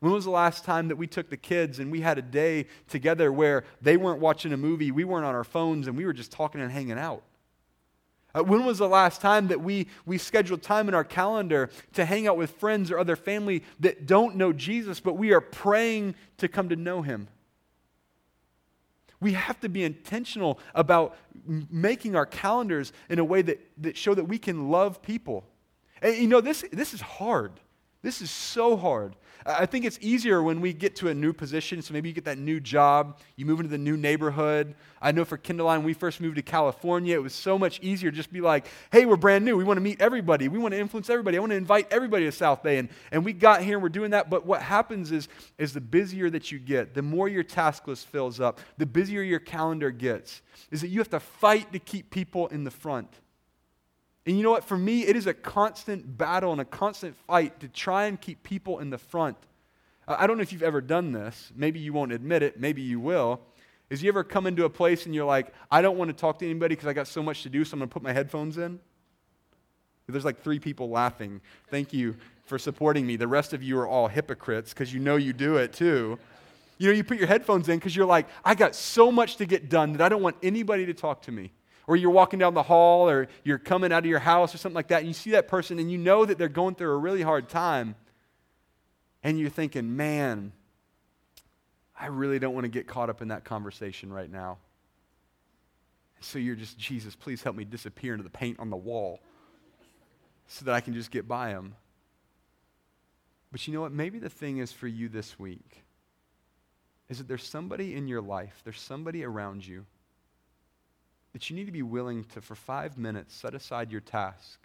When 0.00 0.12
was 0.12 0.24
the 0.24 0.30
last 0.30 0.64
time 0.64 0.88
that 0.88 0.96
we 0.96 1.06
took 1.06 1.30
the 1.30 1.36
kids 1.36 1.78
and 1.78 1.92
we 1.92 2.00
had 2.00 2.18
a 2.18 2.22
day 2.22 2.66
together 2.88 3.32
where 3.32 3.64
they 3.80 3.96
weren't 3.96 4.20
watching 4.20 4.52
a 4.52 4.56
movie, 4.56 4.90
we 4.90 5.04
weren't 5.04 5.24
on 5.24 5.34
our 5.34 5.44
phones, 5.44 5.86
and 5.86 5.96
we 5.96 6.04
were 6.04 6.12
just 6.12 6.32
talking 6.32 6.60
and 6.60 6.72
hanging 6.72 6.98
out? 6.98 7.22
Uh, 8.34 8.42
when 8.42 8.64
was 8.64 8.78
the 8.78 8.88
last 8.88 9.20
time 9.20 9.48
that 9.48 9.60
we, 9.60 9.86
we 10.06 10.16
scheduled 10.16 10.62
time 10.62 10.88
in 10.88 10.94
our 10.94 11.04
calendar 11.04 11.70
to 11.92 12.04
hang 12.04 12.26
out 12.26 12.36
with 12.36 12.50
friends 12.52 12.90
or 12.90 12.98
other 12.98 13.16
family 13.16 13.62
that 13.80 14.06
don't 14.06 14.36
know 14.36 14.52
Jesus, 14.52 15.00
but 15.00 15.16
we 15.18 15.32
are 15.32 15.40
praying 15.40 16.14
to 16.38 16.48
come 16.48 16.68
to 16.70 16.76
know 16.76 17.02
him? 17.02 17.28
We 19.20 19.34
have 19.34 19.60
to 19.60 19.68
be 19.68 19.84
intentional 19.84 20.58
about 20.74 21.16
making 21.46 22.16
our 22.16 22.26
calendars 22.26 22.92
in 23.08 23.18
a 23.18 23.24
way 23.24 23.42
that, 23.42 23.60
that 23.78 23.96
show 23.96 24.14
that 24.14 24.24
we 24.24 24.38
can 24.38 24.70
love 24.70 25.00
people. 25.02 25.44
And 26.00 26.16
you 26.16 26.26
know, 26.26 26.40
this, 26.40 26.64
this 26.72 26.92
is 26.92 27.00
hard. 27.00 27.52
This 28.02 28.20
is 28.20 28.30
so 28.30 28.76
hard. 28.76 29.14
I 29.44 29.66
think 29.66 29.84
it's 29.84 29.98
easier 30.00 30.42
when 30.42 30.60
we 30.60 30.72
get 30.72 30.96
to 30.96 31.08
a 31.08 31.14
new 31.14 31.32
position. 31.32 31.82
So 31.82 31.92
maybe 31.92 32.08
you 32.08 32.14
get 32.14 32.24
that 32.26 32.38
new 32.38 32.60
job, 32.60 33.18
you 33.36 33.46
move 33.46 33.60
into 33.60 33.70
the 33.70 33.78
new 33.78 33.96
neighborhood. 33.96 34.74
I 35.00 35.12
know 35.12 35.24
for 35.24 35.36
Kendall 35.36 35.68
and 35.68 35.74
I, 35.74 35.78
when 35.78 35.86
we 35.86 35.94
first 35.94 36.20
moved 36.20 36.36
to 36.36 36.42
California, 36.42 37.14
it 37.14 37.22
was 37.22 37.34
so 37.34 37.58
much 37.58 37.80
easier 37.80 38.10
just 38.10 38.28
to 38.28 38.32
be 38.32 38.40
like, 38.40 38.66
hey, 38.92 39.04
we're 39.04 39.16
brand 39.16 39.44
new. 39.44 39.56
We 39.56 39.64
want 39.64 39.78
to 39.78 39.82
meet 39.82 40.00
everybody. 40.00 40.48
We 40.48 40.58
want 40.58 40.72
to 40.72 40.80
influence 40.80 41.10
everybody. 41.10 41.36
I 41.36 41.40
want 41.40 41.50
to 41.50 41.56
invite 41.56 41.92
everybody 41.92 42.24
to 42.24 42.32
South 42.32 42.62
Bay. 42.62 42.78
And, 42.78 42.88
and 43.10 43.24
we 43.24 43.32
got 43.32 43.62
here 43.62 43.76
and 43.76 43.82
we're 43.82 43.88
doing 43.88 44.12
that. 44.12 44.30
But 44.30 44.46
what 44.46 44.62
happens 44.62 45.10
is, 45.10 45.28
is 45.58 45.72
the 45.72 45.80
busier 45.80 46.30
that 46.30 46.52
you 46.52 46.58
get, 46.58 46.94
the 46.94 47.02
more 47.02 47.28
your 47.28 47.42
task 47.42 47.88
list 47.88 48.06
fills 48.06 48.40
up, 48.40 48.60
the 48.78 48.86
busier 48.86 49.22
your 49.22 49.40
calendar 49.40 49.90
gets, 49.90 50.42
is 50.70 50.80
that 50.82 50.88
you 50.88 51.00
have 51.00 51.10
to 51.10 51.20
fight 51.20 51.72
to 51.72 51.78
keep 51.78 52.10
people 52.10 52.46
in 52.48 52.64
the 52.64 52.70
front. 52.70 53.08
And 54.26 54.36
you 54.36 54.42
know 54.42 54.50
what? 54.50 54.64
For 54.64 54.76
me, 54.76 55.04
it 55.06 55.16
is 55.16 55.26
a 55.26 55.34
constant 55.34 56.16
battle 56.16 56.52
and 56.52 56.60
a 56.60 56.64
constant 56.64 57.16
fight 57.16 57.58
to 57.60 57.68
try 57.68 58.06
and 58.06 58.20
keep 58.20 58.42
people 58.42 58.78
in 58.78 58.90
the 58.90 58.98
front. 58.98 59.36
I 60.06 60.26
don't 60.26 60.36
know 60.36 60.42
if 60.42 60.52
you've 60.52 60.62
ever 60.62 60.80
done 60.80 61.12
this. 61.12 61.52
Maybe 61.54 61.80
you 61.80 61.92
won't 61.92 62.12
admit 62.12 62.42
it. 62.42 62.58
Maybe 62.58 62.82
you 62.82 63.00
will. 63.00 63.40
Is 63.90 64.02
you 64.02 64.08
ever 64.08 64.24
come 64.24 64.46
into 64.46 64.64
a 64.64 64.70
place 64.70 65.06
and 65.06 65.14
you're 65.14 65.26
like, 65.26 65.52
I 65.70 65.82
don't 65.82 65.98
want 65.98 66.08
to 66.08 66.16
talk 66.16 66.38
to 66.38 66.44
anybody 66.44 66.74
because 66.74 66.88
I 66.88 66.92
got 66.92 67.06
so 67.06 67.22
much 67.22 67.42
to 67.42 67.48
do, 67.48 67.64
so 67.64 67.74
I'm 67.74 67.80
going 67.80 67.88
to 67.88 67.92
put 67.92 68.02
my 68.02 68.12
headphones 68.12 68.58
in? 68.58 68.80
There's 70.08 70.24
like 70.24 70.42
three 70.42 70.58
people 70.58 70.90
laughing. 70.90 71.40
Thank 71.68 71.92
you 71.92 72.16
for 72.44 72.58
supporting 72.58 73.06
me. 73.06 73.16
The 73.16 73.28
rest 73.28 73.52
of 73.52 73.62
you 73.62 73.78
are 73.78 73.86
all 73.86 74.08
hypocrites 74.08 74.72
because 74.72 74.92
you 74.92 75.00
know 75.00 75.16
you 75.16 75.32
do 75.32 75.56
it 75.56 75.72
too. 75.72 76.18
You 76.78 76.88
know, 76.88 76.94
you 76.94 77.04
put 77.04 77.18
your 77.18 77.28
headphones 77.28 77.68
in 77.68 77.78
because 77.78 77.94
you're 77.94 78.06
like, 78.06 78.26
I 78.44 78.54
got 78.54 78.74
so 78.74 79.12
much 79.12 79.36
to 79.36 79.46
get 79.46 79.68
done 79.68 79.92
that 79.92 80.02
I 80.02 80.08
don't 80.08 80.22
want 80.22 80.36
anybody 80.42 80.84
to 80.86 80.94
talk 80.94 81.22
to 81.22 81.32
me. 81.32 81.52
Or 81.86 81.96
you're 81.96 82.10
walking 82.10 82.38
down 82.38 82.54
the 82.54 82.62
hall 82.62 83.08
or 83.08 83.28
you're 83.44 83.58
coming 83.58 83.92
out 83.92 84.00
of 84.00 84.06
your 84.06 84.20
house 84.20 84.54
or 84.54 84.58
something 84.58 84.76
like 84.76 84.88
that, 84.88 84.98
and 84.98 85.08
you 85.08 85.14
see 85.14 85.30
that 85.32 85.48
person 85.48 85.78
and 85.78 85.90
you 85.90 85.98
know 85.98 86.24
that 86.24 86.38
they're 86.38 86.48
going 86.48 86.74
through 86.74 86.92
a 86.92 86.96
really 86.96 87.22
hard 87.22 87.48
time. 87.48 87.96
And 89.24 89.38
you're 89.38 89.50
thinking, 89.50 89.96
man, 89.96 90.52
I 91.98 92.06
really 92.06 92.38
don't 92.38 92.54
want 92.54 92.64
to 92.64 92.68
get 92.68 92.86
caught 92.86 93.10
up 93.10 93.22
in 93.22 93.28
that 93.28 93.44
conversation 93.44 94.12
right 94.12 94.30
now. 94.30 94.58
So 96.20 96.38
you're 96.38 96.56
just, 96.56 96.78
Jesus, 96.78 97.16
please 97.16 97.42
help 97.42 97.56
me 97.56 97.64
disappear 97.64 98.14
into 98.14 98.24
the 98.24 98.30
paint 98.30 98.60
on 98.60 98.70
the 98.70 98.76
wall 98.76 99.20
so 100.46 100.64
that 100.64 100.74
I 100.74 100.80
can 100.80 100.94
just 100.94 101.10
get 101.10 101.26
by 101.26 101.52
them. 101.52 101.74
But 103.50 103.66
you 103.66 103.74
know 103.74 103.80
what? 103.80 103.92
Maybe 103.92 104.18
the 104.18 104.30
thing 104.30 104.58
is 104.58 104.72
for 104.72 104.86
you 104.86 105.08
this 105.08 105.38
week 105.38 105.82
is 107.08 107.18
that 107.18 107.28
there's 107.28 107.44
somebody 107.44 107.94
in 107.94 108.08
your 108.08 108.22
life, 108.22 108.62
there's 108.64 108.80
somebody 108.80 109.24
around 109.24 109.66
you 109.66 109.84
that 111.32 111.48
you 111.48 111.56
need 111.56 111.66
to 111.66 111.72
be 111.72 111.82
willing 111.82 112.24
to, 112.24 112.40
for 112.40 112.54
five 112.54 112.98
minutes, 112.98 113.34
set 113.34 113.54
aside 113.54 113.90
your 113.90 114.00
task 114.00 114.58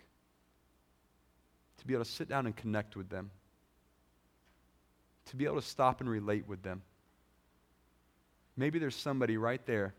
to 1.78 1.88
be 1.88 1.94
able 1.94 2.04
to 2.04 2.12
sit 2.12 2.28
down 2.28 2.46
and 2.46 2.56
connect 2.56 2.96
with 2.96 3.10
them, 3.10 3.30
to 5.28 5.36
be 5.36 5.46
able 5.46 5.56
to 5.56 5.68
stop 5.68 6.02
and 6.02 6.10
relate 6.10 6.48
with 6.48 6.64
them. 6.64 6.82
Maybe 8.58 8.80
there's 8.80 8.96
somebody 8.96 9.38
right 9.38 9.64
there 9.66 9.94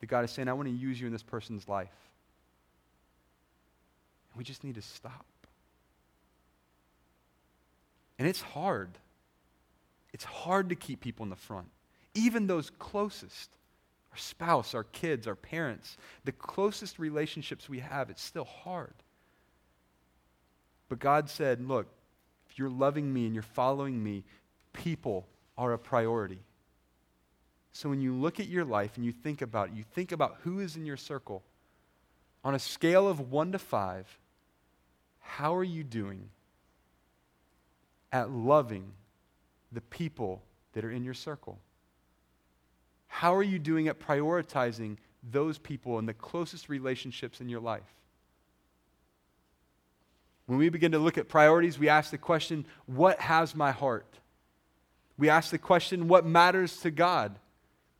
that 0.00 0.06
God 0.06 0.24
is 0.24 0.30
saying, 0.30 0.48
I 0.48 0.52
want 0.52 0.68
to 0.68 0.74
use 0.74 1.00
you 1.00 1.06
in 1.06 1.12
this 1.12 1.22
person's 1.22 1.68
life. 1.68 1.88
And 4.32 4.38
we 4.38 4.44
just 4.44 4.64
need 4.64 4.74
to 4.74 4.82
stop. 4.82 5.24
And 8.18 8.28
it's 8.28 8.42
hard. 8.42 8.90
It's 10.12 10.24
hard 10.24 10.68
to 10.68 10.74
keep 10.74 11.00
people 11.00 11.22
in 11.22 11.30
the 11.30 11.36
front, 11.36 11.68
even 12.14 12.46
those 12.46 12.70
closest 12.78 13.50
our 14.12 14.18
spouse, 14.18 14.74
our 14.74 14.84
kids, 14.84 15.26
our 15.26 15.34
parents, 15.34 15.96
the 16.24 16.32
closest 16.32 16.98
relationships 16.98 17.68
we 17.68 17.78
have, 17.80 18.10
it's 18.10 18.22
still 18.22 18.44
hard. 18.44 18.94
But 20.88 20.98
God 20.98 21.30
said, 21.30 21.66
Look, 21.66 21.86
if 22.50 22.58
you're 22.58 22.68
loving 22.68 23.12
me 23.12 23.24
and 23.24 23.34
you're 23.34 23.42
following 23.42 24.02
me, 24.02 24.24
people 24.74 25.26
are 25.56 25.72
a 25.72 25.78
priority. 25.78 26.40
So 27.72 27.88
when 27.88 28.02
you 28.02 28.12
look 28.12 28.38
at 28.38 28.48
your 28.48 28.66
life 28.66 28.96
and 28.96 29.04
you 29.06 29.12
think 29.12 29.40
about 29.40 29.68
it, 29.68 29.74
you 29.74 29.84
think 29.94 30.12
about 30.12 30.36
who 30.42 30.60
is 30.60 30.76
in 30.76 30.84
your 30.84 30.98
circle, 30.98 31.42
on 32.44 32.54
a 32.54 32.58
scale 32.58 33.08
of 33.08 33.32
one 33.32 33.52
to 33.52 33.58
five, 33.58 34.18
how 35.20 35.56
are 35.56 35.64
you 35.64 35.82
doing 35.82 36.28
at 38.12 38.30
loving 38.30 38.92
the 39.70 39.80
people 39.80 40.42
that 40.74 40.84
are 40.84 40.90
in 40.90 41.04
your 41.04 41.14
circle? 41.14 41.58
How 43.12 43.34
are 43.34 43.42
you 43.42 43.58
doing 43.58 43.88
at 43.88 44.00
prioritizing 44.00 44.96
those 45.22 45.58
people 45.58 45.98
and 45.98 46.08
the 46.08 46.14
closest 46.14 46.70
relationships 46.70 47.42
in 47.42 47.48
your 47.50 47.60
life? 47.60 47.94
When 50.46 50.58
we 50.58 50.70
begin 50.70 50.92
to 50.92 50.98
look 50.98 51.18
at 51.18 51.28
priorities, 51.28 51.78
we 51.78 51.90
ask 51.90 52.10
the 52.10 52.16
question, 52.16 52.64
What 52.86 53.20
has 53.20 53.54
my 53.54 53.70
heart? 53.70 54.18
We 55.18 55.28
ask 55.28 55.50
the 55.50 55.58
question, 55.58 56.08
What 56.08 56.24
matters 56.24 56.78
to 56.78 56.90
God? 56.90 57.38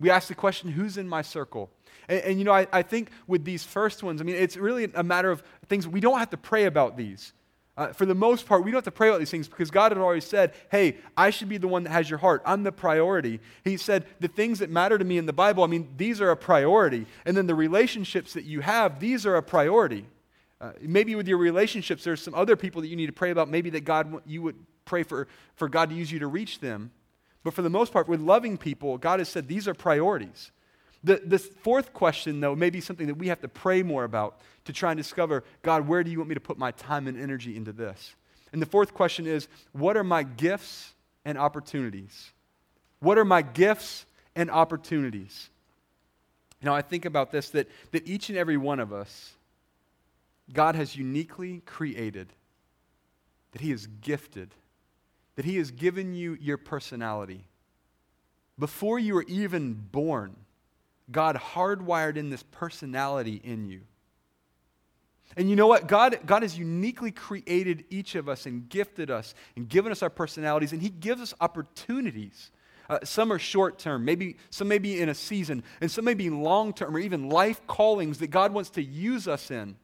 We 0.00 0.08
ask 0.08 0.28
the 0.28 0.34
question, 0.34 0.70
who's 0.70 0.96
in 0.96 1.06
my 1.06 1.20
circle? 1.20 1.68
And, 2.08 2.20
and 2.22 2.38
you 2.38 2.46
know, 2.46 2.52
I, 2.52 2.66
I, 2.72 2.80
think 2.80 3.10
with 3.26 3.44
these 3.44 3.64
first 3.64 4.02
ones, 4.02 4.22
I 4.22 4.24
mean, 4.24 4.34
it's 4.34 4.56
really 4.56 4.90
a 4.94 5.04
matter 5.04 5.30
of 5.30 5.42
things, 5.68 5.86
we 5.86 6.00
don't 6.00 6.18
have 6.18 6.30
to 6.30 6.38
pray 6.38 6.64
about 6.64 6.96
these. 6.96 7.34
Uh, 7.74 7.88
for 7.88 8.04
the 8.04 8.14
most 8.14 8.46
part, 8.46 8.64
we 8.64 8.70
don't 8.70 8.78
have 8.78 8.84
to 8.84 8.90
pray 8.90 9.08
about 9.08 9.18
these 9.18 9.30
things 9.30 9.48
because 9.48 9.70
God 9.70 9.92
had 9.92 9.98
already 9.98 10.20
said, 10.20 10.52
hey, 10.70 10.98
I 11.16 11.30
should 11.30 11.48
be 11.48 11.56
the 11.56 11.68
one 11.68 11.84
that 11.84 11.90
has 11.90 12.10
your 12.10 12.18
heart. 12.18 12.42
I'm 12.44 12.64
the 12.64 12.72
priority. 12.72 13.40
He 13.64 13.78
said, 13.78 14.04
the 14.20 14.28
things 14.28 14.58
that 14.58 14.68
matter 14.68 14.98
to 14.98 15.04
me 15.04 15.16
in 15.16 15.24
the 15.24 15.32
Bible, 15.32 15.64
I 15.64 15.68
mean, 15.68 15.88
these 15.96 16.20
are 16.20 16.30
a 16.30 16.36
priority. 16.36 17.06
And 17.24 17.34
then 17.34 17.46
the 17.46 17.54
relationships 17.54 18.34
that 18.34 18.44
you 18.44 18.60
have, 18.60 19.00
these 19.00 19.24
are 19.24 19.36
a 19.36 19.42
priority. 19.42 20.04
Uh, 20.60 20.72
maybe 20.82 21.14
with 21.14 21.26
your 21.26 21.38
relationships, 21.38 22.04
there's 22.04 22.22
some 22.22 22.34
other 22.34 22.56
people 22.56 22.82
that 22.82 22.88
you 22.88 22.96
need 22.96 23.06
to 23.06 23.12
pray 23.12 23.30
about. 23.30 23.48
Maybe 23.48 23.70
that 23.70 23.84
God, 23.84 24.20
you 24.26 24.42
would 24.42 24.56
pray 24.84 25.02
for, 25.02 25.26
for 25.54 25.66
God 25.66 25.88
to 25.88 25.94
use 25.94 26.12
you 26.12 26.18
to 26.18 26.26
reach 26.26 26.60
them. 26.60 26.90
But 27.42 27.54
for 27.54 27.62
the 27.62 27.70
most 27.70 27.92
part, 27.92 28.06
with 28.06 28.20
loving 28.20 28.58
people, 28.58 28.98
God 28.98 29.18
has 29.18 29.30
said 29.30 29.48
these 29.48 29.66
are 29.66 29.74
priorities. 29.74 30.52
The, 31.04 31.20
the 31.24 31.38
fourth 31.38 31.92
question, 31.92 32.40
though, 32.40 32.54
may 32.54 32.70
be 32.70 32.80
something 32.80 33.06
that 33.08 33.16
we 33.16 33.28
have 33.28 33.40
to 33.40 33.48
pray 33.48 33.82
more 33.82 34.04
about 34.04 34.40
to 34.64 34.72
try 34.72 34.92
and 34.92 34.96
discover 34.98 35.42
God, 35.62 35.88
where 35.88 36.04
do 36.04 36.10
you 36.10 36.18
want 36.18 36.28
me 36.28 36.34
to 36.34 36.40
put 36.40 36.58
my 36.58 36.70
time 36.72 37.08
and 37.08 37.18
energy 37.18 37.56
into 37.56 37.72
this? 37.72 38.14
And 38.52 38.62
the 38.62 38.66
fourth 38.66 38.94
question 38.94 39.26
is 39.26 39.48
what 39.72 39.96
are 39.96 40.04
my 40.04 40.22
gifts 40.22 40.92
and 41.24 41.36
opportunities? 41.36 42.30
What 43.00 43.18
are 43.18 43.24
my 43.24 43.42
gifts 43.42 44.06
and 44.36 44.50
opportunities? 44.50 45.48
Now, 46.62 46.74
I 46.74 46.82
think 46.82 47.04
about 47.04 47.32
this 47.32 47.50
that, 47.50 47.68
that 47.90 48.06
each 48.06 48.28
and 48.28 48.38
every 48.38 48.56
one 48.56 48.78
of 48.78 48.92
us, 48.92 49.32
God 50.52 50.76
has 50.76 50.94
uniquely 50.94 51.62
created, 51.66 52.28
that 53.50 53.60
He 53.60 53.70
has 53.70 53.86
gifted 53.86 54.54
that 55.36 55.44
He 55.44 55.56
has 55.56 55.70
given 55.70 56.14
you 56.14 56.36
your 56.40 56.56
personality. 56.56 57.46
Before 58.58 58.98
you 58.98 59.14
were 59.14 59.24
even 59.26 59.72
born, 59.74 60.36
God 61.12 61.36
hardwired 61.36 62.16
in 62.16 62.30
this 62.30 62.42
personality 62.42 63.40
in 63.44 63.66
you. 63.66 63.82
And 65.36 65.48
you 65.48 65.56
know 65.56 65.66
what? 65.66 65.86
God, 65.86 66.18
God 66.26 66.42
has 66.42 66.58
uniquely 66.58 67.10
created 67.10 67.84
each 67.90 68.14
of 68.14 68.28
us 68.28 68.44
and 68.46 68.68
gifted 68.68 69.10
us 69.10 69.34
and 69.56 69.68
given 69.68 69.92
us 69.92 70.02
our 70.02 70.10
personalities, 70.10 70.72
and 70.72 70.82
He 70.82 70.90
gives 70.90 71.22
us 71.22 71.34
opportunities. 71.40 72.50
Uh, 72.90 72.98
some 73.04 73.32
are 73.32 73.38
short 73.38 73.78
term, 73.78 74.04
maybe 74.04 74.36
some 74.50 74.68
may 74.68 74.78
be 74.78 75.00
in 75.00 75.08
a 75.08 75.14
season, 75.14 75.62
and 75.80 75.90
some 75.90 76.04
may 76.04 76.14
be 76.14 76.28
long 76.28 76.72
term 76.72 76.94
or 76.94 76.98
even 76.98 77.28
life 77.28 77.66
callings 77.66 78.18
that 78.18 78.26
God 78.28 78.52
wants 78.52 78.70
to 78.70 78.82
use 78.82 79.26
us 79.26 79.50
in 79.50 79.76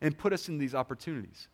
and 0.00 0.16
put 0.16 0.32
us 0.32 0.48
in 0.48 0.58
these 0.58 0.74
opportunities. 0.74 1.48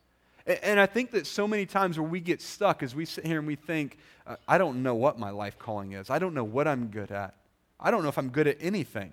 And 0.47 0.79
I 0.79 0.85
think 0.85 1.13
that 1.13 1.27
so 1.27 1.49
many 1.49 1.65
times 1.65 1.99
where 1.99 2.09
we 2.09 2.21
get 2.21 2.43
stuck 2.43 2.83
is 2.83 2.95
we 2.95 3.07
sit 3.07 3.27
here 3.27 3.39
and 3.39 3.47
we 3.47 3.57
think, 3.57 3.97
uh, 4.27 4.37
I 4.47 4.59
don't 4.59 4.83
know 4.83 4.95
what 4.95 5.19
my 5.19 5.31
life 5.31 5.59
calling 5.59 5.93
is. 5.93 6.11
I 6.11 6.19
don't 6.19 6.35
know 6.35 6.45
what 6.45 6.69
I'm 6.69 6.89
good 6.89 7.11
at. 7.11 7.35
I 7.79 7.91
don't 7.91 8.03
know 8.03 8.09
if 8.09 8.19
I'm 8.19 8.31
good 8.31 8.47
at 8.47 8.57
anything. 8.61 9.13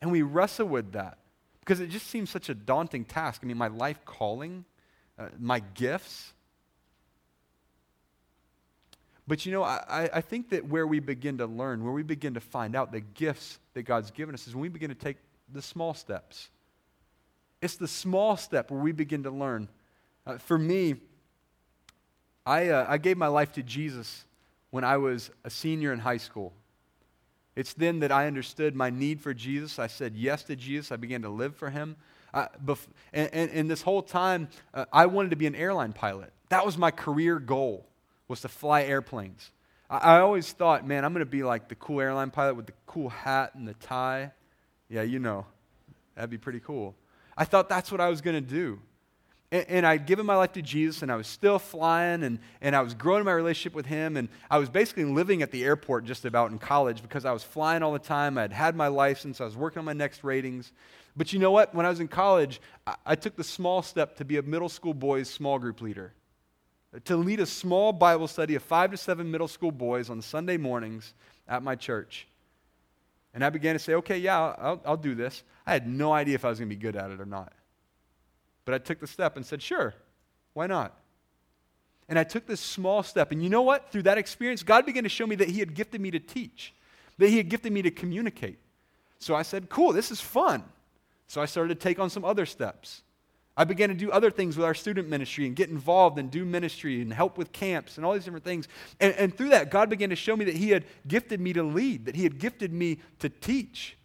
And 0.00 0.10
we 0.10 0.22
wrestle 0.22 0.66
with 0.66 0.92
that 0.92 1.18
because 1.60 1.80
it 1.80 1.88
just 1.88 2.08
seems 2.08 2.30
such 2.30 2.48
a 2.48 2.54
daunting 2.54 3.04
task. 3.04 3.40
I 3.42 3.46
mean, 3.46 3.56
my 3.56 3.68
life 3.68 4.04
calling, 4.04 4.64
uh, 5.18 5.28
my 5.38 5.60
gifts. 5.60 6.32
But 9.26 9.46
you 9.46 9.52
know, 9.52 9.62
I, 9.62 10.10
I 10.12 10.20
think 10.20 10.50
that 10.50 10.66
where 10.66 10.86
we 10.86 11.00
begin 11.00 11.38
to 11.38 11.46
learn, 11.46 11.82
where 11.82 11.92
we 11.92 12.02
begin 12.02 12.34
to 12.34 12.40
find 12.40 12.76
out 12.76 12.92
the 12.92 13.00
gifts 13.00 13.58
that 13.72 13.84
God's 13.84 14.10
given 14.10 14.34
us, 14.34 14.46
is 14.46 14.54
when 14.54 14.62
we 14.62 14.68
begin 14.68 14.90
to 14.90 14.94
take 14.94 15.16
the 15.52 15.62
small 15.62 15.94
steps. 15.94 16.50
It's 17.62 17.76
the 17.76 17.88
small 17.88 18.36
step 18.36 18.70
where 18.70 18.80
we 18.80 18.92
begin 18.92 19.22
to 19.22 19.30
learn 19.30 19.68
uh, 20.26 20.38
for 20.38 20.58
me, 20.58 20.96
I, 22.46 22.68
uh, 22.68 22.86
I 22.88 22.98
gave 22.98 23.16
my 23.16 23.26
life 23.26 23.52
to 23.52 23.62
Jesus 23.62 24.24
when 24.70 24.84
I 24.84 24.96
was 24.96 25.30
a 25.44 25.50
senior 25.50 25.92
in 25.92 25.98
high 25.98 26.16
school. 26.16 26.52
It's 27.56 27.72
then 27.74 28.00
that 28.00 28.10
I 28.10 28.26
understood 28.26 28.74
my 28.74 28.90
need 28.90 29.20
for 29.20 29.32
Jesus. 29.32 29.78
I 29.78 29.86
said 29.86 30.16
yes 30.16 30.42
to 30.44 30.56
Jesus. 30.56 30.90
I 30.90 30.96
began 30.96 31.22
to 31.22 31.28
live 31.28 31.54
for 31.54 31.70
him. 31.70 31.96
Uh, 32.32 32.48
bef- 32.64 32.88
and, 33.12 33.30
and, 33.32 33.50
and, 33.52 33.70
this 33.70 33.82
whole 33.82 34.02
time, 34.02 34.48
uh, 34.72 34.86
I 34.92 35.06
wanted 35.06 35.30
to 35.30 35.36
be 35.36 35.46
an 35.46 35.54
airline 35.54 35.92
pilot. 35.92 36.32
That 36.48 36.66
was 36.66 36.76
my 36.76 36.90
career 36.90 37.38
goal, 37.38 37.86
was 38.26 38.40
to 38.40 38.48
fly 38.48 38.82
airplanes. 38.82 39.52
I, 39.88 40.16
I 40.16 40.18
always 40.18 40.52
thought, 40.52 40.84
man, 40.84 41.04
I'm 41.04 41.12
going 41.12 41.24
to 41.24 41.30
be 41.30 41.44
like 41.44 41.68
the 41.68 41.76
cool 41.76 42.00
airline 42.00 42.32
pilot 42.32 42.56
with 42.56 42.66
the 42.66 42.72
cool 42.86 43.08
hat 43.08 43.54
and 43.54 43.68
the 43.68 43.74
tie. 43.74 44.32
Yeah, 44.88 45.02
you 45.02 45.20
know, 45.20 45.46
that'd 46.16 46.28
be 46.28 46.38
pretty 46.38 46.58
cool. 46.58 46.96
I 47.36 47.44
thought 47.44 47.68
that's 47.68 47.92
what 47.92 48.00
I 48.00 48.08
was 48.08 48.20
going 48.20 48.34
to 48.34 48.40
do 48.40 48.80
and, 49.54 49.66
and 49.68 49.86
I'd 49.86 50.04
given 50.06 50.26
my 50.26 50.34
life 50.34 50.52
to 50.52 50.62
Jesus, 50.62 51.02
and 51.02 51.12
I 51.12 51.16
was 51.16 51.28
still 51.28 51.60
flying, 51.60 52.24
and, 52.24 52.40
and 52.60 52.74
I 52.74 52.82
was 52.82 52.92
growing 52.94 53.24
my 53.24 53.32
relationship 53.32 53.74
with 53.74 53.86
Him, 53.86 54.16
and 54.16 54.28
I 54.50 54.58
was 54.58 54.68
basically 54.68 55.04
living 55.04 55.42
at 55.42 55.52
the 55.52 55.64
airport 55.64 56.04
just 56.04 56.24
about 56.24 56.50
in 56.50 56.58
college 56.58 57.02
because 57.02 57.24
I 57.24 57.32
was 57.32 57.44
flying 57.44 57.82
all 57.84 57.92
the 57.92 58.00
time. 58.00 58.36
I'd 58.36 58.52
had 58.52 58.74
my 58.74 58.88
license, 58.88 59.40
I 59.40 59.44
was 59.44 59.56
working 59.56 59.78
on 59.78 59.84
my 59.84 59.92
next 59.92 60.24
ratings. 60.24 60.72
But 61.16 61.32
you 61.32 61.38
know 61.38 61.52
what? 61.52 61.72
When 61.72 61.86
I 61.86 61.88
was 61.88 62.00
in 62.00 62.08
college, 62.08 62.60
I, 62.84 62.96
I 63.06 63.14
took 63.14 63.36
the 63.36 63.44
small 63.44 63.82
step 63.82 64.16
to 64.16 64.24
be 64.24 64.38
a 64.38 64.42
middle 64.42 64.68
school 64.68 64.94
boys 64.94 65.30
small 65.30 65.60
group 65.60 65.80
leader 65.80 66.12
to 67.04 67.16
lead 67.16 67.40
a 67.40 67.46
small 67.46 67.92
Bible 67.92 68.28
study 68.28 68.54
of 68.54 68.62
five 68.62 68.90
to 68.90 68.96
seven 68.96 69.30
middle 69.30 69.48
school 69.48 69.72
boys 69.72 70.10
on 70.10 70.22
Sunday 70.22 70.56
mornings 70.56 71.14
at 71.48 71.62
my 71.62 71.74
church. 71.74 72.26
And 73.32 73.44
I 73.44 73.50
began 73.50 73.74
to 73.74 73.80
say, 73.80 73.94
okay, 73.94 74.18
yeah, 74.18 74.54
I'll, 74.58 74.80
I'll 74.84 74.96
do 74.96 75.14
this. 75.14 75.42
I 75.66 75.72
had 75.72 75.88
no 75.88 76.12
idea 76.12 76.36
if 76.36 76.44
I 76.44 76.50
was 76.50 76.58
going 76.58 76.68
to 76.68 76.76
be 76.76 76.80
good 76.80 76.94
at 76.94 77.10
it 77.10 77.20
or 77.20 77.26
not. 77.26 77.52
But 78.64 78.74
I 78.74 78.78
took 78.78 79.00
the 79.00 79.06
step 79.06 79.36
and 79.36 79.44
said, 79.44 79.62
sure, 79.62 79.94
why 80.52 80.66
not? 80.66 80.98
And 82.08 82.18
I 82.18 82.24
took 82.24 82.46
this 82.46 82.60
small 82.60 83.02
step. 83.02 83.32
And 83.32 83.42
you 83.42 83.48
know 83.48 83.62
what? 83.62 83.90
Through 83.90 84.02
that 84.02 84.18
experience, 84.18 84.62
God 84.62 84.86
began 84.86 85.04
to 85.04 85.08
show 85.08 85.26
me 85.26 85.36
that 85.36 85.48
He 85.48 85.60
had 85.60 85.74
gifted 85.74 86.00
me 86.00 86.10
to 86.10 86.20
teach, 86.20 86.74
that 87.18 87.28
He 87.28 87.36
had 87.36 87.48
gifted 87.48 87.72
me 87.72 87.82
to 87.82 87.90
communicate. 87.90 88.58
So 89.18 89.34
I 89.34 89.42
said, 89.42 89.68
cool, 89.68 89.92
this 89.92 90.10
is 90.10 90.20
fun. 90.20 90.64
So 91.26 91.40
I 91.40 91.46
started 91.46 91.78
to 91.78 91.82
take 91.82 91.98
on 91.98 92.10
some 92.10 92.24
other 92.24 92.44
steps. 92.44 93.02
I 93.56 93.64
began 93.64 93.88
to 93.88 93.94
do 93.94 94.10
other 94.10 94.30
things 94.30 94.56
with 94.56 94.66
our 94.66 94.74
student 94.74 95.08
ministry 95.08 95.46
and 95.46 95.54
get 95.54 95.70
involved 95.70 96.18
and 96.18 96.30
do 96.30 96.44
ministry 96.44 97.00
and 97.00 97.12
help 97.12 97.38
with 97.38 97.52
camps 97.52 97.96
and 97.96 98.04
all 98.04 98.12
these 98.12 98.24
different 98.24 98.44
things. 98.44 98.66
And, 99.00 99.14
and 99.14 99.34
through 99.34 99.50
that, 99.50 99.70
God 99.70 99.88
began 99.88 100.10
to 100.10 100.16
show 100.16 100.36
me 100.36 100.44
that 100.46 100.56
He 100.56 100.70
had 100.70 100.84
gifted 101.06 101.40
me 101.40 101.52
to 101.52 101.62
lead, 101.62 102.06
that 102.06 102.16
He 102.16 102.24
had 102.24 102.38
gifted 102.38 102.72
me 102.72 102.98
to 103.20 103.28
teach. 103.28 103.96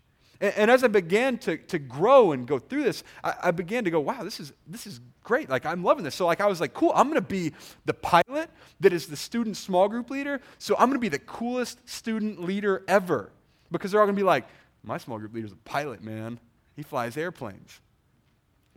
And, 0.42 0.54
and 0.56 0.72
as 0.72 0.84
I 0.84 0.88
began 0.88 1.38
to, 1.40 1.58
to 1.58 1.80
grow 1.80 2.32
and 2.32 2.48
go 2.48 2.60
through 2.60 2.84
this, 2.84 3.04
I, 3.24 3.34
I 3.44 3.52
began 3.52 3.84
to 3.84 3.92
go, 3.92 4.00
wow, 4.00 4.24
this 4.24 4.40
is, 4.40 4.54
this 4.68 4.88
is 4.88 5.00
great. 5.24 5.50
Like, 5.50 5.66
I'm 5.66 5.84
loving 5.84 6.04
this. 6.04 6.16
So, 6.16 6.26
like, 6.26 6.42
I 6.42 6.48
was 6.48 6.62
like, 6.62 6.74
cool, 6.74 6.92
I'm 6.96 7.08
going 7.08 7.16
to 7.16 7.22
be 7.22 7.54
the 7.86 7.94
pilot 7.94 8.50
that 8.80 8.94
is 8.94 9.08
the 9.08 9.18
student 9.18 9.58
small 9.58 9.88
group 9.88 10.10
leader. 10.10 10.42
So, 10.58 10.76
I'm 10.76 10.90
going 10.90 10.94
to 10.94 11.00
be 11.00 11.10
the 11.10 11.20
coolest 11.20 11.88
student 11.88 12.44
leader 12.44 12.84
ever 12.88 13.32
because 13.72 13.92
they're 13.92 14.02
all 14.02 14.08
going 14.08 14.16
to 14.16 14.20
be 14.20 14.26
like, 14.26 14.48
my 14.84 14.98
small 14.98 15.20
group 15.20 15.34
leader's 15.34 15.52
a 15.52 15.58
pilot, 15.58 16.04
man. 16.04 16.40
He 16.76 16.84
flies 16.84 17.18
airplanes. 17.18 17.82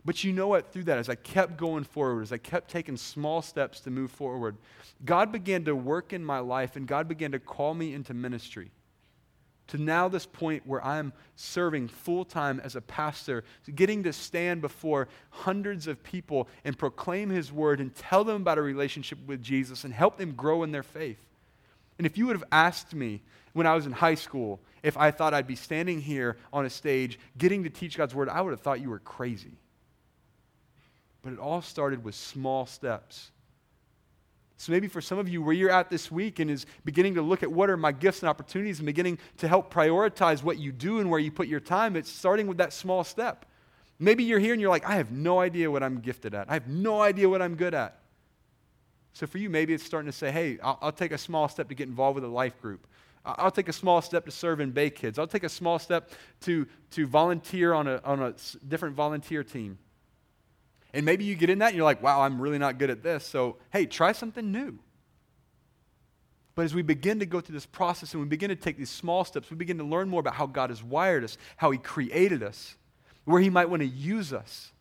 But 0.05 0.23
you 0.23 0.33
know 0.33 0.49
what? 0.49 0.73
Through 0.73 0.83
that, 0.85 0.97
as 0.97 1.07
I 1.07 1.15
kept 1.15 1.57
going 1.57 1.85
forward, 1.85 2.23
as 2.23 2.33
I 2.33 2.37
kept 2.37 2.69
taking 2.69 2.97
small 2.97 3.41
steps 3.41 3.79
to 3.81 3.89
move 3.89 4.11
forward, 4.11 4.57
God 5.05 5.31
began 5.31 5.63
to 5.65 5.75
work 5.75 6.11
in 6.11 6.25
my 6.25 6.39
life 6.39 6.75
and 6.75 6.85
God 6.85 7.07
began 7.07 7.31
to 7.31 7.39
call 7.39 7.73
me 7.73 7.93
into 7.93 8.13
ministry. 8.13 8.71
To 9.67 9.77
now, 9.77 10.07
this 10.09 10.25
point 10.25 10.67
where 10.67 10.83
I'm 10.85 11.13
serving 11.35 11.87
full 11.87 12.25
time 12.25 12.59
as 12.59 12.75
a 12.75 12.81
pastor, 12.81 13.43
getting 13.73 14.03
to 14.03 14.13
stand 14.13 14.61
before 14.61 15.07
hundreds 15.29 15.87
of 15.87 16.03
people 16.03 16.47
and 16.65 16.77
proclaim 16.77 17.29
His 17.29 17.51
word 17.51 17.79
and 17.79 17.95
tell 17.95 18.23
them 18.23 18.41
about 18.41 18.57
a 18.57 18.61
relationship 18.61 19.19
with 19.25 19.41
Jesus 19.41 19.83
and 19.83 19.93
help 19.93 20.17
them 20.17 20.33
grow 20.33 20.63
in 20.63 20.71
their 20.71 20.83
faith. 20.83 21.19
And 21.97 22.05
if 22.05 22.17
you 22.17 22.27
would 22.27 22.35
have 22.35 22.47
asked 22.51 22.93
me 22.93 23.21
when 23.53 23.67
I 23.67 23.75
was 23.75 23.85
in 23.85 23.93
high 23.93 24.15
school 24.15 24.59
if 24.83 24.97
I 24.97 25.11
thought 25.11 25.33
I'd 25.33 25.47
be 25.47 25.55
standing 25.55 26.01
here 26.01 26.37
on 26.51 26.65
a 26.65 26.69
stage 26.69 27.17
getting 27.37 27.63
to 27.63 27.69
teach 27.69 27.97
God's 27.97 28.13
word, 28.13 28.27
I 28.27 28.41
would 28.41 28.51
have 28.51 28.59
thought 28.59 28.81
you 28.81 28.89
were 28.89 28.99
crazy. 28.99 29.53
But 31.21 31.33
it 31.33 31.39
all 31.39 31.61
started 31.61 32.03
with 32.03 32.15
small 32.15 32.65
steps. 32.65 33.31
So 34.57 34.71
maybe 34.71 34.87
for 34.87 35.01
some 35.01 35.17
of 35.17 35.27
you, 35.27 35.41
where 35.41 35.53
you're 35.53 35.71
at 35.71 35.89
this 35.89 36.11
week 36.11 36.39
and 36.39 36.49
is 36.49 36.65
beginning 36.85 37.15
to 37.15 37.21
look 37.21 37.43
at 37.43 37.51
what 37.51 37.69
are 37.69 37.77
my 37.77 37.91
gifts 37.91 38.21
and 38.21 38.29
opportunities 38.29 38.79
and 38.79 38.85
beginning 38.85 39.17
to 39.37 39.47
help 39.47 39.73
prioritize 39.73 40.43
what 40.43 40.57
you 40.57 40.71
do 40.71 40.99
and 40.99 41.09
where 41.09 41.19
you 41.19 41.31
put 41.31 41.47
your 41.47 41.59
time, 41.59 41.95
it's 41.95 42.09
starting 42.09 42.47
with 42.47 42.57
that 42.57 42.71
small 42.71 43.03
step. 43.03 43.45
Maybe 43.99 44.23
you're 44.23 44.39
here 44.39 44.53
and 44.53 44.61
you're 44.61 44.69
like, 44.69 44.85
I 44.85 44.95
have 44.95 45.11
no 45.11 45.39
idea 45.39 45.69
what 45.69 45.83
I'm 45.83 45.99
gifted 45.99 46.33
at. 46.33 46.49
I 46.49 46.53
have 46.53 46.67
no 46.67 47.01
idea 47.01 47.27
what 47.27 47.41
I'm 47.41 47.55
good 47.55 47.73
at. 47.73 47.99
So 49.13 49.27
for 49.27 49.37
you, 49.37 49.49
maybe 49.49 49.73
it's 49.73 49.83
starting 49.83 50.11
to 50.11 50.17
say, 50.17 50.31
hey, 50.31 50.59
I'll, 50.63 50.79
I'll 50.81 50.91
take 50.91 51.11
a 51.11 51.17
small 51.17 51.47
step 51.47 51.69
to 51.69 51.75
get 51.75 51.87
involved 51.87 52.15
with 52.15 52.23
a 52.23 52.27
life 52.27 52.59
group. 52.61 52.87
I'll 53.25 53.51
take 53.51 53.69
a 53.69 53.73
small 53.73 54.01
step 54.01 54.25
to 54.25 54.31
serve 54.31 54.59
in 54.59 54.71
Bay 54.71 54.89
Kids. 54.89 55.17
I'll 55.17 55.27
take 55.27 55.43
a 55.43 55.49
small 55.49 55.79
step 55.79 56.11
to, 56.41 56.67
to 56.91 57.07
volunteer 57.07 57.73
on 57.73 57.87
a, 57.87 58.01
on 58.03 58.21
a 58.21 58.33
different 58.67 58.95
volunteer 58.95 59.43
team. 59.43 59.77
And 60.93 61.05
maybe 61.05 61.23
you 61.23 61.35
get 61.35 61.49
in 61.49 61.59
that 61.59 61.69
and 61.69 61.75
you're 61.75 61.85
like, 61.85 62.03
wow, 62.03 62.21
I'm 62.21 62.39
really 62.39 62.59
not 62.59 62.77
good 62.77 62.89
at 62.89 63.01
this. 63.01 63.25
So, 63.25 63.57
hey, 63.71 63.85
try 63.85 64.11
something 64.11 64.51
new. 64.51 64.77
But 66.55 66.65
as 66.65 66.75
we 66.75 66.83
begin 66.83 67.19
to 67.19 67.25
go 67.25 67.41
through 67.41 67.55
this 67.55 67.65
process 67.65 68.13
and 68.13 68.21
we 68.21 68.29
begin 68.29 68.49
to 68.49 68.55
take 68.55 68.77
these 68.77 68.91
small 68.91 69.25
steps, 69.25 69.49
we 69.49 69.57
begin 69.57 69.79
to 69.79 69.83
learn 69.83 70.07
more 70.07 70.19
about 70.19 70.35
how 70.35 70.45
God 70.45 70.69
has 70.69 70.83
wired 70.83 71.23
us, 71.23 71.37
how 71.57 71.71
He 71.71 71.79
created 71.79 72.43
us, 72.43 72.75
where 73.25 73.41
He 73.41 73.49
might 73.49 73.69
want 73.69 73.81
to 73.81 73.87
use 73.87 74.31
us. 74.31 74.71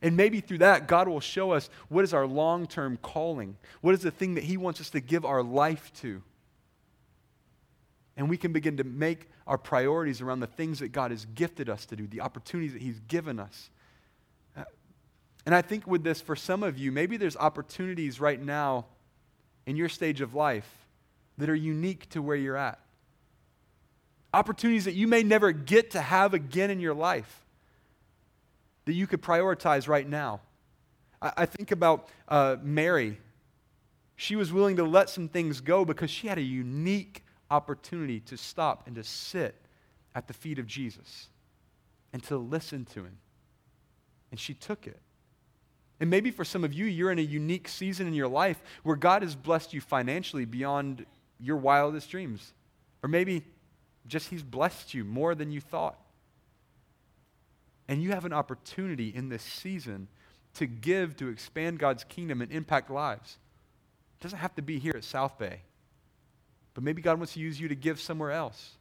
And 0.00 0.16
maybe 0.16 0.40
through 0.40 0.58
that, 0.58 0.88
God 0.88 1.08
will 1.08 1.20
show 1.20 1.52
us 1.52 1.68
what 1.88 2.04
is 2.04 2.14
our 2.14 2.26
long 2.26 2.66
term 2.66 2.96
calling, 2.96 3.56
what 3.82 3.94
is 3.94 4.00
the 4.00 4.10
thing 4.10 4.34
that 4.34 4.44
He 4.44 4.56
wants 4.56 4.80
us 4.80 4.90
to 4.90 5.00
give 5.00 5.26
our 5.26 5.42
life 5.42 5.92
to. 6.00 6.22
And 8.16 8.30
we 8.30 8.36
can 8.38 8.52
begin 8.52 8.78
to 8.78 8.84
make 8.84 9.28
our 9.46 9.58
priorities 9.58 10.20
around 10.20 10.40
the 10.40 10.46
things 10.46 10.78
that 10.78 10.88
God 10.88 11.10
has 11.10 11.26
gifted 11.34 11.68
us 11.68 11.84
to 11.86 11.96
do, 11.96 12.06
the 12.06 12.20
opportunities 12.22 12.72
that 12.72 12.82
He's 12.82 13.00
given 13.00 13.38
us. 13.38 13.70
And 15.44 15.54
I 15.54 15.62
think 15.62 15.86
with 15.86 16.04
this, 16.04 16.20
for 16.20 16.36
some 16.36 16.62
of 16.62 16.78
you, 16.78 16.92
maybe 16.92 17.16
there's 17.16 17.36
opportunities 17.36 18.20
right 18.20 18.40
now 18.40 18.86
in 19.66 19.76
your 19.76 19.88
stage 19.88 20.20
of 20.20 20.34
life 20.34 20.86
that 21.38 21.48
are 21.50 21.54
unique 21.54 22.08
to 22.10 22.22
where 22.22 22.36
you're 22.36 22.56
at. 22.56 22.78
Opportunities 24.34 24.84
that 24.84 24.94
you 24.94 25.08
may 25.08 25.22
never 25.22 25.52
get 25.52 25.90
to 25.92 26.00
have 26.00 26.32
again 26.34 26.70
in 26.70 26.80
your 26.80 26.94
life 26.94 27.44
that 28.84 28.94
you 28.94 29.06
could 29.06 29.22
prioritize 29.22 29.88
right 29.88 30.08
now. 30.08 30.40
I, 31.20 31.32
I 31.38 31.46
think 31.46 31.70
about 31.70 32.08
uh, 32.28 32.56
Mary. 32.62 33.18
She 34.16 34.36
was 34.36 34.52
willing 34.52 34.76
to 34.76 34.84
let 34.84 35.10
some 35.10 35.28
things 35.28 35.60
go 35.60 35.84
because 35.84 36.10
she 36.10 36.28
had 36.28 36.38
a 36.38 36.42
unique 36.42 37.24
opportunity 37.50 38.20
to 38.20 38.36
stop 38.36 38.86
and 38.86 38.96
to 38.96 39.04
sit 39.04 39.54
at 40.14 40.26
the 40.26 40.34
feet 40.34 40.58
of 40.58 40.66
Jesus 40.66 41.28
and 42.12 42.22
to 42.24 42.36
listen 42.36 42.84
to 42.86 43.00
him. 43.00 43.18
And 44.30 44.40
she 44.40 44.54
took 44.54 44.86
it. 44.86 45.00
And 46.02 46.10
maybe 46.10 46.32
for 46.32 46.44
some 46.44 46.64
of 46.64 46.74
you, 46.74 46.86
you're 46.86 47.12
in 47.12 47.20
a 47.20 47.22
unique 47.22 47.68
season 47.68 48.08
in 48.08 48.12
your 48.12 48.26
life 48.26 48.60
where 48.82 48.96
God 48.96 49.22
has 49.22 49.36
blessed 49.36 49.72
you 49.72 49.80
financially 49.80 50.44
beyond 50.44 51.06
your 51.38 51.56
wildest 51.56 52.10
dreams. 52.10 52.54
Or 53.04 53.08
maybe 53.08 53.44
just 54.08 54.28
He's 54.28 54.42
blessed 54.42 54.94
you 54.94 55.04
more 55.04 55.36
than 55.36 55.52
you 55.52 55.60
thought. 55.60 55.96
And 57.86 58.02
you 58.02 58.10
have 58.10 58.24
an 58.24 58.32
opportunity 58.32 59.12
in 59.14 59.28
this 59.28 59.44
season 59.44 60.08
to 60.54 60.66
give 60.66 61.16
to 61.18 61.28
expand 61.28 61.78
God's 61.78 62.02
kingdom 62.02 62.42
and 62.42 62.50
impact 62.50 62.90
lives. 62.90 63.38
It 64.18 64.24
doesn't 64.24 64.40
have 64.40 64.56
to 64.56 64.62
be 64.62 64.80
here 64.80 64.94
at 64.96 65.04
South 65.04 65.38
Bay, 65.38 65.60
but 66.74 66.82
maybe 66.82 67.00
God 67.00 67.18
wants 67.18 67.34
to 67.34 67.40
use 67.40 67.60
you 67.60 67.68
to 67.68 67.76
give 67.76 68.00
somewhere 68.00 68.32
else. 68.32 68.72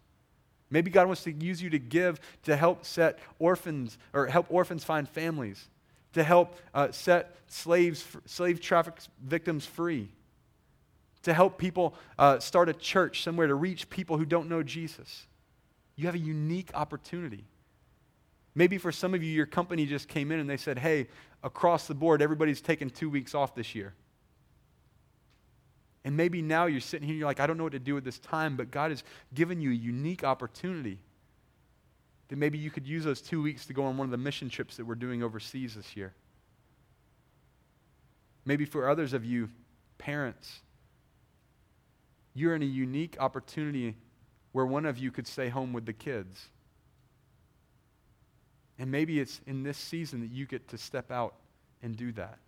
Maybe 0.72 0.90
God 0.90 1.06
wants 1.06 1.24
to 1.26 1.32
use 1.32 1.62
you 1.62 1.70
to 1.70 1.80
give 1.80 2.20
to 2.46 2.56
help 2.56 2.84
set 2.84 3.20
orphans 3.38 4.00
or 4.12 4.26
help 4.26 4.48
orphans 4.50 4.84
find 4.84 5.08
families 5.08 5.68
to 6.14 6.24
help 6.24 6.56
uh, 6.74 6.92
set 6.92 7.36
slaves, 7.48 8.06
slave 8.26 8.60
traffic 8.60 8.96
victims 9.24 9.66
free, 9.66 10.10
to 11.24 11.34
help 11.34 11.58
people 11.58 11.94
uh, 12.18 12.40
start 12.40 12.70
a 12.70 12.74
church 12.74 13.24
somewhere 13.24 13.48
to 13.48 13.56
reach 13.56 13.90
people 13.90 14.18
who 14.18 14.26
don't 14.26 14.50
know 14.50 14.64
Jesus. 14.64 15.28
You 15.96 16.06
have 16.08 16.16
a 16.16 16.20
unique 16.20 16.72
opportunity. 16.74 17.46
Maybe 18.56 18.78
for 18.78 18.92
some 18.92 19.14
of 19.14 19.24
you, 19.24 19.32
your 19.32 19.46
company 19.46 19.86
just 19.86 20.08
came 20.08 20.32
in 20.32 20.40
and 20.40 20.50
they 20.50 20.58
said, 20.58 20.80
hey, 20.80 21.08
across 21.44 21.88
the 21.88 21.96
board, 21.96 22.22
everybody's 22.22 22.62
taking 22.62 22.90
two 22.90 23.10
weeks 23.10 23.34
off 23.34 23.56
this 23.56 23.76
year. 23.76 23.94
And 26.04 26.18
maybe 26.18 26.42
now 26.42 26.66
you're 26.66 26.82
sitting 26.82 27.06
here 27.06 27.14
and 27.14 27.20
you're 27.20 27.28
like, 27.28 27.40
I 27.40 27.48
don't 27.48 27.58
know 27.58 27.64
what 27.64 27.74
to 27.74 27.80
do 27.80 27.94
with 27.94 28.04
this 28.04 28.20
time, 28.20 28.56
but 28.56 28.72
God 28.72 28.92
has 28.92 29.04
given 29.34 29.62
you 29.62 29.70
a 29.72 29.76
unique 29.76 30.24
opportunity 30.24 30.98
maybe 32.40 32.58
you 32.58 32.72
could 32.72 32.88
use 32.88 33.04
those 33.04 33.22
two 33.22 33.42
weeks 33.42 33.66
to 33.66 33.74
go 33.74 33.84
on 33.84 33.98
one 33.98 34.06
of 34.06 34.12
the 34.12 34.18
mission 34.18 34.50
trips 34.50 34.78
that 34.78 34.86
we're 34.86 34.96
doing 34.96 35.22
overseas 35.22 35.76
this 35.76 35.98
year. 35.98 36.14
Maybe 38.46 38.66
for 38.66 38.90
others 38.90 39.14
of 39.14 39.26
you, 39.26 39.50
parents, 39.98 40.62
you're 42.34 42.56
in 42.56 42.62
a 42.62 42.66
unique 42.66 43.18
opportunity 43.20 43.96
where 44.54 44.66
one 44.66 44.86
of 44.86 44.98
you 44.98 45.12
could 45.12 45.28
stay 45.28 45.50
home 45.50 45.74
with 45.74 45.86
the 45.86 45.94
kids. 45.94 46.48
And 48.80 48.90
maybe 48.90 49.20
it's 49.20 49.42
in 49.46 49.64
this 49.64 49.78
season 49.78 50.22
that 50.22 50.32
you 50.32 50.46
get 50.46 50.68
to 50.70 50.78
step 50.78 51.12
out 51.12 51.36
and 51.84 51.96
do 51.96 52.12
that. 52.14 52.40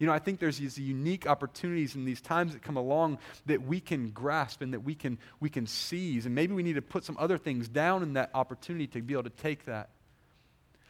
You 0.00 0.06
know, 0.06 0.12
I 0.12 0.18
think 0.18 0.40
there's 0.40 0.58
these 0.58 0.78
unique 0.78 1.26
opportunities 1.26 1.94
in 1.94 2.06
these 2.06 2.22
times 2.22 2.54
that 2.54 2.62
come 2.62 2.78
along 2.78 3.18
that 3.44 3.62
we 3.62 3.80
can 3.80 4.10
grasp 4.10 4.62
and 4.62 4.72
that 4.72 4.80
we 4.80 4.94
can, 4.94 5.18
we 5.40 5.50
can 5.50 5.66
seize. 5.66 6.24
And 6.24 6.34
maybe 6.34 6.54
we 6.54 6.62
need 6.62 6.76
to 6.76 6.82
put 6.82 7.04
some 7.04 7.16
other 7.20 7.36
things 7.36 7.68
down 7.68 8.02
in 8.02 8.14
that 8.14 8.30
opportunity 8.34 8.86
to 8.88 9.02
be 9.02 9.12
able 9.12 9.24
to 9.24 9.30
take 9.30 9.66
that. 9.66 9.90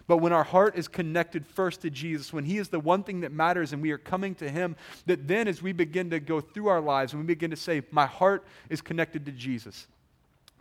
But 0.07 0.19
when 0.19 0.33
our 0.33 0.45
heart 0.45 0.79
is 0.79 0.87
connected 0.87 1.45
first 1.45 1.83
to 1.83 1.91
Jesus, 1.91 2.33
when 2.33 2.45
He 2.45 2.59
is 2.59 2.69
the 2.69 2.81
one 2.81 3.03
thing 3.03 3.21
that 3.21 3.33
matters 3.33 3.73
and 3.73 3.83
we 3.83 3.91
are 3.91 3.99
coming 3.99 4.37
to 4.37 4.49
Him, 4.49 4.77
that 5.07 5.27
then 5.27 5.49
as 5.49 5.61
we 5.61 5.73
begin 5.73 6.11
to 6.11 6.21
go 6.21 6.41
through 6.41 6.69
our 6.69 6.81
lives 6.81 7.13
and 7.13 7.21
we 7.21 7.27
begin 7.27 7.51
to 7.51 7.57
say, 7.57 7.83
My 7.91 8.07
heart 8.07 8.45
is 8.69 8.81
connected 8.81 9.27
to 9.27 9.33
Jesus 9.33 9.89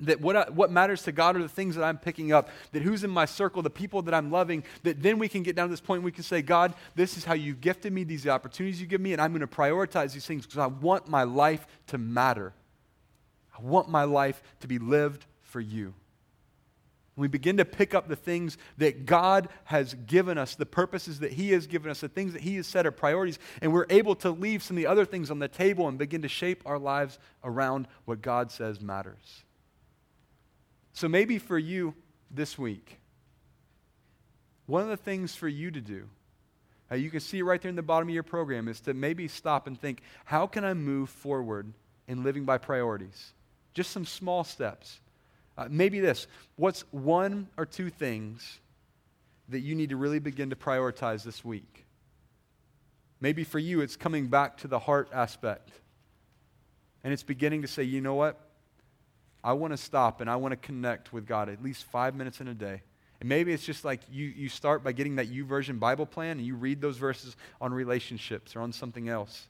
that 0.01 0.21
what, 0.21 0.35
I, 0.35 0.49
what 0.49 0.71
matters 0.71 1.03
to 1.03 1.11
God 1.11 1.35
are 1.35 1.41
the 1.41 1.49
things 1.49 1.75
that 1.75 1.83
I'm 1.83 1.97
picking 1.97 2.31
up, 2.31 2.49
that 2.71 2.81
who's 2.81 3.03
in 3.03 3.09
my 3.09 3.25
circle, 3.25 3.61
the 3.61 3.69
people 3.69 4.01
that 4.03 4.13
I'm 4.13 4.31
loving, 4.31 4.63
that 4.83 5.01
then 5.01 5.19
we 5.19 5.27
can 5.27 5.43
get 5.43 5.55
down 5.55 5.67
to 5.67 5.71
this 5.71 5.81
point 5.81 6.03
we 6.03 6.11
can 6.11 6.23
say, 6.23 6.41
God, 6.41 6.73
this 6.95 7.17
is 7.17 7.25
how 7.25 7.33
you've 7.33 7.61
gifted 7.61 7.93
me, 7.93 8.03
these 8.03 8.27
opportunities 8.27 8.79
you 8.79 8.87
give 8.87 9.01
me, 9.01 9.13
and 9.13 9.21
I'm 9.21 9.31
going 9.31 9.41
to 9.41 9.47
prioritize 9.47 10.13
these 10.13 10.25
things 10.25 10.45
because 10.45 10.59
I 10.59 10.67
want 10.67 11.07
my 11.07 11.23
life 11.23 11.65
to 11.87 11.97
matter. 11.97 12.53
I 13.57 13.61
want 13.61 13.89
my 13.89 14.03
life 14.03 14.41
to 14.61 14.67
be 14.67 14.79
lived 14.79 15.25
for 15.41 15.59
you. 15.59 15.93
We 17.15 17.27
begin 17.27 17.57
to 17.57 17.65
pick 17.65 17.93
up 17.93 18.07
the 18.07 18.15
things 18.15 18.57
that 18.77 19.05
God 19.05 19.49
has 19.65 19.93
given 19.93 20.37
us, 20.37 20.55
the 20.55 20.65
purposes 20.65 21.19
that 21.19 21.33
He 21.33 21.51
has 21.51 21.67
given 21.67 21.91
us, 21.91 21.99
the 21.99 22.07
things 22.07 22.31
that 22.31 22.41
He 22.41 22.55
has 22.55 22.65
set 22.65 22.85
as 22.85 22.93
priorities, 22.95 23.39
and 23.61 23.73
we're 23.73 23.85
able 23.89 24.15
to 24.17 24.31
leave 24.31 24.63
some 24.63 24.77
of 24.77 24.81
the 24.81 24.87
other 24.87 25.03
things 25.03 25.29
on 25.29 25.39
the 25.39 25.49
table 25.49 25.89
and 25.89 25.97
begin 25.97 26.21
to 26.21 26.29
shape 26.29 26.63
our 26.65 26.79
lives 26.79 27.19
around 27.43 27.87
what 28.05 28.21
God 28.21 28.51
says 28.51 28.79
matters. 28.79 29.43
So 30.99 31.07
maybe 31.07 31.37
for 31.39 31.57
you 31.57 31.93
this 32.29 32.57
week, 32.59 32.99
one 34.65 34.83
of 34.83 34.89
the 34.89 34.97
things 34.97 35.33
for 35.33 35.47
you 35.47 35.71
to 35.71 35.79
do, 35.79 36.09
uh, 36.91 36.95
you 36.95 37.09
can 37.09 37.21
see 37.21 37.41
right 37.41 37.61
there 37.61 37.69
in 37.69 37.77
the 37.77 37.81
bottom 37.81 38.09
of 38.09 38.13
your 38.13 38.21
program, 38.21 38.67
is 38.67 38.81
to 38.81 38.93
maybe 38.93 39.29
stop 39.29 39.65
and 39.65 39.79
think, 39.79 40.01
how 40.25 40.45
can 40.45 40.65
I 40.65 40.73
move 40.73 41.09
forward 41.09 41.71
in 42.09 42.25
living 42.25 42.43
by 42.43 42.57
priorities? 42.57 43.31
Just 43.73 43.91
some 43.91 44.03
small 44.03 44.43
steps. 44.43 44.99
Uh, 45.57 45.69
maybe 45.71 46.01
this 46.01 46.27
what's 46.57 46.81
one 46.91 47.47
or 47.55 47.65
two 47.65 47.89
things 47.89 48.59
that 49.47 49.61
you 49.61 49.75
need 49.75 49.91
to 49.91 49.95
really 49.95 50.19
begin 50.19 50.49
to 50.49 50.57
prioritize 50.57 51.23
this 51.23 51.45
week? 51.45 51.85
Maybe 53.21 53.45
for 53.45 53.59
you, 53.59 53.79
it's 53.79 53.95
coming 53.95 54.27
back 54.27 54.57
to 54.57 54.67
the 54.67 54.79
heart 54.79 55.07
aspect. 55.13 55.71
And 57.05 57.13
it's 57.13 57.23
beginning 57.23 57.61
to 57.61 57.69
say, 57.69 57.83
you 57.83 58.01
know 58.01 58.15
what? 58.15 58.48
I 59.43 59.53
want 59.53 59.71
to 59.73 59.77
stop 59.77 60.21
and 60.21 60.29
I 60.29 60.35
want 60.35 60.51
to 60.51 60.57
connect 60.57 61.13
with 61.13 61.25
God 61.25 61.49
at 61.49 61.63
least 61.63 61.85
five 61.85 62.15
minutes 62.15 62.41
in 62.41 62.47
a 62.47 62.53
day. 62.53 62.81
And 63.19 63.27
maybe 63.27 63.51
it's 63.51 63.65
just 63.65 63.83
like 63.83 64.01
you, 64.09 64.25
you 64.25 64.49
start 64.49 64.83
by 64.83 64.91
getting 64.91 65.15
that 65.17 65.31
YouVersion 65.31 65.79
Bible 65.79 66.05
plan 66.05 66.37
and 66.37 66.45
you 66.45 66.55
read 66.55 66.81
those 66.81 66.97
verses 66.97 67.35
on 67.59 67.73
relationships 67.73 68.55
or 68.55 68.61
on 68.61 68.71
something 68.71 69.09
else. 69.09 69.47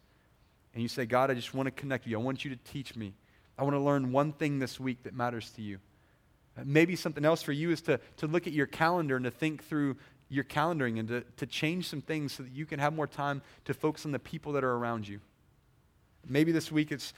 And 0.73 0.81
you 0.81 0.89
say, 0.89 1.05
God, 1.05 1.29
I 1.29 1.33
just 1.33 1.53
want 1.53 1.67
to 1.67 1.71
connect 1.71 2.05
with 2.05 2.11
you. 2.11 2.19
I 2.19 2.21
want 2.23 2.43
you 2.43 2.51
to 2.51 2.71
teach 2.71 2.95
me. 2.95 3.13
I 3.57 3.63
want 3.63 3.75
to 3.75 3.79
learn 3.79 4.11
one 4.11 4.33
thing 4.33 4.59
this 4.59 4.79
week 4.79 5.03
that 5.03 5.13
matters 5.13 5.49
to 5.51 5.61
you. 5.61 5.79
Uh, 6.57 6.61
maybe 6.65 6.95
something 6.95 7.25
else 7.25 7.41
for 7.41 7.51
you 7.51 7.71
is 7.71 7.81
to, 7.83 7.99
to 8.17 8.27
look 8.27 8.47
at 8.47 8.53
your 8.53 8.65
calendar 8.65 9.15
and 9.15 9.25
to 9.25 9.31
think 9.31 9.63
through 9.63 9.97
your 10.29 10.43
calendaring 10.43 10.99
and 10.99 11.07
to, 11.09 11.21
to 11.37 11.45
change 11.45 11.89
some 11.89 12.01
things 12.01 12.33
so 12.33 12.43
that 12.43 12.51
you 12.51 12.65
can 12.65 12.79
have 12.79 12.93
more 12.93 13.07
time 13.07 13.41
to 13.65 13.73
focus 13.73 14.05
on 14.05 14.11
the 14.11 14.19
people 14.19 14.53
that 14.53 14.63
are 14.63 14.73
around 14.73 15.07
you. 15.07 15.19
Maybe 16.27 16.51
this 16.51 16.71
week 16.71 16.91
it's 16.91 17.13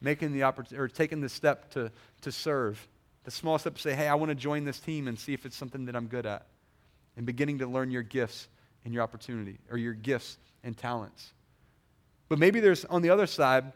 making 0.00 0.32
the 0.32 0.44
opportunity 0.44 0.82
or 0.82 0.88
taking 0.88 1.20
the 1.20 1.28
step 1.28 1.70
to, 1.70 1.90
to 2.22 2.32
serve. 2.32 2.86
The 3.24 3.30
small 3.30 3.58
step 3.58 3.74
to 3.74 3.80
say, 3.80 3.94
hey, 3.94 4.08
I 4.08 4.14
want 4.14 4.30
to 4.30 4.34
join 4.34 4.64
this 4.64 4.80
team 4.80 5.08
and 5.08 5.18
see 5.18 5.34
if 5.34 5.44
it's 5.44 5.56
something 5.56 5.84
that 5.86 5.96
I'm 5.96 6.06
good 6.06 6.26
at. 6.26 6.46
And 7.16 7.26
beginning 7.26 7.58
to 7.58 7.66
learn 7.66 7.90
your 7.90 8.02
gifts 8.02 8.48
and 8.84 8.94
your 8.94 9.02
opportunity 9.02 9.58
or 9.70 9.76
your 9.76 9.92
gifts 9.92 10.38
and 10.62 10.76
talents. 10.76 11.32
But 12.28 12.38
maybe 12.38 12.60
there's 12.60 12.84
on 12.84 13.02
the 13.02 13.10
other 13.10 13.26
side, 13.26 13.72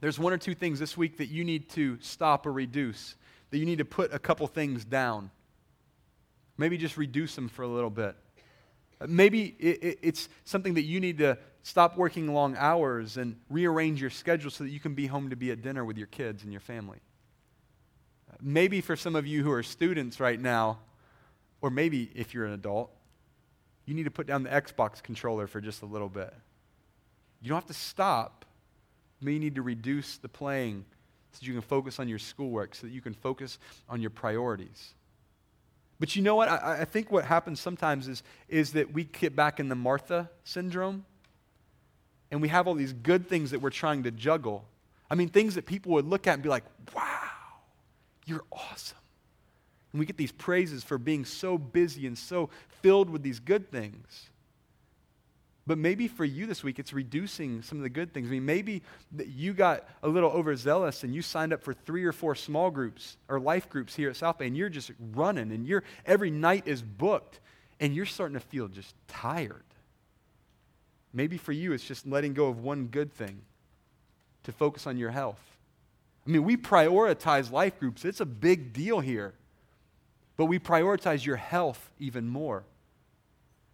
there's 0.00 0.18
one 0.18 0.32
or 0.32 0.38
two 0.38 0.54
things 0.54 0.78
this 0.78 0.96
week 0.96 1.18
that 1.18 1.28
you 1.28 1.44
need 1.44 1.68
to 1.70 1.98
stop 2.00 2.46
or 2.46 2.52
reduce, 2.52 3.14
that 3.50 3.58
you 3.58 3.66
need 3.66 3.78
to 3.78 3.84
put 3.84 4.12
a 4.12 4.18
couple 4.18 4.46
things 4.46 4.84
down. 4.84 5.30
Maybe 6.56 6.76
just 6.76 6.96
reduce 6.96 7.34
them 7.34 7.48
for 7.48 7.62
a 7.62 7.68
little 7.68 7.90
bit. 7.90 8.14
Maybe 9.06 9.56
it's 9.58 10.28
something 10.44 10.74
that 10.74 10.82
you 10.82 11.00
need 11.00 11.18
to 11.18 11.38
stop 11.62 11.96
working 11.96 12.32
long 12.32 12.56
hours 12.56 13.16
and 13.16 13.36
rearrange 13.48 14.00
your 14.00 14.10
schedule 14.10 14.50
so 14.50 14.64
that 14.64 14.70
you 14.70 14.80
can 14.80 14.94
be 14.94 15.06
home 15.06 15.30
to 15.30 15.36
be 15.36 15.50
at 15.50 15.62
dinner 15.62 15.84
with 15.84 15.96
your 15.96 16.06
kids 16.06 16.42
and 16.42 16.52
your 16.52 16.60
family. 16.60 16.98
Maybe 18.40 18.80
for 18.80 18.96
some 18.96 19.16
of 19.16 19.26
you 19.26 19.42
who 19.42 19.50
are 19.52 19.62
students 19.62 20.20
right 20.20 20.40
now, 20.40 20.78
or 21.60 21.70
maybe 21.70 22.10
if 22.14 22.32
you're 22.32 22.46
an 22.46 22.52
adult, 22.52 22.90
you 23.86 23.94
need 23.94 24.04
to 24.04 24.10
put 24.10 24.26
down 24.26 24.42
the 24.42 24.50
Xbox 24.50 25.02
controller 25.02 25.46
for 25.46 25.60
just 25.60 25.82
a 25.82 25.86
little 25.86 26.08
bit. 26.08 26.32
You 27.42 27.48
don't 27.48 27.56
have 27.56 27.66
to 27.66 27.74
stop, 27.74 28.44
but 29.20 29.30
you 29.30 29.38
need 29.38 29.54
to 29.56 29.62
reduce 29.62 30.18
the 30.18 30.28
playing 30.28 30.84
so 31.32 31.38
that 31.40 31.46
you 31.46 31.52
can 31.52 31.62
focus 31.62 31.98
on 31.98 32.08
your 32.08 32.18
schoolwork, 32.18 32.74
so 32.74 32.86
that 32.86 32.92
you 32.92 33.00
can 33.00 33.14
focus 33.14 33.58
on 33.88 34.00
your 34.00 34.10
priorities. 34.10 34.94
But 36.00 36.16
you 36.16 36.22
know 36.22 36.34
what? 36.34 36.48
I, 36.48 36.80
I 36.80 36.84
think 36.86 37.12
what 37.12 37.26
happens 37.26 37.60
sometimes 37.60 38.08
is, 38.08 38.22
is 38.48 38.72
that 38.72 38.92
we 38.92 39.04
get 39.04 39.36
back 39.36 39.60
in 39.60 39.68
the 39.68 39.74
Martha 39.74 40.30
syndrome 40.42 41.04
and 42.30 42.40
we 42.40 42.48
have 42.48 42.66
all 42.66 42.74
these 42.74 42.94
good 42.94 43.28
things 43.28 43.50
that 43.50 43.60
we're 43.60 43.70
trying 43.70 44.02
to 44.04 44.10
juggle. 44.10 44.64
I 45.10 45.14
mean, 45.14 45.28
things 45.28 45.54
that 45.56 45.66
people 45.66 45.92
would 45.92 46.06
look 46.06 46.26
at 46.26 46.34
and 46.34 46.42
be 46.42 46.48
like, 46.48 46.64
wow, 46.96 47.20
you're 48.24 48.44
awesome. 48.50 48.96
And 49.92 50.00
we 50.00 50.06
get 50.06 50.16
these 50.16 50.32
praises 50.32 50.82
for 50.82 50.96
being 50.96 51.24
so 51.24 51.58
busy 51.58 52.06
and 52.06 52.16
so 52.16 52.48
filled 52.80 53.10
with 53.10 53.22
these 53.22 53.38
good 53.38 53.70
things. 53.70 54.30
But 55.66 55.78
maybe 55.78 56.08
for 56.08 56.24
you 56.24 56.46
this 56.46 56.64
week, 56.64 56.78
it's 56.78 56.92
reducing 56.92 57.62
some 57.62 57.78
of 57.78 57.82
the 57.82 57.90
good 57.90 58.12
things. 58.12 58.28
I 58.28 58.30
mean, 58.30 58.46
maybe 58.46 58.82
you 59.18 59.52
got 59.52 59.86
a 60.02 60.08
little 60.08 60.30
overzealous 60.30 61.04
and 61.04 61.14
you 61.14 61.22
signed 61.22 61.52
up 61.52 61.62
for 61.62 61.74
three 61.74 62.04
or 62.04 62.12
four 62.12 62.34
small 62.34 62.70
groups 62.70 63.16
or 63.28 63.38
life 63.38 63.68
groups 63.68 63.94
here 63.94 64.10
at 64.10 64.16
South 64.16 64.38
Bay, 64.38 64.46
and 64.46 64.56
you're 64.56 64.68
just 64.68 64.90
running, 65.12 65.52
and 65.52 65.66
you're, 65.66 65.84
every 66.06 66.30
night 66.30 66.66
is 66.66 66.82
booked, 66.82 67.40
and 67.78 67.94
you're 67.94 68.06
starting 68.06 68.34
to 68.34 68.40
feel 68.40 68.68
just 68.68 68.94
tired. 69.06 69.62
Maybe 71.12 71.36
for 71.36 71.52
you, 71.52 71.72
it's 71.72 71.84
just 71.84 72.06
letting 72.06 72.34
go 72.34 72.46
of 72.46 72.60
one 72.60 72.86
good 72.86 73.12
thing 73.12 73.42
to 74.44 74.52
focus 74.52 74.86
on 74.86 74.96
your 74.96 75.10
health. 75.10 75.40
I 76.26 76.30
mean, 76.30 76.44
we 76.44 76.56
prioritize 76.56 77.50
life 77.50 77.78
groups, 77.78 78.04
it's 78.04 78.20
a 78.20 78.26
big 78.26 78.72
deal 78.72 79.00
here. 79.00 79.34
But 80.36 80.46
we 80.46 80.58
prioritize 80.58 81.26
your 81.26 81.36
health 81.36 81.90
even 81.98 82.26
more. 82.26 82.64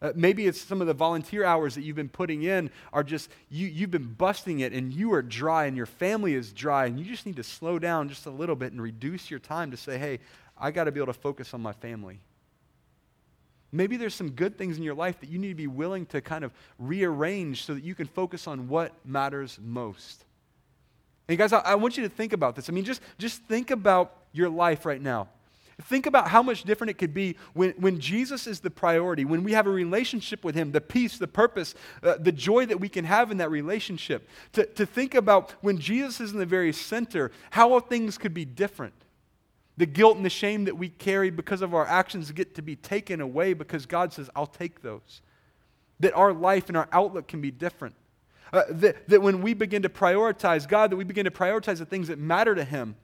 Uh, 0.03 0.13
maybe 0.15 0.47
it's 0.47 0.61
some 0.61 0.83
of 0.83 0.87
the 0.87 0.95
volunteer 0.95 1.43
hours 1.45 1.75
that 1.75 1.83
you've 1.83 1.97
been 1.97 2.09
putting 2.09 2.43
in 2.43 2.71
are 2.93 3.03
just, 3.03 3.31
you, 3.49 3.67
you've 3.67 3.91
been 3.91 4.13
busting 4.13 4.61
it 4.61 4.75
and 4.75 4.93
you 4.93 5.13
are 5.15 5.23
dry 5.23 5.65
and 5.65 5.77
your 5.77 5.87
family 5.87 6.35
is 6.35 6.53
dry 6.53 6.85
and 6.85 6.99
you 6.99 7.05
just 7.07 7.25
need 7.25 7.37
to 7.37 7.43
slow 7.43 7.79
down 7.79 8.09
just 8.09 8.27
a 8.27 8.31
little 8.31 8.57
bit 8.57 8.73
and 8.73 8.83
reduce 8.83 9.31
your 9.31 9.41
time 9.41 9.71
to 9.71 9.77
say, 9.77 9.97
hey, 9.97 10.19
I 10.59 10.71
got 10.71 10.85
to 10.85 10.93
be 10.93 11.01
able 11.01 11.13
to 11.13 11.19
focus 11.19 11.55
on 11.55 11.63
my 11.63 11.73
family. 11.73 12.21
Maybe 13.73 13.97
there's 13.97 14.15
some 14.15 14.31
good 14.31 14.59
things 14.59 14.77
in 14.77 14.83
your 14.83 14.95
life 14.95 15.21
that 15.21 15.31
you 15.31 15.39
need 15.39 15.49
to 15.49 15.55
be 15.55 15.67
willing 15.67 16.07
to 16.07 16.21
kind 16.21 16.45
of 16.45 16.53
rearrange 16.79 17.65
so 17.65 17.75
that 17.75 17.83
you 17.83 17.95
can 17.95 18.07
focus 18.07 18.47
on 18.47 18.69
what 18.69 18.93
matters 19.05 19.59
most. 19.63 20.25
And 21.29 21.37
guys, 21.37 21.53
I, 21.53 21.61
I 21.61 21.75
want 21.75 21.97
you 21.97 22.03
to 22.05 22.09
think 22.09 22.33
about 22.33 22.55
this. 22.55 22.69
I 22.69 22.73
mean, 22.73 22.85
just, 22.85 23.01
just 23.19 23.43
think 23.45 23.71
about 23.71 24.15
your 24.33 24.49
life 24.49 24.85
right 24.85 25.01
now. 25.01 25.29
Think 25.83 26.07
about 26.07 26.29
how 26.29 26.43
much 26.43 26.65
different 26.65 26.91
it 26.91 26.99
could 26.99 27.13
be 27.13 27.37
when, 27.53 27.73
when 27.73 28.01
Jesus 28.01 28.47
is 28.47 28.61
the 28.61 28.71
priority, 28.71 29.27
when 29.27 29.45
we 29.45 29.53
have 29.53 29.67
a 29.67 29.71
relationship 29.71 30.43
with 30.43 30.55
Him, 30.55 30.73
the 30.73 30.81
peace, 30.81 31.19
the 31.19 31.29
purpose, 31.29 31.75
uh, 32.03 32.17
the 32.19 32.33
joy 32.33 32.65
that 32.67 32.81
we 32.81 32.89
can 32.89 33.05
have 33.05 33.31
in 33.31 33.37
that 33.39 33.51
relationship. 33.51 34.27
To, 34.53 34.65
to 34.65 34.87
think 34.87 35.15
about 35.15 35.53
when 35.61 35.79
Jesus 35.79 36.19
is 36.19 36.33
in 36.33 36.39
the 36.39 36.47
very 36.47 36.73
center, 36.73 37.31
how 37.51 37.79
things 37.81 38.17
could 38.17 38.33
be 38.33 38.47
different. 38.47 38.95
The 39.77 39.85
guilt 39.85 40.17
and 40.17 40.25
the 40.25 40.31
shame 40.31 40.65
that 40.65 40.79
we 40.79 40.89
carry 40.89 41.29
because 41.29 41.61
of 41.61 41.75
our 41.75 41.87
actions 41.87 42.31
get 42.33 42.55
to 42.55 42.63
be 42.63 42.77
taken 42.77 43.21
away 43.21 43.53
because 43.53 43.85
God 43.85 44.15
says, 44.15 44.31
I'll 44.35 44.47
take 44.47 44.81
those. 44.81 45.21
That 46.01 46.15
our 46.15 46.33
life 46.33 46.69
and 46.69 46.77
our 46.79 46.89
outlook 46.91 47.29
can 47.29 47.43
be 47.43 47.51
different. 47.51 47.95
Uh, 48.51 48.63
that, 48.71 49.07
that 49.09 49.21
when 49.21 49.43
we 49.43 49.53
begin 49.53 49.83
to 49.83 49.91
prioritize 49.91 50.67
God, 50.67 50.91
that 50.91 50.97
we 50.97 51.05
begin 51.05 51.27
to 51.27 51.31
prioritize 51.31 51.79
the 51.79 51.85
things 51.85 52.09
that 52.09 52.19
matter 52.19 52.55
to 52.55 52.65
Him 52.65 52.97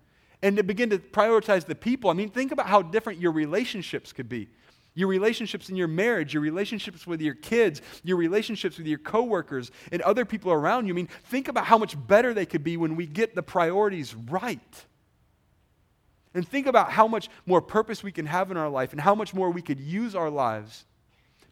and 0.43 0.57
to 0.57 0.63
begin 0.63 0.91
to 0.91 0.99
prioritize 0.99 1.67
the 1.67 1.75
people. 1.75 2.11
I 2.11 2.15
mean, 2.15 2.29
think 2.29 2.53
about 2.53 2.67
how 2.67 2.83
different 2.83 3.21
your 3.21 3.33
relationships 3.33 4.13
could 4.13 4.29
be. 4.29 4.49
Your 4.95 5.09
relationships 5.09 5.71
in 5.71 5.77
your 5.77 5.89
marriage, 5.89 6.35
your 6.35 6.43
relationships 6.43 7.07
with 7.07 7.23
your 7.23 7.35
kids, 7.35 7.81
your 8.03 8.19
relationships 8.19 8.77
with 8.77 8.87
your 8.87 8.99
coworkers 8.99 9.71
and 9.91 10.03
other 10.03 10.25
people 10.25 10.53
around 10.53 10.87
you. 10.87 10.93
I 10.93 10.97
mean, 10.97 11.09
think 11.25 11.49
about 11.49 11.65
how 11.65 11.79
much 11.79 11.97
better 12.07 12.35
they 12.35 12.45
could 12.45 12.63
be 12.63 12.77
when 12.77 12.95
we 12.95 13.07
get 13.07 13.35
the 13.35 13.43
priorities 13.43 14.15
right. 14.15 14.85
And 16.35 16.47
think 16.47 16.67
about 16.67 16.91
how 16.91 17.07
much 17.07 17.29
more 17.47 17.63
purpose 17.63 18.03
we 18.03 18.13
can 18.13 18.27
have 18.27 18.51
in 18.51 18.57
our 18.57 18.69
life 18.69 18.93
and 18.93 19.01
how 19.01 19.15
much 19.15 19.33
more 19.33 19.51
we 19.51 19.63
could 19.63 19.81
use 19.81 20.15
our 20.15 20.31
lives 20.31 20.85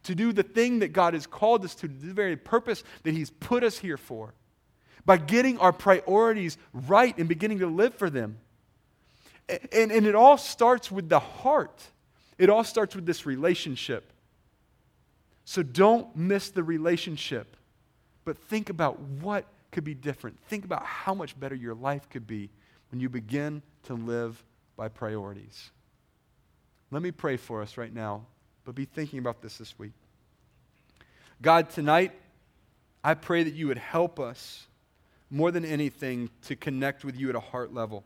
to 0.03 0.15
do 0.15 0.33
the 0.33 0.43
thing 0.43 0.79
that 0.79 0.89
God 0.89 1.13
has 1.13 1.27
called 1.27 1.63
us 1.63 1.75
to, 1.75 1.87
the 1.87 2.13
very 2.13 2.35
purpose 2.35 2.83
that 3.03 3.13
He's 3.13 3.29
put 3.29 3.63
us 3.63 3.77
here 3.77 3.97
for. 3.97 4.33
By 5.05 5.17
getting 5.17 5.57
our 5.57 5.73
priorities 5.73 6.57
right 6.73 7.17
and 7.17 7.27
beginning 7.27 7.59
to 7.59 7.67
live 7.67 7.95
for 7.95 8.09
them. 8.09 8.37
And, 9.49 9.91
and 9.91 10.05
it 10.05 10.15
all 10.15 10.37
starts 10.37 10.91
with 10.91 11.09
the 11.09 11.19
heart, 11.19 11.83
it 12.37 12.49
all 12.49 12.63
starts 12.63 12.95
with 12.95 13.05
this 13.05 13.25
relationship. 13.25 14.11
So 15.43 15.63
don't 15.63 16.15
miss 16.15 16.49
the 16.49 16.63
relationship, 16.63 17.57
but 18.23 18.37
think 18.37 18.69
about 18.69 18.99
what 18.99 19.45
could 19.71 19.83
be 19.83 19.93
different. 19.93 20.39
Think 20.47 20.65
about 20.65 20.85
how 20.85 21.13
much 21.13 21.37
better 21.39 21.55
your 21.55 21.73
life 21.73 22.09
could 22.09 22.27
be 22.27 22.49
when 22.91 23.01
you 23.01 23.09
begin 23.09 23.61
to 23.83 23.95
live 23.95 24.43
by 24.77 24.87
priorities. 24.87 25.71
Let 26.91 27.01
me 27.01 27.11
pray 27.11 27.37
for 27.37 27.61
us 27.61 27.77
right 27.77 27.93
now, 27.93 28.25
but 28.65 28.75
be 28.75 28.85
thinking 28.85 29.19
about 29.19 29.41
this 29.41 29.57
this 29.57 29.77
week. 29.79 29.93
God, 31.41 31.69
tonight, 31.69 32.11
I 33.03 33.15
pray 33.15 33.43
that 33.43 33.53
you 33.53 33.67
would 33.67 33.77
help 33.77 34.19
us 34.19 34.67
more 35.29 35.49
than 35.51 35.65
anything 35.65 36.29
to 36.43 36.55
connect 36.55 37.03
with 37.03 37.15
you 37.15 37.29
at 37.29 37.35
a 37.35 37.39
heart 37.39 37.73
level 37.73 38.03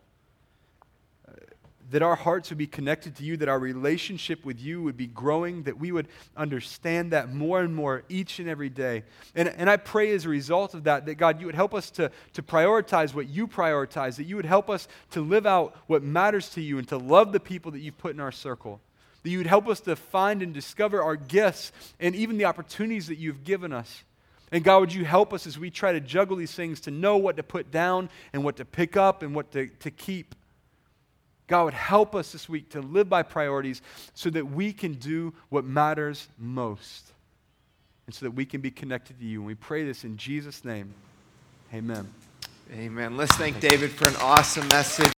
that 1.91 2.01
our 2.01 2.15
hearts 2.15 2.49
would 2.49 2.57
be 2.57 2.67
connected 2.67 3.15
to 3.15 3.23
you, 3.23 3.37
that 3.37 3.47
our 3.47 3.59
relationship 3.59 4.43
with 4.43 4.59
you 4.59 4.81
would 4.83 4.97
be 4.97 5.07
growing, 5.07 5.63
that 5.63 5.79
we 5.79 5.91
would 5.91 6.07
understand 6.35 7.11
that 7.11 7.33
more 7.33 7.61
and 7.61 7.75
more 7.75 8.03
each 8.09 8.39
and 8.39 8.49
every 8.49 8.69
day. 8.69 9.03
And, 9.35 9.49
and 9.49 9.69
I 9.69 9.77
pray 9.77 10.11
as 10.11 10.25
a 10.25 10.29
result 10.29 10.73
of 10.73 10.85
that, 10.85 11.05
that 11.05 11.15
God, 11.15 11.39
you 11.39 11.45
would 11.45 11.55
help 11.55 11.73
us 11.73 11.91
to, 11.91 12.11
to 12.33 12.41
prioritize 12.41 13.13
what 13.13 13.27
you 13.27 13.47
prioritize, 13.47 14.15
that 14.15 14.23
you 14.25 14.35
would 14.35 14.45
help 14.45 14.69
us 14.69 14.87
to 15.11 15.21
live 15.21 15.45
out 15.45 15.75
what 15.87 16.03
matters 16.03 16.49
to 16.51 16.61
you 16.61 16.77
and 16.77 16.87
to 16.87 16.97
love 16.97 17.31
the 17.31 17.39
people 17.39 17.71
that 17.71 17.79
you've 17.79 17.97
put 17.97 18.13
in 18.13 18.19
our 18.19 18.31
circle. 18.31 18.81
That 19.23 19.29
you 19.29 19.37
would 19.39 19.47
help 19.47 19.67
us 19.67 19.79
to 19.81 19.95
find 19.95 20.41
and 20.41 20.53
discover 20.53 21.01
our 21.01 21.15
gifts 21.15 21.71
and 21.99 22.15
even 22.15 22.37
the 22.37 22.45
opportunities 22.45 23.07
that 23.07 23.17
you've 23.17 23.43
given 23.43 23.73
us. 23.73 24.03
And 24.51 24.63
God, 24.63 24.79
would 24.79 24.93
you 24.93 25.03
help 25.03 25.33
us 25.33 25.47
as 25.47 25.57
we 25.57 25.71
try 25.71 25.91
to 25.91 25.99
juggle 25.99 26.37
these 26.37 26.53
things 26.53 26.79
to 26.81 26.91
know 26.91 27.17
what 27.17 27.37
to 27.37 27.43
put 27.43 27.71
down 27.71 28.09
and 28.33 28.43
what 28.43 28.57
to 28.57 28.65
pick 28.65 28.95
up 28.95 29.23
and 29.23 29.33
what 29.33 29.51
to, 29.51 29.67
to 29.67 29.91
keep? 29.91 30.35
God 31.47 31.65
would 31.65 31.73
help 31.73 32.15
us 32.15 32.31
this 32.31 32.49
week 32.49 32.69
to 32.71 32.81
live 32.81 33.07
by 33.07 33.23
priorities 33.23 33.81
so 34.13 34.29
that 34.31 34.45
we 34.45 34.73
can 34.73 34.93
do 34.93 35.33
what 35.49 35.63
matters 35.63 36.27
most 36.39 37.11
and 38.05 38.15
so 38.15 38.25
that 38.25 38.31
we 38.31 38.45
can 38.45 38.61
be 38.61 38.71
connected 38.71 39.19
to 39.19 39.25
you. 39.25 39.39
And 39.39 39.47
we 39.47 39.55
pray 39.55 39.83
this 39.83 40.03
in 40.03 40.17
Jesus' 40.17 40.65
name. 40.65 40.93
Amen. 41.73 42.07
Amen. 42.73 43.15
Let's 43.15 43.35
thank 43.35 43.59
David 43.59 43.91
for 43.91 44.07
an 44.07 44.15
awesome 44.17 44.67
message. 44.69 45.13